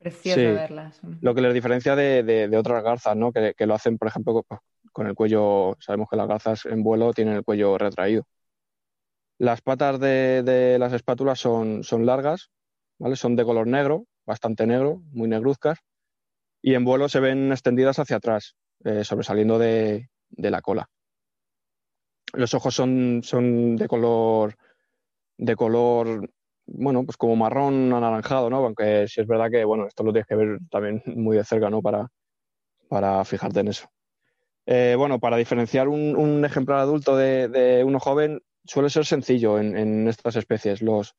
verlas. 0.04 0.99
Lo 1.22 1.36
que 1.36 1.41
les 1.41 1.54
diferencia 1.54 1.95
de, 1.95 2.58
otras 2.58 2.84
garzas, 2.84 3.16
¿no? 3.16 3.32
Que, 3.32 3.54
que, 3.56 3.66
lo 3.66 3.76
hacen, 3.76 3.97
por 3.97 4.08
ejemplo, 4.08 4.45
con 4.91 5.08
el 5.08 5.16
cuello, 5.16 5.78
sabemos 5.80 6.08
que 6.10 6.18
las 6.18 6.28
gazas 6.28 6.66
en 6.66 6.84
vuelo 6.84 7.14
tienen 7.14 7.36
el 7.36 7.43
cuello 7.43 7.78
retraído. 7.78 8.26
Las 9.38 9.62
patas 9.62 9.99
de, 9.99 10.78
las 10.80 10.93
espátulas 10.93 11.39
son, 11.39 11.84
son 11.84 12.06
largas, 12.06 12.52
¿vale? 12.99 13.16
son 13.16 13.36
de 13.36 13.43
color 13.43 13.68
negro, 13.68 14.06
bastante 14.26 14.68
negro, 14.68 15.02
muy 15.12 15.28
negruzcas, 15.28 15.80
y 16.62 16.76
en 16.76 16.86
vuelo 16.86 17.10
se 17.10 17.20
ven 17.20 17.52
extendidas 17.52 17.97
hacia 17.97 18.18
atrás, 18.18 18.56
eh, 18.84 19.04
sobresaliendo 19.04 19.58
de, 19.58 20.10
la 20.30 20.62
cola. 20.62 20.88
Los 22.34 22.54
ojos 22.54 22.76
son, 22.76 23.22
son 23.24 23.76
de 23.76 23.88
color 23.88 24.56
de 25.41 25.56
color 25.56 26.30
bueno, 26.66 27.03
pues 27.05 27.18
como 27.18 27.36
marrón 27.36 27.93
anaranjado, 27.93 28.49
¿no? 28.49 28.57
Aunque 28.57 29.07
sí 29.07 29.22
es 29.22 29.28
verdad 29.28 29.49
que, 29.51 29.64
bueno, 29.64 29.88
esto 29.88 30.03
lo 30.03 30.12
tienes 30.12 30.28
que 30.28 30.36
ver 30.36 30.59
también 30.70 31.01
muy 31.05 31.38
de 31.38 31.43
cerca, 31.43 31.70
¿no? 31.70 31.82
Para, 31.82 32.07
para 32.89 33.24
fijarte 33.26 33.62
en 33.62 33.70
eso. 33.70 33.88
Eh, 34.66 34.95
bueno, 34.97 35.20
para 35.20 35.38
diferenciar 35.38 35.88
un, 35.88 36.45
ejemplar 36.45 36.80
adulto 36.80 37.18
de, 37.18 37.84
uno 37.86 37.99
joven 37.99 38.41
suele 38.64 38.89
ser 38.89 39.05
sencillo 39.05 39.59
en, 39.59 40.07
estas 40.07 40.36
especies. 40.36 40.82
Los, 40.82 41.16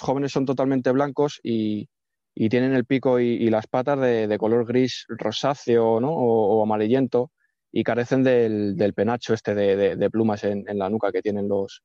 jóvenes 0.00 0.32
son 0.32 0.46
totalmente 0.46 0.90
blancos 0.92 1.40
y, 1.42 1.88
tienen 2.34 2.72
el 2.74 2.86
pico 2.86 3.20
y, 3.20 3.50
las 3.50 3.66
patas 3.66 4.00
de, 4.00 4.36
color 4.38 4.66
gris 4.66 5.06
rosáceo 5.08 5.96
o, 5.96 6.62
amarillento 6.62 7.32
y 7.72 7.84
carecen 7.84 8.22
del, 8.22 8.92
penacho 8.94 9.34
este 9.34 9.54
de, 9.54 10.10
plumas 10.10 10.44
en, 10.44 10.64
la 10.78 10.88
nuca 10.88 11.12
que 11.12 11.22
tienen 11.22 11.48
los, 11.48 11.82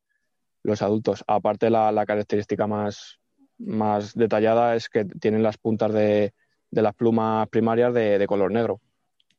adultos. 0.81 1.23
Aparte, 1.27 1.69
la, 1.69 2.05
característica 2.05 2.67
más, 2.67 3.19
detallada 4.15 4.75
es 4.75 4.89
que 4.89 5.05
tienen 5.05 5.43
las 5.43 5.57
puntas 5.57 5.93
de, 5.93 6.33
las 6.71 6.93
plumas 6.93 7.47
primarias 7.49 7.93
de 7.93 8.25
color 8.27 8.51
negro 8.51 8.81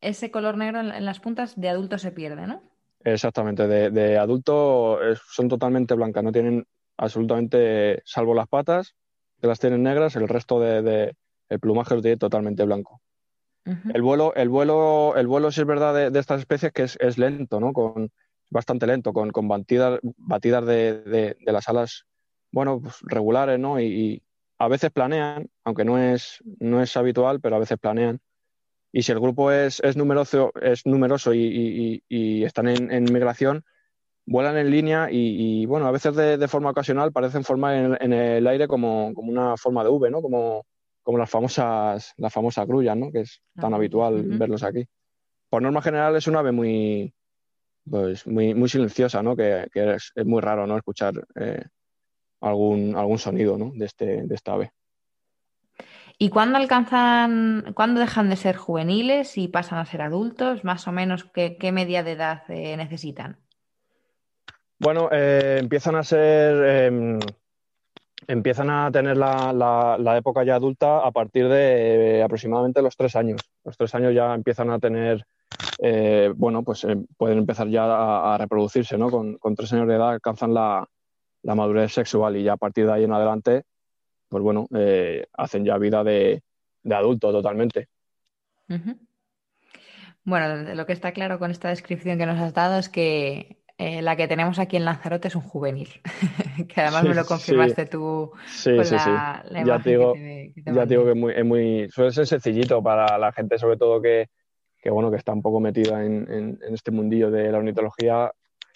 ese 0.01 0.31
color 0.31 0.57
negro 0.57 0.81
en, 0.81 1.05
las 1.05 1.21
puntas 1.21 1.59
de 1.59 1.69
adulto 1.69 1.99
se 1.99 2.13
pierde, 2.13 2.47
¿no? 2.47 2.63
Exactamente, 3.05 3.67
de, 3.67 4.19
adulto 4.19 4.99
son 5.29 5.49
totalmente 5.49 5.95
blancas, 5.95 6.25
no 6.25 6.33
tienen 6.33 6.67
absolutamente, 6.97 8.03
salvo 8.05 8.35
las 8.35 8.49
patas, 8.49 8.95
que 9.41 9.47
las 9.47 9.61
tienen 9.61 9.83
negras, 9.83 10.17
el 10.17 10.29
resto 10.29 10.59
de, 10.61 11.15
el 11.49 11.61
plumaje 11.61 11.95
lo 11.95 12.03
tiene 12.03 12.17
totalmente 12.17 12.65
blanco. 12.65 13.01
El 13.93 14.01
vuelo, 14.01 14.33
el 14.37 14.49
vuelo, 14.49 15.17
el 15.17 15.27
vuelo, 15.27 15.51
si 15.51 15.61
es 15.61 15.67
verdad, 15.67 16.13
de, 16.13 16.19
estas 16.19 16.41
especies 16.41 16.73
que 16.73 16.85
es, 16.85 17.19
lento, 17.19 17.59
¿no? 17.59 17.73
Con, 17.73 18.13
bastante 18.51 18.87
lento, 18.87 19.13
con, 19.13 19.31
con 19.31 19.49
batidas, 19.49 19.99
batidas 20.03 20.67
de, 20.67 21.37
las 21.41 21.69
alas, 21.69 22.07
bueno, 22.53 22.81
pues 22.81 22.97
regulares, 23.03 23.59
¿no? 23.59 23.81
Y, 23.81 24.23
a 24.59 24.69
veces 24.69 24.91
planean, 24.91 25.51
aunque 25.65 25.85
no 25.85 25.99
es, 25.99 26.43
no 26.61 26.81
es 26.81 26.97
habitual, 26.97 27.41
pero 27.43 27.57
a 27.57 27.59
veces 27.59 27.77
planean. 27.79 28.21
Y 28.91 29.03
si 29.03 29.13
el 29.13 29.21
grupo 29.21 29.53
es, 29.53 29.81
es 29.81 29.99
numeroso, 29.99 30.51
es 30.63 30.87
numeroso 30.87 31.35
y, 31.35 32.03
están 32.09 32.69
en, 32.69 33.05
migración, 33.05 33.65
vuelan 34.25 34.57
en 34.57 34.71
línea 34.71 35.09
y, 35.11 35.67
bueno, 35.67 35.87
a 35.87 35.91
veces 35.91 36.17
de, 36.17 36.49
forma 36.49 36.71
ocasional 36.71 37.13
parecen 37.13 37.45
formar 37.45 37.99
en, 38.01 38.13
el 38.15 38.47
aire 38.47 38.67
como, 38.67 39.13
como, 39.13 39.31
una 39.31 39.59
forma 39.59 39.85
de 39.85 39.91
V, 39.91 40.11
¿no? 40.11 40.23
Como, 40.23 40.65
como 41.03 41.19
las 41.19 41.29
famosas, 41.29 42.15
las 42.17 42.33
famosas 42.33 42.67
grullas, 42.67 42.97
¿no? 42.97 43.13
Que 43.13 43.21
es 43.21 43.43
tan 43.61 43.75
habitual 43.75 44.23
verlos 44.39 44.63
aquí. 44.63 44.87
Por 45.51 45.61
norma 45.61 45.83
general 45.83 46.17
es 46.17 46.27
un 46.27 46.37
ave 46.37 46.53
muy, 46.53 47.15
pues 47.89 48.27
muy, 48.27 48.55
muy 48.55 48.69
silenciosa, 48.69 49.23
¿no? 49.23 49.37
Que, 49.37 49.69
es, 49.75 50.13
muy 50.25 50.41
raro, 50.41 50.67
¿no? 50.67 50.77
Escuchar 50.77 51.15
eh, 51.35 51.65
algún, 52.41 52.97
algún 52.97 53.19
sonido, 53.19 53.57
¿no? 53.57 53.73
De, 53.75 53.87
este, 53.87 54.23
de 54.27 54.35
esta 54.35 54.53
ave. 54.53 54.73
¿Y 56.19 56.31
cuándo 56.31 56.57
alcanzan, 56.57 57.73
cuándo 57.75 58.01
dejan 58.01 58.31
de 58.31 58.37
ser 58.37 58.57
juveniles 58.57 59.37
y 59.37 59.49
pasan 59.49 59.79
a 59.79 59.85
ser 59.85 60.01
adultos? 60.01 60.65
Más 60.65 60.89
o 60.89 60.93
menos, 60.93 61.25
¿qué, 61.25 61.73
media 61.73 62.03
de 62.03 62.13
edad 62.13 62.43
eh, 62.49 62.77
necesitan? 62.77 63.37
Bueno, 64.79 65.09
eh, 65.13 65.59
empiezan 65.61 65.97
a 65.97 66.03
ser, 66.03 66.85
em, 66.87 67.19
empiezan 68.27 68.71
a 68.71 68.91
tener 68.91 69.17
la, 69.17 69.53
la, 69.99 70.17
época 70.17 70.43
ya 70.43 70.55
adulta 70.55 70.99
a 70.99 71.11
partir 71.11 71.49
de 71.49 72.23
aproximadamente 72.23 72.81
los 72.81 72.97
tres 72.97 73.15
años. 73.15 73.43
Los 73.63 73.77
tres 73.77 73.95
años 73.95 74.15
ya 74.15 74.35
empiezan 74.35 74.71
a 74.71 74.79
tener 74.79 75.27
eh, 75.79 76.33
bueno, 76.35 76.63
pues 76.63 76.85
eh, 76.85 76.97
pueden 77.17 77.39
empezar 77.39 77.69
ya 77.69 77.85
a, 78.35 78.39
reproducirse, 78.39 78.97
¿no? 78.97 79.11
Con, 79.11 79.39
tres 79.57 79.73
años 79.73 79.89
de 79.89 79.95
edad 79.95 80.11
alcanzan 80.11 80.55
la, 80.55 80.89
madurez 81.43 81.93
sexual 81.93 82.37
y 82.37 82.43
ya 82.43 82.55
a 82.55 82.57
partir 82.57 82.87
de 82.87 82.93
ahí 82.93 83.05
en 83.05 83.13
adelante, 83.13 83.63
pues 84.29 84.43
bueno, 84.43 84.67
eh, 84.75 85.27
hacen 85.35 85.65
ya 85.65 85.79
vida 85.79 86.03
de, 86.03 86.43
adulto 86.91 87.31
totalmente. 87.31 87.89
Bueno, 90.25 90.75
lo 90.75 90.87
que 90.87 90.93
está 90.93 91.13
claro 91.13 91.39
con 91.39 91.51
esta 91.51 91.69
descripción 91.69 92.19
que 92.19 92.27
nos 92.27 92.41
has 92.41 92.53
dado 92.53 92.79
es 92.79 92.89
que 92.89 93.63
la 93.79 94.17
que 94.17 94.27
tenemos 94.27 94.59
aquí 94.59 94.77
en 94.77 94.87
Lanzarote 94.87 95.29
es 95.29 95.37
un 95.37 95.43
juvenil, 95.43 95.89
que 96.69 96.81
además 96.81 97.05
me 97.05 97.15
lo 97.15 97.25
confirmaste 97.27 97.87
tú 97.87 98.33
sí, 98.47 98.75
con 98.75 98.85
sí, 98.85 98.95
la, 98.95 99.45
ya 99.65 99.79
te 99.79 99.91
digo, 99.91 100.15
que, 100.15 100.53
ya 100.65 100.87
digo 100.87 101.05
que 101.05 101.11
es 101.11 101.17
muy, 101.17 101.33
es 101.35 101.45
muy, 101.45 101.89
suele 101.91 102.11
ser 102.11 102.27
sencillito 102.27 102.83
para 102.83 103.19
la 103.19 103.31
gente, 103.33 103.59
sobre 103.59 103.77
todo 103.77 104.01
que, 104.01 104.31
que 104.87 104.93
bueno, 104.93 105.11
que 105.11 105.17
está 105.17 105.33
un 105.33 105.43
poco 105.43 105.59
metida 105.59 106.05
en, 106.05 106.61
este 106.71 106.93
mundillo 106.93 107.29
de 107.29 107.51
la 107.51 107.59
ornitología 107.59 108.31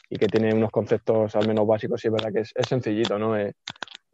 y 0.09 0.17
que 0.17 0.27
tiene 0.27 0.53
unos 0.53 0.73
conceptos 0.73 1.37
al 1.37 1.47
menos 1.47 1.65
básicos 1.65 2.05
y 2.05 2.09
es 2.09 2.13
verdad 2.13 2.33
que 2.33 2.41
es, 2.41 2.53
sencillito, 2.69 3.17
¿no? 3.17 3.39
Eh, 3.39 3.53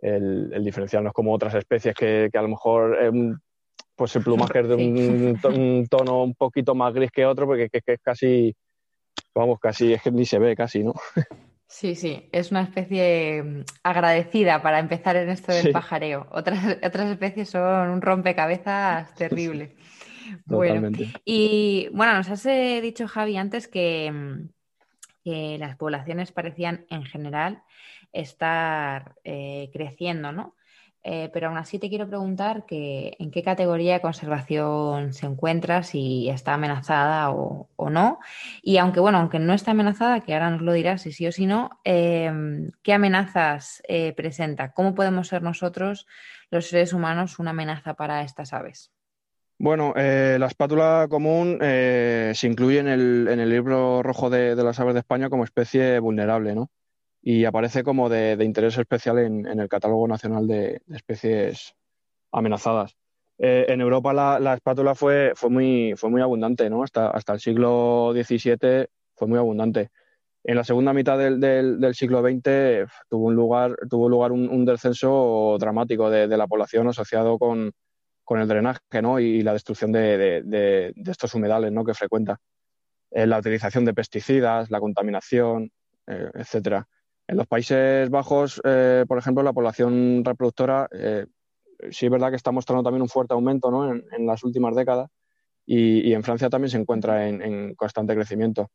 el, 0.02 0.50
el, 0.52 0.62
diferenciarnos 0.62 1.14
como 1.14 1.32
otras 1.32 1.54
especies 1.54 1.94
que, 1.94 2.28
a 2.30 2.42
lo 2.42 2.48
mejor 2.48 2.98
pues 3.94 4.14
el 4.14 4.22
plumaje 4.22 4.60
es 4.60 4.68
de 4.68 4.74
un, 4.74 5.86
tono 5.88 6.24
un 6.24 6.34
poquito 6.34 6.74
más 6.74 6.92
gris 6.92 7.10
que 7.10 7.24
otro 7.24 7.46
porque 7.46 7.70
es 7.72 8.00
casi, 8.02 8.54
vamos, 9.34 9.58
casi, 9.58 9.94
es 9.94 10.02
que 10.02 10.10
ni 10.10 10.26
se 10.26 10.38
ve 10.38 10.54
casi, 10.54 10.84
¿no? 10.84 10.92
Sí, 11.68 11.96
sí, 11.96 12.28
es 12.30 12.50
una 12.50 12.62
especie 12.62 13.42
mm, 13.42 13.64
agradecida 13.82 14.62
para 14.62 14.78
empezar 14.78 15.16
en 15.16 15.30
esto 15.30 15.50
del 15.50 15.72
pajareo. 15.72 16.26
Otras, 16.30 16.76
otras 16.84 17.10
especies 17.10 17.50
son 17.50 17.90
un 17.90 18.02
rompecabezas 18.02 19.14
terrible. 19.14 19.74
Bueno, 20.46 20.90
y 21.24 21.88
bueno, 21.92 22.14
nos 22.14 22.28
has 22.30 22.46
eh, 22.46 22.80
dicho, 22.80 23.08
Javi, 23.08 23.36
antes 23.36 23.68
mm, 23.68 24.48
que, 25.24 25.56
las 25.58 25.76
poblaciones 25.76 26.32
parecían 26.32 26.86
en 26.90 27.04
general 27.04 27.62
estar 28.12 29.14
eh, 29.24 29.70
creciendo, 29.72 30.32
¿no? 30.32 30.54
Eh, 31.08 31.30
pero 31.32 31.48
aún 31.48 31.56
así 31.56 31.78
te 31.78 31.88
quiero 31.88 32.08
preguntar 32.08 32.66
que, 32.66 33.16
en 33.20 33.30
qué 33.30 33.44
categoría 33.44 33.94
de 33.94 34.00
conservación 34.00 35.12
se 35.12 35.26
encuentra, 35.26 35.84
si 35.84 36.28
está 36.28 36.54
amenazada 36.54 37.30
o, 37.30 37.68
no. 37.90 38.18
Y 38.60 38.78
aunque, 38.78 38.98
bueno, 38.98 39.18
aunque 39.18 39.38
no 39.38 39.52
está 39.52 39.70
amenazada, 39.70 40.20
que 40.20 40.34
ahora 40.34 40.50
nos 40.50 40.62
lo 40.62 40.72
dirás 40.72 41.02
si 41.02 41.12
sí 41.12 41.26
o 41.28 41.32
si 41.32 41.46
no, 41.46 41.70
em, 41.84 42.72
¿qué 42.82 42.92
amenazas 42.92 43.82
presenta? 44.16 44.72
¿Cómo 44.72 44.96
podemos 44.96 45.28
ser 45.28 45.42
nosotros, 45.42 46.08
los 46.50 46.66
seres 46.66 46.92
humanos, 46.92 47.38
una 47.38 47.50
amenaza 47.50 47.94
para 47.94 48.22
estas 48.22 48.52
aves? 48.52 48.95
Bueno, 49.58 49.94
eh, 49.96 50.36
la 50.38 50.46
espátula 50.46 51.06
común 51.08 51.58
eh, 51.62 52.32
se 52.34 52.46
incluye 52.46 52.78
en 52.78 52.88
el, 52.88 53.48
libro 53.48 54.02
rojo 54.02 54.28
de, 54.28 54.54
las 54.54 54.78
aves 54.80 54.92
de 54.92 55.00
España 55.00 55.30
como 55.30 55.44
especie 55.44 55.98
vulnerable, 55.98 56.54
¿no? 56.54 56.70
Y 57.22 57.46
aparece 57.46 57.82
como 57.82 58.10
de, 58.10 58.36
interés 58.44 58.76
especial 58.76 59.18
en, 59.18 59.46
el 59.46 59.68
Catálogo 59.68 60.06
Nacional 60.08 60.46
de, 60.46 60.82
Especies 60.92 61.74
Amenazadas. 62.32 62.96
Eh, 63.38 63.66
en 63.68 63.80
Europa 63.80 64.12
la, 64.12 64.54
espátula 64.54 64.94
fue, 64.94 65.32
fue, 65.34 65.48
muy, 65.48 65.94
fue 65.96 66.10
muy 66.10 66.20
abundante, 66.20 66.68
¿no? 66.68 66.82
Hasta, 66.82 67.08
hasta 67.08 67.32
el 67.32 67.40
siglo 67.40 68.12
XVII 68.14 68.86
fue 69.14 69.26
muy 69.26 69.38
abundante. 69.38 69.90
En 70.44 70.56
la 70.56 70.64
segunda 70.64 70.92
mitad 70.92 71.18
del, 71.18 71.40
del, 71.40 71.94
siglo 71.94 72.22
XX 72.22 72.88
tuvo, 73.08 73.26
un 73.26 73.34
lugar, 73.34 73.74
tuvo 73.90 74.08
lugar 74.08 74.32
un, 74.32 74.64
descenso 74.64 75.56
dramático 75.58 76.08
de, 76.10 76.28
la 76.28 76.46
población 76.46 76.86
asociado 76.88 77.38
con, 77.38 77.72
con 78.26 78.40
el 78.40 78.48
drenaje 78.48 78.80
¿no? 79.00 79.20
y 79.20 79.40
la 79.42 79.52
destrucción 79.52 79.92
de, 79.92 80.92
estos 81.06 81.32
humedales 81.34 81.72
¿no? 81.72 81.84
que 81.84 81.94
frecuenta. 81.94 82.38
Eh, 83.12 83.24
la 83.24 83.38
utilización 83.38 83.84
de 83.84 83.94
pesticidas, 83.94 84.68
la 84.68 84.80
contaminación, 84.80 85.70
eh, 86.08 86.28
etcétera. 86.34 86.88
En 87.28 87.36
los 87.36 87.46
Países 87.46 88.10
Bajos, 88.10 88.60
eh, 88.64 89.04
por 89.06 89.16
ejemplo, 89.16 89.44
la 89.44 89.52
población 89.52 90.24
reproductora 90.24 90.88
sí 91.90 92.06
es 92.06 92.10
verdad 92.10 92.30
que 92.30 92.36
está 92.36 92.50
mostrando 92.50 92.82
también 92.82 93.02
un 93.02 93.08
fuerte 93.08 93.34
aumento 93.34 93.70
¿no? 93.70 93.92
en, 93.92 94.26
las 94.26 94.42
últimas 94.42 94.74
décadas 94.74 95.08
y, 95.64 96.12
en 96.12 96.24
Francia 96.24 96.50
también 96.50 96.70
se 96.70 96.78
encuentra 96.78 97.28
en, 97.28 97.76
constante 97.76 98.14
crecimiento. 98.16 98.70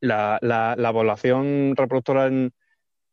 La, 0.00 0.40
población 0.92 1.74
reproductora 1.76 2.26
en, 2.26 2.52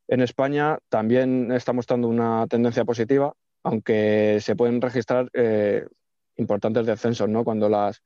en 0.08 0.22
España 0.22 0.80
también 0.90 1.52
está 1.52 1.72
mostrando 1.72 2.08
una 2.08 2.48
tendencia 2.48 2.84
positiva 2.84 3.36
aunque 3.66 4.38
se 4.42 4.56
pueden 4.56 4.80
registrar 4.80 5.28
eh, 5.34 5.86
importantes 6.38 6.86
descensos, 6.86 7.28
¿no? 7.28 7.44
Cuando 7.44 7.68
las, 7.68 8.00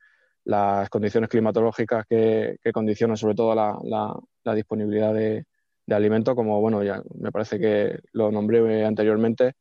condiciones 0.90 1.30
climatológicas 1.30 2.06
que, 2.08 2.58
condicionan 2.74 3.18
sobre 3.18 3.36
todo 3.36 3.54
la, 3.54 4.56
disponibilidad 4.56 5.14
de, 5.14 5.46
de 5.86 5.96
alimento, 5.96 6.34
como 6.34 6.62
bueno, 6.62 6.82
ya 6.82 7.04
me 7.16 7.32
parece 7.32 7.60
que 7.60 8.00
lo 8.14 8.32
nombré 8.32 8.86
anteriormente, 8.86 9.54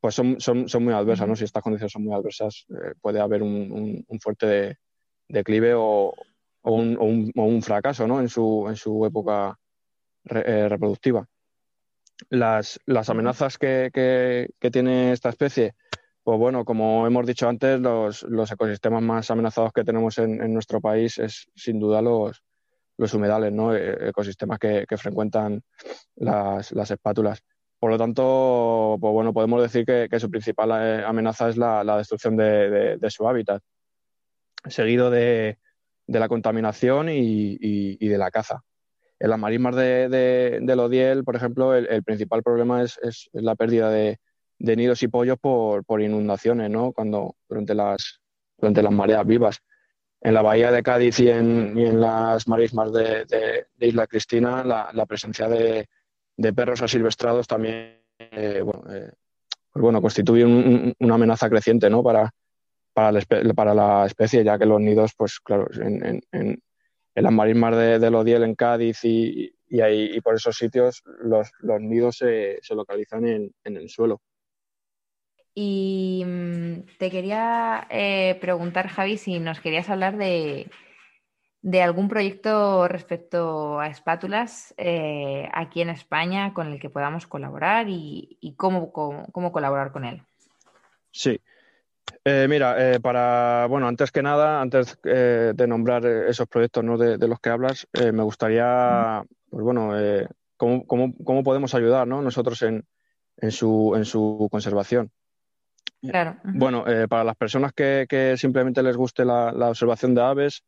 pues 0.00 0.14
son, 0.14 0.36
muy 0.80 0.92
adversas, 0.92 1.26
¿no? 1.26 1.34
Si 1.34 1.44
estas 1.44 1.62
condiciones 1.62 1.92
son 1.92 2.04
muy 2.04 2.14
adversas, 2.14 2.66
eh, 2.68 2.92
puede 3.00 3.18
haber 3.18 3.42
un, 3.42 4.04
fuerte 4.20 4.76
declive 5.28 5.72
o, 5.74 6.14
un, 6.62 7.62
fracaso, 7.62 8.06
¿no? 8.06 8.20
En 8.20 8.28
su, 8.28 8.66
en 8.68 8.76
su 8.76 9.04
época 9.06 9.58
eh, 10.28 10.68
reproductiva 10.68 11.26
las, 12.30 12.80
las 12.86 13.10
amenazas 13.10 13.58
que, 13.58 13.90
que, 13.92 14.70
tiene 14.70 15.12
esta 15.12 15.28
especie, 15.28 15.74
pues 16.22 16.38
bueno, 16.38 16.64
como 16.64 17.06
hemos 17.06 17.26
dicho 17.26 17.48
antes, 17.48 17.80
los, 17.80 18.22
los 18.24 18.50
ecosistemas 18.50 19.02
más 19.02 19.30
amenazados 19.30 19.72
que 19.72 19.84
tenemos 19.84 20.18
en, 20.18 20.42
en, 20.42 20.52
nuestro 20.52 20.80
país 20.80 21.18
es 21.18 21.46
sin 21.54 21.78
duda 21.78 22.02
los, 22.02 22.42
los 22.98 23.14
humedales, 23.14 23.52
¿no? 23.52 23.74
E, 23.74 24.08
ecosistemas 24.08 24.58
que, 24.58 24.84
que 24.86 24.96
frecuentan 24.96 25.62
las, 26.16 26.72
las, 26.72 26.90
espátulas. 26.90 27.42
Por 27.78 27.90
lo 27.90 27.98
tanto, 27.98 28.98
pues 29.00 29.12
bueno, 29.12 29.32
podemos 29.32 29.62
decir 29.62 29.86
que, 29.86 30.08
que 30.10 30.20
su 30.20 30.30
principal 30.30 30.70
eh, 30.72 31.04
amenaza 31.04 31.48
es 31.48 31.56
la, 31.56 31.84
la 31.84 31.96
destrucción 31.96 32.36
de, 32.36 32.98
de, 32.98 33.10
su 33.10 33.28
hábitat, 33.28 33.62
seguido 34.66 35.10
de, 35.10 35.58
de 36.06 36.18
la 36.18 36.28
contaminación 36.28 37.08
y, 37.08 37.52
y, 37.52 37.96
y 38.00 38.08
de 38.08 38.18
la 38.18 38.30
caza. 38.30 38.64
En 39.20 39.30
las 39.30 39.38
marismas 39.38 39.74
de, 39.74 40.08
de, 40.08 41.22
por 41.24 41.36
ejemplo, 41.36 41.74
el, 41.74 42.02
principal 42.04 42.42
problema 42.42 42.82
es, 42.82 42.98
la 43.32 43.56
pérdida 43.56 43.90
de, 43.90 44.18
nidos 44.58 45.02
y 45.02 45.08
pollos 45.08 45.38
por, 45.40 46.00
inundaciones, 46.00 46.70
¿no? 46.70 46.92
Cuando, 46.92 47.34
durante, 47.48 47.74
las, 47.74 48.20
durante 48.56 48.82
las 48.82 48.92
mareas 48.92 49.26
vivas. 49.26 49.60
En 50.20 50.34
la 50.34 50.42
bahía 50.42 50.72
de 50.72 50.82
Cádiz 50.82 51.20
y 51.20 51.30
en, 51.30 52.00
las 52.00 52.46
marismas 52.48 52.92
de, 52.92 53.66
Isla 53.80 54.06
Cristina, 54.06 54.64
la, 54.64 55.06
presencia 55.06 55.48
de, 55.48 55.88
perros 56.54 56.82
asilvestrados 56.82 57.46
también 57.46 57.98
eh, 58.18 58.62
eh, 58.90 59.10
pues 59.72 59.82
bueno, 59.82 60.00
constituye 60.00 60.44
una 60.44 61.14
amenaza 61.14 61.48
creciente 61.48 61.90
¿no? 61.90 62.02
para, 62.02 62.32
para, 62.92 63.74
la, 63.74 64.06
especie, 64.06 64.42
ya 64.42 64.58
que 64.58 64.66
los 64.66 64.80
nidos, 64.80 65.12
pues 65.16 65.38
claro, 65.40 65.68
en, 65.72 66.20
en 66.32 66.62
las 67.22 67.32
marismas 67.32 67.76
de, 67.76 67.98
de 67.98 68.10
Lodiel, 68.10 68.42
en 68.42 68.54
Cádiz 68.54 69.04
y, 69.04 69.52
y, 69.68 70.20
por 70.20 70.34
esos 70.34 70.56
sitios 70.56 71.02
los, 71.20 71.50
nidos 71.80 72.16
se, 72.18 72.60
localizan 72.70 73.26
en, 73.26 73.52
el 73.64 73.88
suelo. 73.88 74.20
Y 75.54 76.22
mm, 76.24 76.98
te 76.98 77.10
quería 77.10 77.86
eh, 77.90 78.38
preguntar, 78.40 78.88
Javi, 78.88 79.16
si 79.16 79.40
nos 79.40 79.60
querías 79.60 79.90
hablar 79.90 80.16
de, 80.16 80.70
de 81.62 81.82
algún 81.82 82.08
proyecto 82.08 82.86
respecto 82.88 83.80
a 83.80 83.88
espátulas 83.88 84.74
eh, 84.76 85.48
aquí 85.52 85.80
en 85.80 85.90
España 85.90 86.54
con 86.54 86.68
el 86.68 86.80
que 86.80 86.90
podamos 86.90 87.26
colaborar 87.26 87.86
y, 87.88 88.54
cómo, 88.56 88.92
cómo, 88.92 89.52
colaborar 89.52 89.92
con 89.92 90.04
él. 90.04 90.22
Sí. 91.10 91.40
Eh, 92.24 92.46
mira, 92.48 92.94
eh, 92.94 93.00
para, 93.00 93.66
bueno, 93.68 93.88
antes 93.88 94.10
que 94.10 94.22
nada, 94.22 94.60
antes 94.60 94.98
de 95.02 95.66
nombrar 95.66 96.04
esos 96.04 96.46
proyectos 96.48 96.84
¿no? 96.84 96.98
de, 96.98 97.28
los 97.28 97.40
que 97.40 97.50
hablas, 97.50 97.86
me 97.92 98.22
gustaría, 98.22 99.22
pues 99.50 99.62
bueno, 99.62 99.92
cómo, 100.56 100.86
cómo, 100.86 101.14
cómo, 101.24 101.42
podemos 101.42 101.74
ayudar 101.74 102.06
¿no? 102.06 102.22
nosotros 102.22 102.62
en, 102.62 102.84
en, 103.36 103.50
su, 103.50 103.94
en 103.96 104.04
su 104.04 104.48
conservación. 104.50 105.10
Claro. 106.00 106.36
Bueno, 106.44 106.84
para 107.08 107.24
las 107.24 107.36
personas 107.36 107.72
que, 107.72 108.06
que, 108.08 108.36
simplemente 108.36 108.82
les 108.82 108.96
guste 108.96 109.24
la, 109.24 109.52
la 109.52 109.70
observación 109.70 110.14
de 110.14 110.22
aves, 110.22 110.62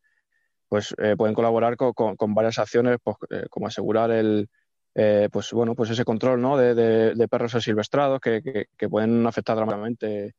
pues 0.70 0.94
eh, 0.98 1.16
pueden 1.18 1.34
colaborar 1.34 1.76
con, 1.76 1.92
con, 1.92 2.32
varias 2.32 2.60
acciones, 2.60 2.98
pues, 3.02 3.16
eh, 3.28 3.46
como 3.50 3.66
asegurar 3.66 4.12
el, 4.12 4.48
eh, 4.94 5.28
pues 5.30 5.52
bueno, 5.52 5.74
pues 5.74 5.90
ese 5.90 6.04
control 6.04 6.40
¿no? 6.40 6.56
de, 6.56 6.74
de, 7.14 7.28
perros 7.28 7.56
asilvestrados 7.56 8.20
que, 8.20 8.40
que, 8.76 8.88
pueden 8.88 9.26
afectar 9.26 9.56
dramáticamente 9.56 10.34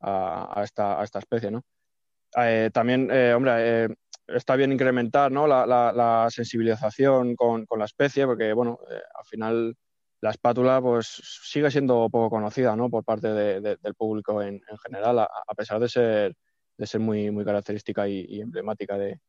a, 0.00 0.60
a, 0.60 0.64
esta, 0.64 1.00
a 1.00 1.04
esta 1.04 1.18
especie, 1.18 1.50
¿no? 1.50 1.62
también, 2.72 3.10
hombre, 3.34 3.88
está 4.28 4.54
bien 4.54 4.72
incrementar 4.72 5.32
¿no? 5.32 5.48
la, 5.48 5.66
la, 5.66 6.28
sensibilización 6.30 7.34
con, 7.34 7.66
con, 7.66 7.80
la 7.80 7.86
especie, 7.86 8.24
porque 8.24 8.52
bueno, 8.52 8.78
al 8.88 9.24
final 9.24 9.76
la 10.20 10.30
espátula 10.30 10.80
pues 10.80 11.08
sigue 11.08 11.72
siendo 11.72 12.08
poco 12.08 12.30
conocida 12.30 12.76
¿no? 12.76 12.88
por 12.88 13.04
parte 13.04 13.28
del 13.34 13.94
público 13.96 14.40
en, 14.42 14.62
en 14.68 14.78
general, 14.78 15.18
a, 15.18 15.54
pesar 15.56 15.80
de 15.80 15.88
ser, 15.88 16.36
de 16.76 16.86
ser 16.86 17.00
muy, 17.00 17.32
muy 17.32 17.44
característica 17.44 18.06
y 18.06 18.40
emblemática 18.40 18.96
de, 18.96 19.20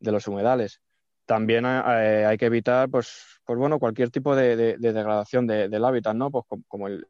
de 0.00 0.12
los 0.12 0.26
humedales. 0.26 0.80
También 1.26 1.66
eh, 1.66 2.24
hay 2.26 2.38
que 2.38 2.46
evitar, 2.46 2.88
pues, 2.88 3.40
pues 3.44 3.58
bueno, 3.58 3.78
cualquier 3.78 4.10
tipo 4.10 4.34
de, 4.34 4.76
degradación 4.78 5.46
del 5.46 5.84
hábitat, 5.84 6.14
¿no? 6.14 6.30
Pues 6.30 6.44
como, 6.66 6.88
el 6.88 7.06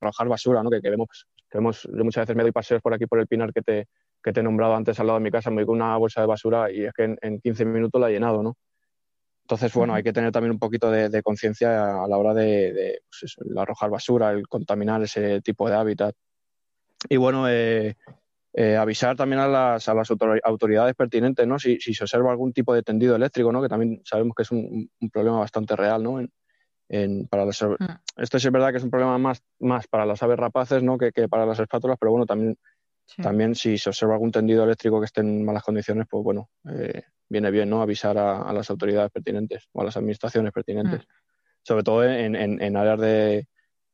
arrojar 0.00 0.28
basura, 0.28 0.62
¿no? 0.62 0.70
Que, 0.70 0.80
que 0.80 0.90
vemos, 0.90 1.26
que 1.56 1.60
vemos, 1.60 1.88
muchas 1.92 2.22
veces 2.22 2.36
me 2.36 2.42
doy 2.42 2.52
paseos 2.52 2.82
por 2.82 2.92
aquí 2.92 3.06
por 3.06 3.18
el 3.18 3.26
pinar 3.26 3.52
que 3.52 3.62
te, 3.62 3.88
que 4.22 4.32
te 4.32 4.40
he 4.40 4.42
nombrado 4.42 4.74
antes 4.74 4.98
al 5.00 5.06
lado 5.06 5.18
de 5.18 5.24
mi 5.24 5.30
casa, 5.30 5.50
me 5.50 5.56
voy 5.56 5.66
con 5.66 5.76
una 5.76 5.96
bolsa 5.96 6.20
de 6.20 6.26
basura 6.26 6.70
y 6.70 6.84
es 6.84 6.92
que 6.92 7.16
en, 7.20 7.40
15 7.40 7.64
minutos 7.64 8.00
la 8.00 8.08
he 8.08 8.12
llenado, 8.12 8.42
¿no? 8.42 8.56
Entonces, 9.42 9.72
bueno, 9.74 9.94
hay 9.94 10.02
que 10.02 10.12
tener 10.12 10.32
también 10.32 10.50
un 10.50 10.58
poquito 10.58 10.90
de, 10.90 11.22
conciencia 11.22 12.02
a 12.02 12.08
la 12.08 12.18
hora 12.18 12.34
de, 12.34 13.00
pues 13.08 13.36
el 13.38 13.56
arrojar 13.56 13.90
basura, 13.90 14.32
el 14.32 14.48
contaminar 14.48 15.02
ese 15.02 15.40
tipo 15.40 15.68
de 15.68 15.76
hábitat. 15.76 16.16
Y 17.08 17.16
bueno, 17.16 17.48
eh, 17.48 17.96
eh, 18.52 18.76
avisar 18.76 19.14
también 19.14 19.40
a 19.40 19.46
las, 19.46 19.88
a 19.88 19.94
las 19.94 20.08
autoridades 20.42 20.96
pertinentes, 20.96 21.46
¿no? 21.46 21.60
Si, 21.60 21.78
si, 21.78 21.94
se 21.94 22.02
observa 22.02 22.32
algún 22.32 22.52
tipo 22.52 22.74
de 22.74 22.82
tendido 22.82 23.14
eléctrico, 23.14 23.52
¿no? 23.52 23.62
Que 23.62 23.68
también 23.68 24.02
sabemos 24.04 24.34
que 24.34 24.42
es 24.42 24.50
un, 24.50 24.90
un 25.00 25.10
problema 25.10 25.38
bastante 25.38 25.76
real, 25.76 26.02
¿no? 26.02 26.18
En, 26.18 26.32
en, 26.88 27.26
para 27.26 27.44
las, 27.44 27.62
mm. 27.62 27.74
Esto 28.16 28.38
sí 28.38 28.46
es 28.46 28.52
verdad 28.52 28.70
que 28.70 28.78
es 28.78 28.84
un 28.84 28.90
problema 28.90 29.18
más, 29.18 29.42
más 29.58 29.86
para 29.88 30.06
las 30.06 30.22
aves 30.22 30.38
rapaces, 30.38 30.82
¿no? 30.82 30.98
Que, 30.98 31.12
que 31.12 31.28
para 31.28 31.46
las 31.46 31.58
espátulas, 31.58 31.96
pero 31.98 32.12
bueno, 32.12 32.26
también, 32.26 32.56
también 33.22 33.54
si 33.54 33.78
se 33.78 33.90
observa 33.90 34.14
algún 34.14 34.32
tendido 34.32 34.64
eléctrico 34.64 35.00
que 35.00 35.06
esté 35.06 35.20
en 35.20 35.44
malas 35.44 35.62
condiciones, 35.62 36.06
pues 36.08 36.22
bueno, 36.22 36.50
eh, 36.70 37.02
viene 37.28 37.50
bien, 37.50 37.70
¿no? 37.70 37.82
Avisar 37.82 38.16
a, 38.18 38.42
a, 38.42 38.52
las 38.52 38.70
autoridades 38.70 39.10
pertinentes 39.10 39.68
o 39.72 39.80
a 39.80 39.84
las 39.84 39.96
administraciones 39.96 40.52
pertinentes. 40.52 41.00
Mm. 41.00 41.10
Sobre 41.62 41.82
todo 41.82 42.04
en, 42.04 42.36
en, 42.36 42.62
en 42.62 42.76
áreas 42.76 43.00
de, 43.00 43.48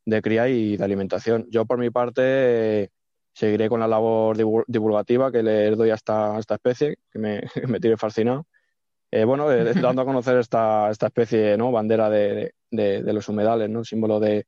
de, 0.04 0.22
cría 0.22 0.48
y 0.48 0.76
de 0.76 0.84
alimentación. 0.84 1.46
Yo, 1.50 1.64
por 1.64 1.78
mi 1.78 1.88
parte, 1.88 2.90
seguiré 3.32 3.70
con 3.70 3.80
la 3.80 3.88
labor 3.88 4.36
divulgativa 4.66 5.32
que 5.32 5.42
le 5.42 5.70
doy 5.70 5.88
a 5.88 5.94
esta, 5.94 6.38
esta 6.38 6.54
especie, 6.54 6.98
que 7.10 7.18
me, 7.18 7.40
me 7.68 7.80
tiene 7.80 7.96
fascinado. 7.96 8.46
Eh, 9.14 9.24
bueno, 9.24 9.52
eh, 9.52 9.74
dando 9.94 10.02
a 10.02 10.06
conocer 10.06 10.38
esta, 10.38 10.90
esta 10.90 11.06
especie, 11.06 11.56
¿no? 11.58 11.70
Bandera 11.70 12.08
de, 12.08 12.54
de, 12.70 13.12
los 13.12 13.28
humedales, 13.28 13.68
¿no? 13.68 13.84
Símbolo 13.84 14.18
de, 14.18 14.46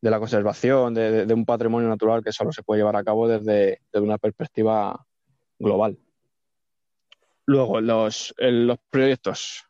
de 0.00 0.10
la 0.10 0.18
conservación, 0.18 0.92
de, 0.92 1.32
un 1.32 1.46
patrimonio 1.46 1.88
natural 1.88 2.22
que 2.22 2.30
solo 2.30 2.52
se 2.52 2.62
puede 2.62 2.80
llevar 2.80 2.96
a 2.96 3.02
cabo 3.02 3.26
desde, 3.26 3.80
desde 3.90 4.04
una 4.04 4.18
perspectiva 4.18 5.06
global. 5.58 5.98
Luego, 7.46 7.80
los, 7.80 8.34
los 8.38 8.78
proyectos. 8.90 9.64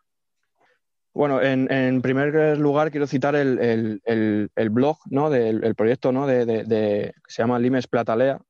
Bueno, 1.13 1.41
en, 1.41 1.71
en, 1.71 2.03
primer 2.03 2.59
lugar 2.59 2.91
quiero 2.91 3.07
citar 3.07 3.37
el, 3.37 4.01
el, 4.05 4.51
el, 4.53 4.71
blog 4.71 4.99
¿no? 5.11 5.31
del 5.31 5.77
proyecto 5.77 6.11
¿no? 6.11 6.27
de, 6.27 6.45
de, 6.45 7.15
que 7.15 7.33
se 7.33 7.43
llama 7.43 7.61
Limes 7.61 7.87
Platalea, 7.87 8.41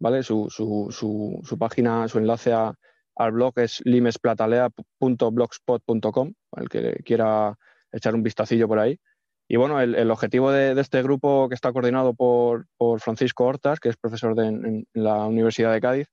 ¿vale? 0.00 0.24
Su, 0.24 0.48
su, 0.50 0.88
su, 0.90 1.40
su 1.44 1.56
página, 1.56 2.08
su 2.08 2.18
enlace 2.18 2.52
a, 2.52 2.74
al 3.20 3.32
blog 3.32 3.58
es 3.58 3.82
limesplatalea.blogspot.com, 3.84 6.32
el 6.56 6.68
que 6.70 7.02
quiera 7.04 7.58
echar 7.92 8.14
un 8.14 8.22
vistacillo 8.22 8.66
por 8.66 8.78
ahí. 8.78 8.98
Y 9.46 9.56
bueno, 9.56 9.78
el, 9.80 9.94
el 9.94 10.10
objetivo 10.10 10.50
de, 10.52 10.74
de, 10.74 10.80
este 10.80 11.02
grupo 11.02 11.46
que 11.48 11.54
está 11.54 11.70
coordinado 11.72 12.14
por, 12.14 12.66
por 12.78 13.00
Francisco 13.00 13.44
Hortas, 13.44 13.78
que 13.78 13.90
es 13.90 13.98
profesor 13.98 14.34
de, 14.34 14.46
en, 14.46 14.86
la 14.94 15.26
Universidad 15.26 15.70
de 15.72 15.82
Cádiz, 15.82 16.08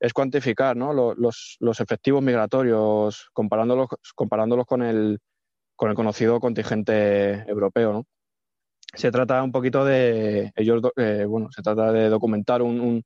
es 0.00 0.14
cuantificar 0.14 0.76
¿no? 0.76 0.94
los, 0.94 1.18
los, 1.18 1.56
los 1.60 1.80
efectivos 1.80 2.22
migratorios 2.22 3.28
comparándolos, 3.34 3.88
comparándolos 4.14 4.64
con 4.66 4.82
el, 4.82 5.18
con 5.74 5.90
el 5.90 5.96
conocido 5.96 6.40
contingente 6.40 7.44
europeo, 7.50 7.92
¿no? 7.92 8.06
Se 8.94 9.10
trata 9.10 9.42
un 9.42 9.52
poquito 9.52 9.84
de 9.84 10.52
ellos, 10.56 10.80
eh, 10.96 11.26
bueno, 11.28 11.50
se 11.50 11.60
trata 11.60 11.92
de 11.92 12.08
documentar 12.08 12.62
un, 12.62 12.80
un, 12.80 13.04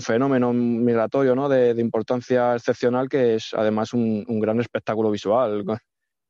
fenómeno 0.00 0.52
migratorio, 0.52 1.34
¿no? 1.34 1.48
De, 1.48 1.70
importancia 1.80 2.54
excepcional 2.54 3.08
que 3.08 3.34
es 3.34 3.52
además 3.54 3.92
un, 3.92 4.24
gran 4.40 4.60
espectáculo 4.60 5.10
visual 5.10 5.64
con, 5.64 5.78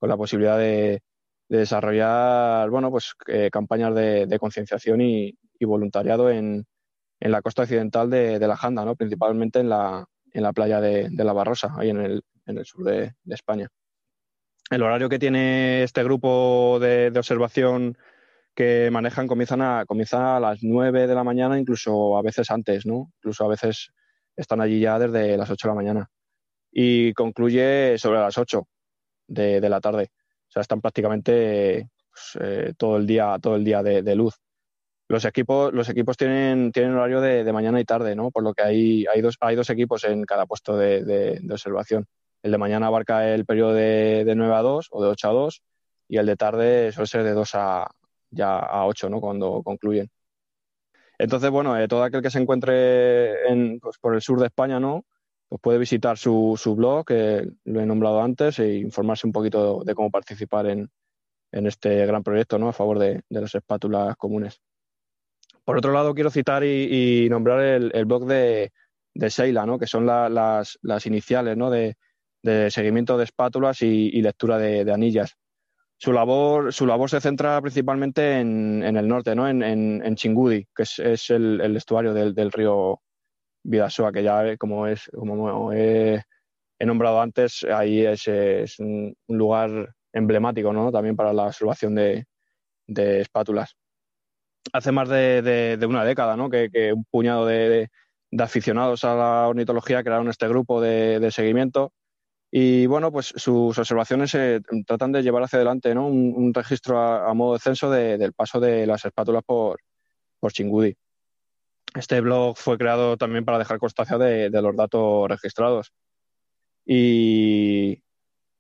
la 0.09 0.17
posibilidad 0.17 0.59
de, 0.59 1.03
desarrollar, 1.49 2.71
bueno, 2.71 2.91
pues 2.91 3.13
eh, 3.27 3.51
campañas 3.53 3.95
de, 3.95 4.39
concienciación 4.39 5.01
y, 5.01 5.37
voluntariado 5.61 6.31
en, 6.31 6.65
en, 7.21 7.31
la 7.31 7.43
costa 7.43 7.63
occidental 7.63 8.09
de, 8.09 8.39
la 8.39 8.57
Janda, 8.57 8.85
¿no? 8.85 8.97
Principalmente 8.97 9.61
en 9.61 9.69
la, 9.69 10.07
en 10.33 10.43
la 10.43 10.53
playa 10.53 10.81
de, 10.81 11.11
La 11.11 11.33
Barrosa, 11.33 11.75
ahí 11.77 11.91
en 11.91 12.01
el, 12.01 12.23
en 12.47 12.59
el 12.59 12.65
sur 12.65 12.85
de 12.85 13.13
España 13.27 13.69
el 14.71 14.83
horario 14.83 15.09
que 15.09 15.19
tiene 15.19 15.83
este 15.83 16.03
grupo 16.05 16.79
de, 16.81 17.13
observación 17.17 17.99
que 18.61 18.91
manejan 18.91 19.27
comienzan 19.27 19.63
a, 19.63 19.87
comienza 19.87 20.37
a 20.37 20.41
las 20.41 20.59
9 20.63 21.07
de 21.07 21.15
la 21.15 21.25
mañana, 21.25 21.59
incluso 21.59 22.19
a 22.19 22.21
veces 22.21 22.51
antes, 22.51 22.85
¿no? 22.85 23.11
Incluso 23.17 23.47
a 23.47 23.49
veces 23.49 23.91
están 24.37 24.61
allí 24.61 24.81
ya 24.81 24.99
desde 24.99 25.39
las 25.39 25.49
8 25.49 25.67
de 25.67 25.71
la 25.71 25.75
mañana. 25.75 26.11
Y 26.71 27.15
concluye 27.15 27.97
sobre 27.97 28.21
las 28.21 28.37
8 28.37 28.69
de, 29.29 29.67
la 29.67 29.81
tarde. 29.81 30.11
O 30.47 30.53
sea, 30.53 30.61
están 30.61 30.83
prácticamente 30.83 31.89
pues, 32.11 32.39
eh, 32.39 32.75
todo 32.77 32.99
el 32.99 33.07
día, 33.07 33.39
todo 33.41 33.57
el 33.57 33.65
día 33.65 33.83
de, 33.83 34.15
luz. 34.15 34.35
Los 35.09 35.25
equipos, 35.25 35.73
los 35.73 35.89
equipos 35.89 36.19
tienen, 36.19 36.71
tienen 36.71 36.93
horario 36.93 37.23
de, 37.23 37.51
mañana 37.55 37.81
y 37.81 37.87
tarde, 37.87 38.15
¿no? 38.15 38.31
Por 38.31 38.43
lo 38.43 38.53
que 38.53 38.63
hay, 38.63 39.07
hay, 39.07 39.23
dos, 39.23 39.39
hay 39.41 39.57
dos 39.57 39.71
equipos 39.71 40.05
en 40.05 40.25
cada 40.25 40.45
puesto 40.45 40.77
de 40.77 41.41
observación. 41.51 42.05
El 42.43 42.51
de 42.51 42.59
mañana 42.59 42.89
abarca 42.89 43.27
el 43.27 43.47
periodo 43.47 43.73
de, 43.73 44.27
de 44.27 44.35
9 44.35 44.55
a 44.55 44.61
2 44.61 44.89
o 44.91 45.03
de 45.03 45.09
8 45.09 45.29
a 45.31 45.33
2 45.33 45.63
y 46.09 46.19
el 46.19 46.27
de 46.27 46.37
tarde 46.37 46.93
suele 46.93 47.07
ser 47.07 47.23
de 47.23 47.33
2 47.33 47.55
a, 47.55 47.91
ya 48.31 48.59
a 48.59 48.87
8, 48.87 49.09
¿no? 49.09 49.21
Cuando 49.21 49.63
concluyen. 49.63 50.09
Entonces, 51.19 51.51
bueno, 51.51 51.79
eh, 51.79 51.87
todo 51.87 52.03
aquel 52.03 52.23
que 52.23 52.31
se 52.31 52.39
encuentre 52.39 53.49
en, 53.51 53.79
pues, 53.81 53.99
por 53.99 54.15
el 54.15 54.23
sur 54.23 54.41
de 54.41 54.47
España, 54.47 54.81
¿no? 54.81 55.05
Pues 55.49 55.61
puede 55.61 55.79
visitar 55.79 56.17
su, 56.17 56.59
su 56.59 56.75
blog, 56.77 57.05
que 57.05 57.47
lo 57.65 57.81
he 57.81 57.87
nombrado 57.87 58.23
antes, 58.23 58.59
e 58.59 58.77
informarse 58.77 59.27
un 59.27 59.33
poquito 59.33 59.83
de 59.85 59.95
cómo 59.95 60.11
participar 60.11 60.67
en, 60.67 60.91
en 61.53 61.67
este 61.67 62.07
gran 62.07 62.23
proyecto, 62.23 62.59
¿no? 62.59 62.69
A 62.69 62.73
favor 62.73 62.99
de, 62.99 63.23
de, 63.29 63.41
las 63.41 63.55
espátulas 63.55 64.17
comunes. 64.17 64.61
Por 65.65 65.79
otro 65.79 65.93
lado, 65.93 66.15
quiero 66.15 66.31
citar 66.31 66.65
y, 66.65 67.29
nombrar 67.29 67.61
el, 67.61 68.05
blog 68.07 68.27
de, 68.27 68.73
de 69.15 69.31
Seila, 69.31 69.67
¿no? 69.67 69.79
Que 69.79 69.87
son 69.87 70.07
la, 70.07 70.29
las, 70.29 70.79
las 70.83 71.07
iniciales, 71.07 71.57
¿no? 71.57 71.71
De 71.71 71.97
seguimiento 72.71 73.19
de 73.19 73.25
espátulas 73.25 73.83
y, 73.83 74.23
lectura 74.23 74.59
de, 74.59 74.91
anillas. 74.93 75.37
Su 76.03 76.15
labor, 76.15 76.73
su 76.73 76.87
labor 76.87 77.11
se 77.11 77.21
centra 77.21 77.61
principalmente 77.61 78.41
en, 78.41 78.83
el 78.83 79.07
norte, 79.07 79.35
¿no? 79.35 79.47
en, 79.47 79.63
en, 79.63 80.17
Chingudi, 80.17 80.67
que 80.75 80.85
es, 80.85 81.29
el, 81.29 81.77
estuario 81.77 82.15
del, 82.15 82.53
río 82.53 83.03
Vidasoa, 83.63 84.11
que 84.11 84.23
ya 84.23 84.57
como, 84.57 84.87
es, 84.87 85.11
como 85.13 85.75
he, 85.75 86.25
nombrado 86.79 87.21
antes, 87.21 87.65
ahí 87.65 88.01
es, 88.01 88.79
un, 88.79 89.15
lugar 89.29 89.95
emblemático 90.15 90.73
¿no? 90.73 90.91
también 90.91 91.17
para 91.17 91.35
la 91.35 91.49
observación 91.49 91.95
de, 91.95 92.25
espátulas. 92.89 93.77
Hace 94.73 94.93
más 94.93 95.07
de, 95.11 95.79
una 95.87 96.07
década 96.07 96.35
¿no? 96.35 96.49
que, 96.49 96.95
un 96.95 97.05
puñado 97.11 97.45
de, 97.45 97.91
aficionados 98.39 99.05
a 99.05 99.15
la 99.15 99.49
ornitología 99.49 100.03
crearon 100.03 100.31
este 100.31 100.49
grupo 100.49 100.81
de, 100.81 101.31
seguimiento 101.31 101.93
y 102.51 102.87
bueno, 102.87 103.13
pues 103.13 103.33
sus 103.37 103.79
observaciones 103.79 104.35
eh, 104.35 104.61
tratan 104.87 105.13
de 105.13 105.23
llevar 105.23 105.45
hacia 105.45 105.59
adelante 105.59 105.95
¿no? 105.95 106.07
un, 106.07 106.53
registro 106.53 106.99
a, 106.99 107.33
modo 107.35 107.55
de 107.55 107.61
censo 107.61 107.91
del 107.91 108.33
paso 108.33 108.59
de 108.59 108.87
las 108.87 109.05
espátulas 109.05 109.45
por, 109.45 109.81
por 110.41 110.53
Chingudi. 110.53 110.97
Este 111.95 112.21
blog 112.21 112.57
fue 112.57 112.79
creado 112.79 113.17
también 113.17 113.45
para 113.45 113.59
dejar 113.59 113.79
constancia 113.79 114.17
de, 114.19 114.51
los 114.51 114.77
datos 114.77 115.29
registrados. 115.29 115.93
Y 116.85 118.03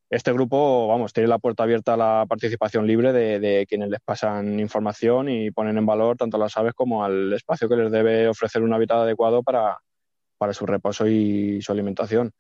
este 0.09 0.33
grupo, 0.33 0.89
vamos, 0.89 1.13
tiene 1.13 1.29
la 1.29 1.39
puerta 1.39 1.63
abierta 1.63 1.95
a 1.95 1.97
la 1.97 2.27
participación 2.29 2.87
libre 2.87 3.13
de, 3.13 3.67
quienes 3.69 3.89
les 3.89 4.01
pasan 4.01 4.59
información 4.59 5.29
y 5.29 5.51
ponen 5.53 5.79
en 5.79 5.87
valor 5.87 6.17
tanto 6.17 6.37
a 6.37 6.41
las 6.41 6.57
aves 6.57 6.75
como 6.75 7.05
al 7.05 7.33
espacio 7.33 7.69
que 7.69 7.77
les 7.77 7.93
debe 7.93 8.29
ofrecer 8.29 8.63
un 8.63 8.73
hábitat 8.73 8.99
adecuado 8.99 9.43
para, 9.43 9.79
su 10.53 10.67
reposo 10.67 11.07
y 11.07 11.63
su 11.63 11.71
alimentación. 11.73 12.33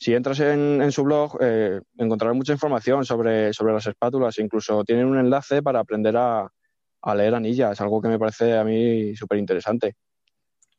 Si 0.00 0.14
entras 0.14 0.40
en, 0.40 0.90
su 0.92 1.04
blog, 1.04 1.36
eh, 1.42 1.78
encontrarás 1.98 2.34
mucha 2.34 2.54
información 2.54 3.04
sobre, 3.04 3.52
sobre 3.52 3.74
las 3.74 3.86
espátulas. 3.86 4.38
Incluso 4.38 4.82
tienen 4.82 5.04
un 5.04 5.18
enlace 5.18 5.62
para 5.62 5.80
aprender 5.80 6.16
a, 6.16 6.50
a 7.02 7.14
leer 7.14 7.34
anillas, 7.34 7.78
algo 7.82 8.00
que 8.00 8.08
me 8.08 8.18
parece 8.18 8.56
a 8.56 8.64
mí 8.64 9.14
súper 9.14 9.38
interesante. 9.38 9.96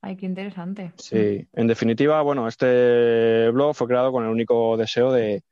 Ay, 0.01 0.15
qué 0.15 0.25
interesante. 0.25 0.93
Sí, 0.97 1.47
en 1.53 1.67
definitiva, 1.67 2.21
bueno, 2.23 2.47
este 2.47 3.51
blog 3.51 3.75
fue 3.75 3.87
creado 3.87 4.11
con 4.11 4.23
el 4.23 4.31
único 4.31 4.75
deseo 4.75 5.11
de, 5.11 5.43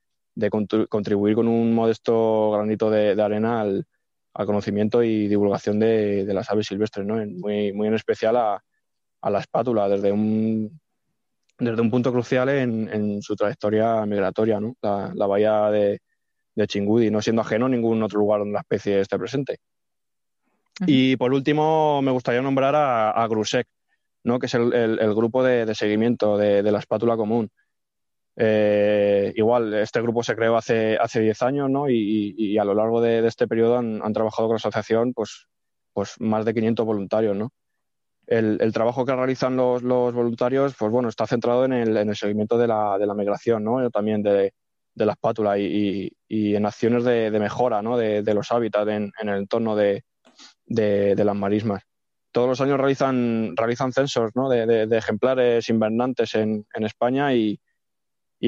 contribuir 0.89 1.35
con 1.35 1.47
un 1.47 1.73
modesto 1.75 2.51
granito 2.51 2.89
de, 2.89 3.21
arena 3.21 3.61
al, 3.61 3.85
conocimiento 4.33 5.03
y 5.03 5.27
divulgación 5.27 5.79
de, 5.79 6.25
las 6.25 6.49
aves 6.49 6.65
silvestres, 6.65 7.05
¿no? 7.05 7.17
Muy, 7.17 7.71
muy 7.73 7.87
en 7.87 7.93
especial 7.93 8.35
a, 8.37 8.63
la 9.21 9.39
espátula, 9.39 9.87
desde 9.87 10.11
un, 10.11 10.79
desde 11.59 11.81
un 11.81 11.91
punto 11.91 12.11
crucial 12.11 12.49
en, 12.49 13.21
su 13.21 13.35
trayectoria 13.35 14.05
migratoria, 14.05 14.59
¿no? 14.59 14.75
La, 14.81 15.27
bahía 15.27 15.69
de, 15.69 15.99
de 16.55 16.67
Chingudi, 16.67 17.11
no 17.11 17.21
siendo 17.21 17.41
ajeno 17.41 17.65
a 17.65 17.69
ningún 17.69 18.01
otro 18.03 18.19
lugar 18.19 18.39
donde 18.39 18.53
la 18.53 18.61
especie 18.61 19.01
esté 19.01 19.17
presente. 19.17 19.57
Y 20.85 21.17
por 21.17 21.33
último, 21.33 22.01
me 22.01 22.11
gustaría 22.11 22.41
nombrar 22.41 22.75
a, 22.75 23.11
a 23.11 23.27
Grusek, 23.27 23.67
¿no? 24.23 24.39
que 24.39 24.45
es 24.45 24.53
el, 24.53 25.13
grupo 25.15 25.43
de, 25.43 25.73
seguimiento 25.75 26.37
de, 26.37 26.63
la 26.63 26.79
espátula 26.79 27.17
común. 27.17 27.49
Eh, 28.35 29.33
igual, 29.35 29.73
este 29.73 30.01
grupo 30.01 30.23
se 30.23 30.35
creó 30.35 30.55
hace, 30.55 30.97
hace 30.97 31.19
10 31.19 31.41
años 31.41 31.69
¿no? 31.69 31.89
y, 31.89 32.57
a 32.57 32.63
lo 32.63 32.73
largo 32.73 33.01
de, 33.01 33.25
este 33.27 33.47
periodo 33.47 33.77
han, 33.77 34.13
trabajado 34.13 34.47
con 34.47 34.55
la 34.55 34.59
asociación 34.59 35.13
pues, 35.13 35.47
pues 35.93 36.15
más 36.19 36.45
de 36.45 36.53
500 36.53 36.85
voluntarios. 36.85 37.35
¿no? 37.35 37.51
El, 38.29 38.71
trabajo 38.73 39.05
que 39.05 39.15
realizan 39.15 39.55
los, 39.55 39.81
voluntarios 39.81 40.75
pues 40.77 40.91
bueno, 40.91 41.09
está 41.09 41.25
centrado 41.25 41.65
en 41.65 41.73
el, 41.73 42.15
seguimiento 42.15 42.59
de 42.59 42.67
la, 42.67 42.97
de 42.99 43.07
la 43.07 43.15
migración, 43.15 43.63
¿no? 43.63 43.89
también 43.89 44.21
de, 44.21 44.53
la 44.93 45.13
espátula 45.13 45.57
y, 45.57 46.11
en 46.29 46.65
acciones 46.65 47.03
de, 47.05 47.31
mejora 47.39 47.81
¿no? 47.81 47.97
de, 47.97 48.33
los 48.35 48.51
hábitats 48.51 48.91
en, 48.91 49.11
en 49.19 49.29
el 49.29 49.39
entorno 49.39 49.75
de, 49.75 50.03
las 50.67 51.35
marismas 51.35 51.83
todos 52.31 52.47
los 52.47 52.61
años 52.61 52.77
realizan, 52.77 53.55
realizan 53.55 53.91
censos 53.91 54.31
de, 54.33 54.87
ejemplares 54.91 55.69
invernantes 55.69 56.35
en, 56.35 56.65
España 56.75 57.33
y, 57.33 57.59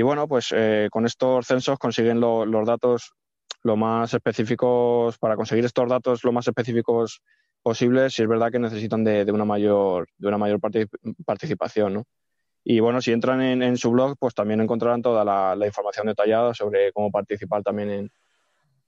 bueno, 0.04 0.28
pues 0.28 0.54
eh, 0.56 0.90
con 0.92 1.06
estos 1.06 1.48
censos 1.48 1.80
consiguen 1.80 2.20
los 2.20 2.68
datos 2.68 3.14
lo 3.64 3.76
más 3.76 4.14
específicos, 4.14 5.18
para 5.18 5.36
conseguir 5.36 5.66
estos 5.66 5.90
datos 5.90 6.24
lo 6.24 6.32
más 6.32 6.48
específicos 6.48 7.22
posibles, 7.62 8.14
si 8.14 8.24
es 8.24 8.28
verdad 8.28 8.52
que 8.52 8.60
necesitan 8.60 9.04
de, 9.04 9.30
una 9.32 9.46
mayor, 9.46 10.08
de 10.18 10.28
una 10.28 10.38
mayor 10.38 10.60
participación. 11.26 12.04
Y 12.64 12.80
bueno, 12.80 13.02
si 13.02 13.12
entran 13.12 13.42
en, 13.42 13.78
su 13.78 13.92
blog, 13.92 14.18
pues 14.20 14.36
también 14.36 14.62
encontrarán 14.62 15.02
toda 15.02 15.26
la, 15.26 15.66
información 15.66 16.08
detallada 16.08 16.54
sobre 16.54 16.92
cómo 16.94 17.12
participar 17.12 17.64
también 17.64 17.90
en, 17.90 18.12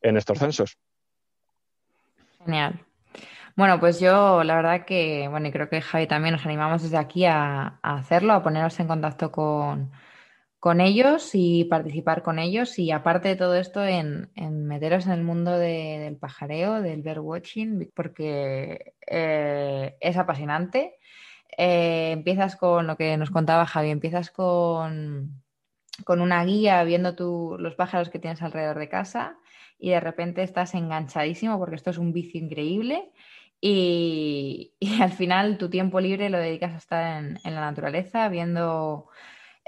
en 0.02 0.18
estos 0.18 0.38
censos. 0.38 0.78
Genial. 2.46 2.80
Bueno, 3.56 3.80
pues 3.80 4.00
yo 4.00 4.44
la 4.44 4.56
verdad 4.56 4.86
que, 4.86 5.28
bueno, 5.30 5.48
y 5.48 5.52
creo 5.52 5.70
que 5.70 5.82
Javi 5.82 6.08
también 6.08 6.34
nos 6.34 6.46
animamos 6.46 6.82
desde 6.82 6.98
aquí 6.98 7.26
a, 7.26 7.80
hacerlo, 7.84 8.34
a 8.34 8.42
ponernos 8.42 8.80
en 8.80 8.88
contacto 8.88 9.32
con, 9.32 9.92
ellos 10.82 11.32
y 11.34 11.66
participar 11.66 12.24
con 12.24 12.40
ellos. 12.40 12.80
Y 12.80 12.92
aparte 12.92 13.30
de 13.30 13.36
todo 13.36 13.56
esto, 13.56 13.84
en, 13.86 14.30
meteros 14.66 15.06
en 15.06 15.14
el 15.14 15.24
mundo 15.24 15.58
del 15.58 16.18
pajareo, 16.18 16.82
del 16.82 17.02
birdwatching, 17.02 17.92
porque 17.94 18.94
eh, 19.08 19.96
es 20.00 20.18
apasionante. 20.18 20.98
Eh, 21.58 22.12
empiezas 22.12 22.56
con 22.56 22.88
lo 22.88 22.98
que 22.98 23.18
nos 23.18 23.32
contaba 23.32 23.66
Javi, 23.66 23.90
empiezas 23.90 24.32
con, 24.32 25.44
con 26.06 26.22
una 26.22 26.44
guía 26.46 26.84
viendo 26.84 27.58
los 27.60 27.76
pájaros 27.76 28.10
que 28.10 28.20
tienes 28.20 28.42
alrededor 28.42 28.80
de 28.80 28.90
casa 28.90 29.38
y 29.78 29.92
de 29.92 30.00
repente 30.00 30.44
estás 30.44 30.74
enganchadísimo 30.76 31.60
porque 31.60 31.76
esto 31.76 31.92
es 31.92 31.98
un 31.98 32.14
vicio 32.14 32.40
increíble 32.40 33.12
y, 33.66 34.74
al 35.02 35.14
final 35.14 35.58
tu 35.58 35.70
tiempo 35.70 36.02
libre 36.02 36.30
lo 36.30 36.38
dedicas 36.38 36.74
a 36.74 36.78
estar 36.78 37.24
en, 37.24 37.40
la 37.44 37.62
naturaleza, 37.62 38.28
viendo 38.28 39.08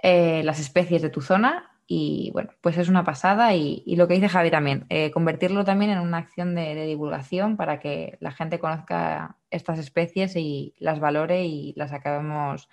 eh, 0.08 0.44
las 0.44 0.60
especies 0.60 1.02
de 1.02 1.10
tu 1.10 1.22
zona. 1.22 1.72
Y 1.88 2.30
bueno, 2.32 2.52
pues 2.62 2.78
es 2.78 2.90
una 2.90 3.04
pasada. 3.04 3.56
Y, 3.56 3.84
lo 3.96 4.08
que 4.08 4.14
dice 4.14 4.30
Javi 4.30 4.52
también, 4.52 4.86
eh, 4.90 5.10
convertirlo 5.10 5.66
también 5.66 5.90
en 5.92 6.00
una 6.00 6.20
acción 6.20 6.54
de, 6.54 6.76
divulgación 6.86 7.58
para 7.58 7.80
que 7.80 8.18
la 8.22 8.32
gente 8.32 8.60
conozca 8.60 9.38
estas 9.50 9.80
especies 9.80 10.36
y 10.36 10.76
las 10.78 11.00
valore 11.00 11.46
y 11.46 11.74
las 11.76 11.92
acabemos 11.92 12.70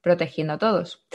protegiendo 0.00 0.58
todos. 0.58 1.06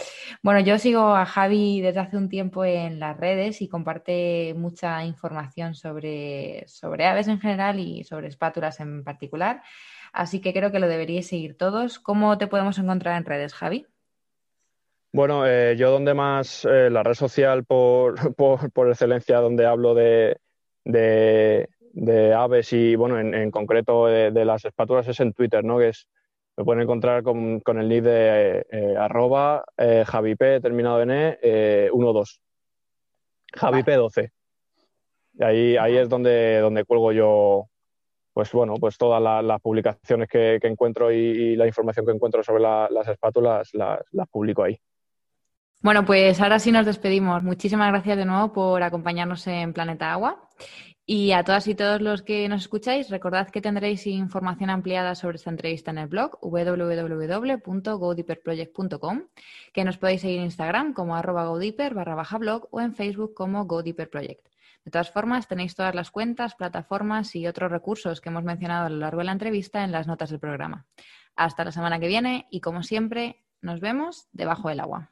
Bueno, 0.42 0.62
yo 0.62 0.78
sigo 0.80 1.16
a 1.16 1.26
Javi 1.26 1.82
desde 1.82 2.00
hace 2.00 2.16
un 2.16 2.30
tiempo 2.30 2.64
en 2.64 3.00
las 3.02 3.18
redes 3.18 3.62
y 3.62 3.68
comparte 3.68 4.54
mucha 4.58 5.04
información 5.04 5.76
sobre, 5.76 6.64
sobre 6.70 7.06
aves 7.08 7.28
en 7.28 7.42
general 7.42 7.80
y 7.80 8.06
sobre 8.06 8.30
espátulas 8.30 8.80
en 8.80 9.04
particular. 9.04 9.64
Así 10.14 10.40
que 10.40 10.54
creo 10.54 10.72
que 10.72 10.80
lo 10.80 10.88
deberíais 10.88 11.28
seguir 11.28 11.58
todos. 11.58 12.00
¿Cómo 12.00 12.38
te 12.38 12.48
podemos 12.48 12.78
encontrar 12.80 13.18
en 13.18 13.26
redes, 13.26 13.54
Javi? 13.54 13.86
Bueno, 15.18 15.48
eh, 15.48 15.76
yo 15.76 15.90
donde 15.90 16.14
más, 16.14 16.64
eh, 16.66 16.92
la 16.92 17.02
red 17.02 17.16
social 17.16 17.66
por, 17.66 18.36
por, 18.72 18.88
excelencia, 18.88 19.40
donde 19.40 19.66
hablo 19.66 19.96
de, 19.96 20.38
de, 20.86 22.34
aves 22.36 22.72
y, 22.72 22.96
bueno, 22.96 23.20
en, 23.20 23.50
concreto 23.50 24.06
de, 24.06 24.30
de, 24.30 24.46
las 24.46 24.64
espátulas 24.64 25.08
es 25.08 25.20
en 25.20 25.34
Twitter, 25.34 25.64
¿no? 25.64 25.80
Que 25.80 25.88
es 25.88 26.08
me 26.56 26.64
pueden 26.66 26.84
encontrar 26.84 27.24
con, 27.24 27.64
el 27.66 27.90
nick 27.90 28.04
de 28.04 28.64
eh, 28.70 28.96
arroba 28.96 29.66
eh, 29.76 30.04
javip 30.06 30.38
terminado 30.38 31.02
en 31.02 31.10
e 31.10 31.90
12. 31.92 32.40
Javip12. 33.54 34.32
Y 35.34 35.44
ahí, 35.44 35.78
ahí 35.78 35.98
es 35.98 36.10
donde, 36.10 36.60
donde 36.60 36.86
cuelgo 36.86 37.12
yo, 37.12 37.70
pues 38.34 38.52
bueno, 38.52 38.76
pues 38.80 39.00
todas 39.00 39.20
las 39.44 39.62
publicaciones 39.62 40.30
que, 40.30 40.60
encuentro 40.62 41.12
y, 41.12 41.56
la 41.56 41.66
información 41.66 42.06
que 42.06 42.12
encuentro 42.12 42.44
sobre 42.44 42.62
las 42.62 43.08
espátulas 43.08 43.74
las, 43.74 44.04
las 44.12 44.30
publico 44.30 44.62
ahí. 44.62 44.80
Bueno, 45.80 46.06
pues 46.06 46.42
ahora 46.42 46.58
sí 46.60 46.72
nos 46.72 46.86
despedimos. 46.86 47.44
Muchísimas 47.44 47.90
gracias 47.90 48.18
de 48.18 48.26
nuevo 48.26 48.52
por 48.52 48.82
acompañarnos 48.82 49.46
en 49.48 49.74
Planeta 49.74 50.12
Agua. 50.12 50.50
Y 51.06 51.32
a 51.32 51.44
todas 51.44 51.68
y 51.70 51.76
todos 51.76 52.02
los 52.02 52.24
que 52.24 52.50
nos 52.50 52.64
escucháis, 52.64 53.10
recordad 53.10 53.50
que 53.50 53.62
tendréis 53.62 54.06
información 54.08 54.70
ampliada 54.70 55.16
sobre 55.16 55.38
esta 55.38 55.50
entrevista 55.52 55.92
en 55.92 56.00
el 56.00 56.08
blog 56.08 56.38
www.godeeperproject.com, 56.42 59.28
que 59.72 59.86
nos 59.86 59.98
podéis 59.98 60.22
seguir 60.22 60.40
en 60.40 60.46
Instagram 60.46 60.94
como 60.94 61.16
arroba 61.16 61.46
barra 61.46 62.16
baja 62.16 62.38
blog 62.40 62.68
o 62.72 62.82
en 62.82 62.94
Facebook 62.94 63.34
como 63.34 63.64
GoDeeperProject. 63.66 64.46
De 64.84 64.92
todas 64.92 65.12
formas, 65.12 65.48
tenéis 65.48 65.76
todas 65.76 65.96
las 65.96 66.12
cuentas, 66.12 66.56
plataformas 66.56 67.34
y 67.36 67.48
otros 67.48 67.72
recursos 67.72 68.20
que 68.20 68.28
hemos 68.30 68.44
mencionado 68.44 68.88
a 68.88 68.90
lo 68.90 68.98
largo 68.98 69.20
de 69.20 69.26
la 69.26 69.32
entrevista 69.32 69.86
en 69.86 69.94
las 69.94 70.08
notas 70.08 70.32
del 70.32 70.40
programa. 70.40 70.86
Hasta 71.38 71.64
la 71.64 71.72
semana 71.72 72.00
que 72.00 72.08
viene 72.08 72.48
y, 72.50 72.62
como 72.62 72.84
siempre, 72.84 73.44
nos 73.68 73.82
vemos 73.82 74.30
debajo 74.32 74.70
del 74.70 74.80
agua. 74.80 75.12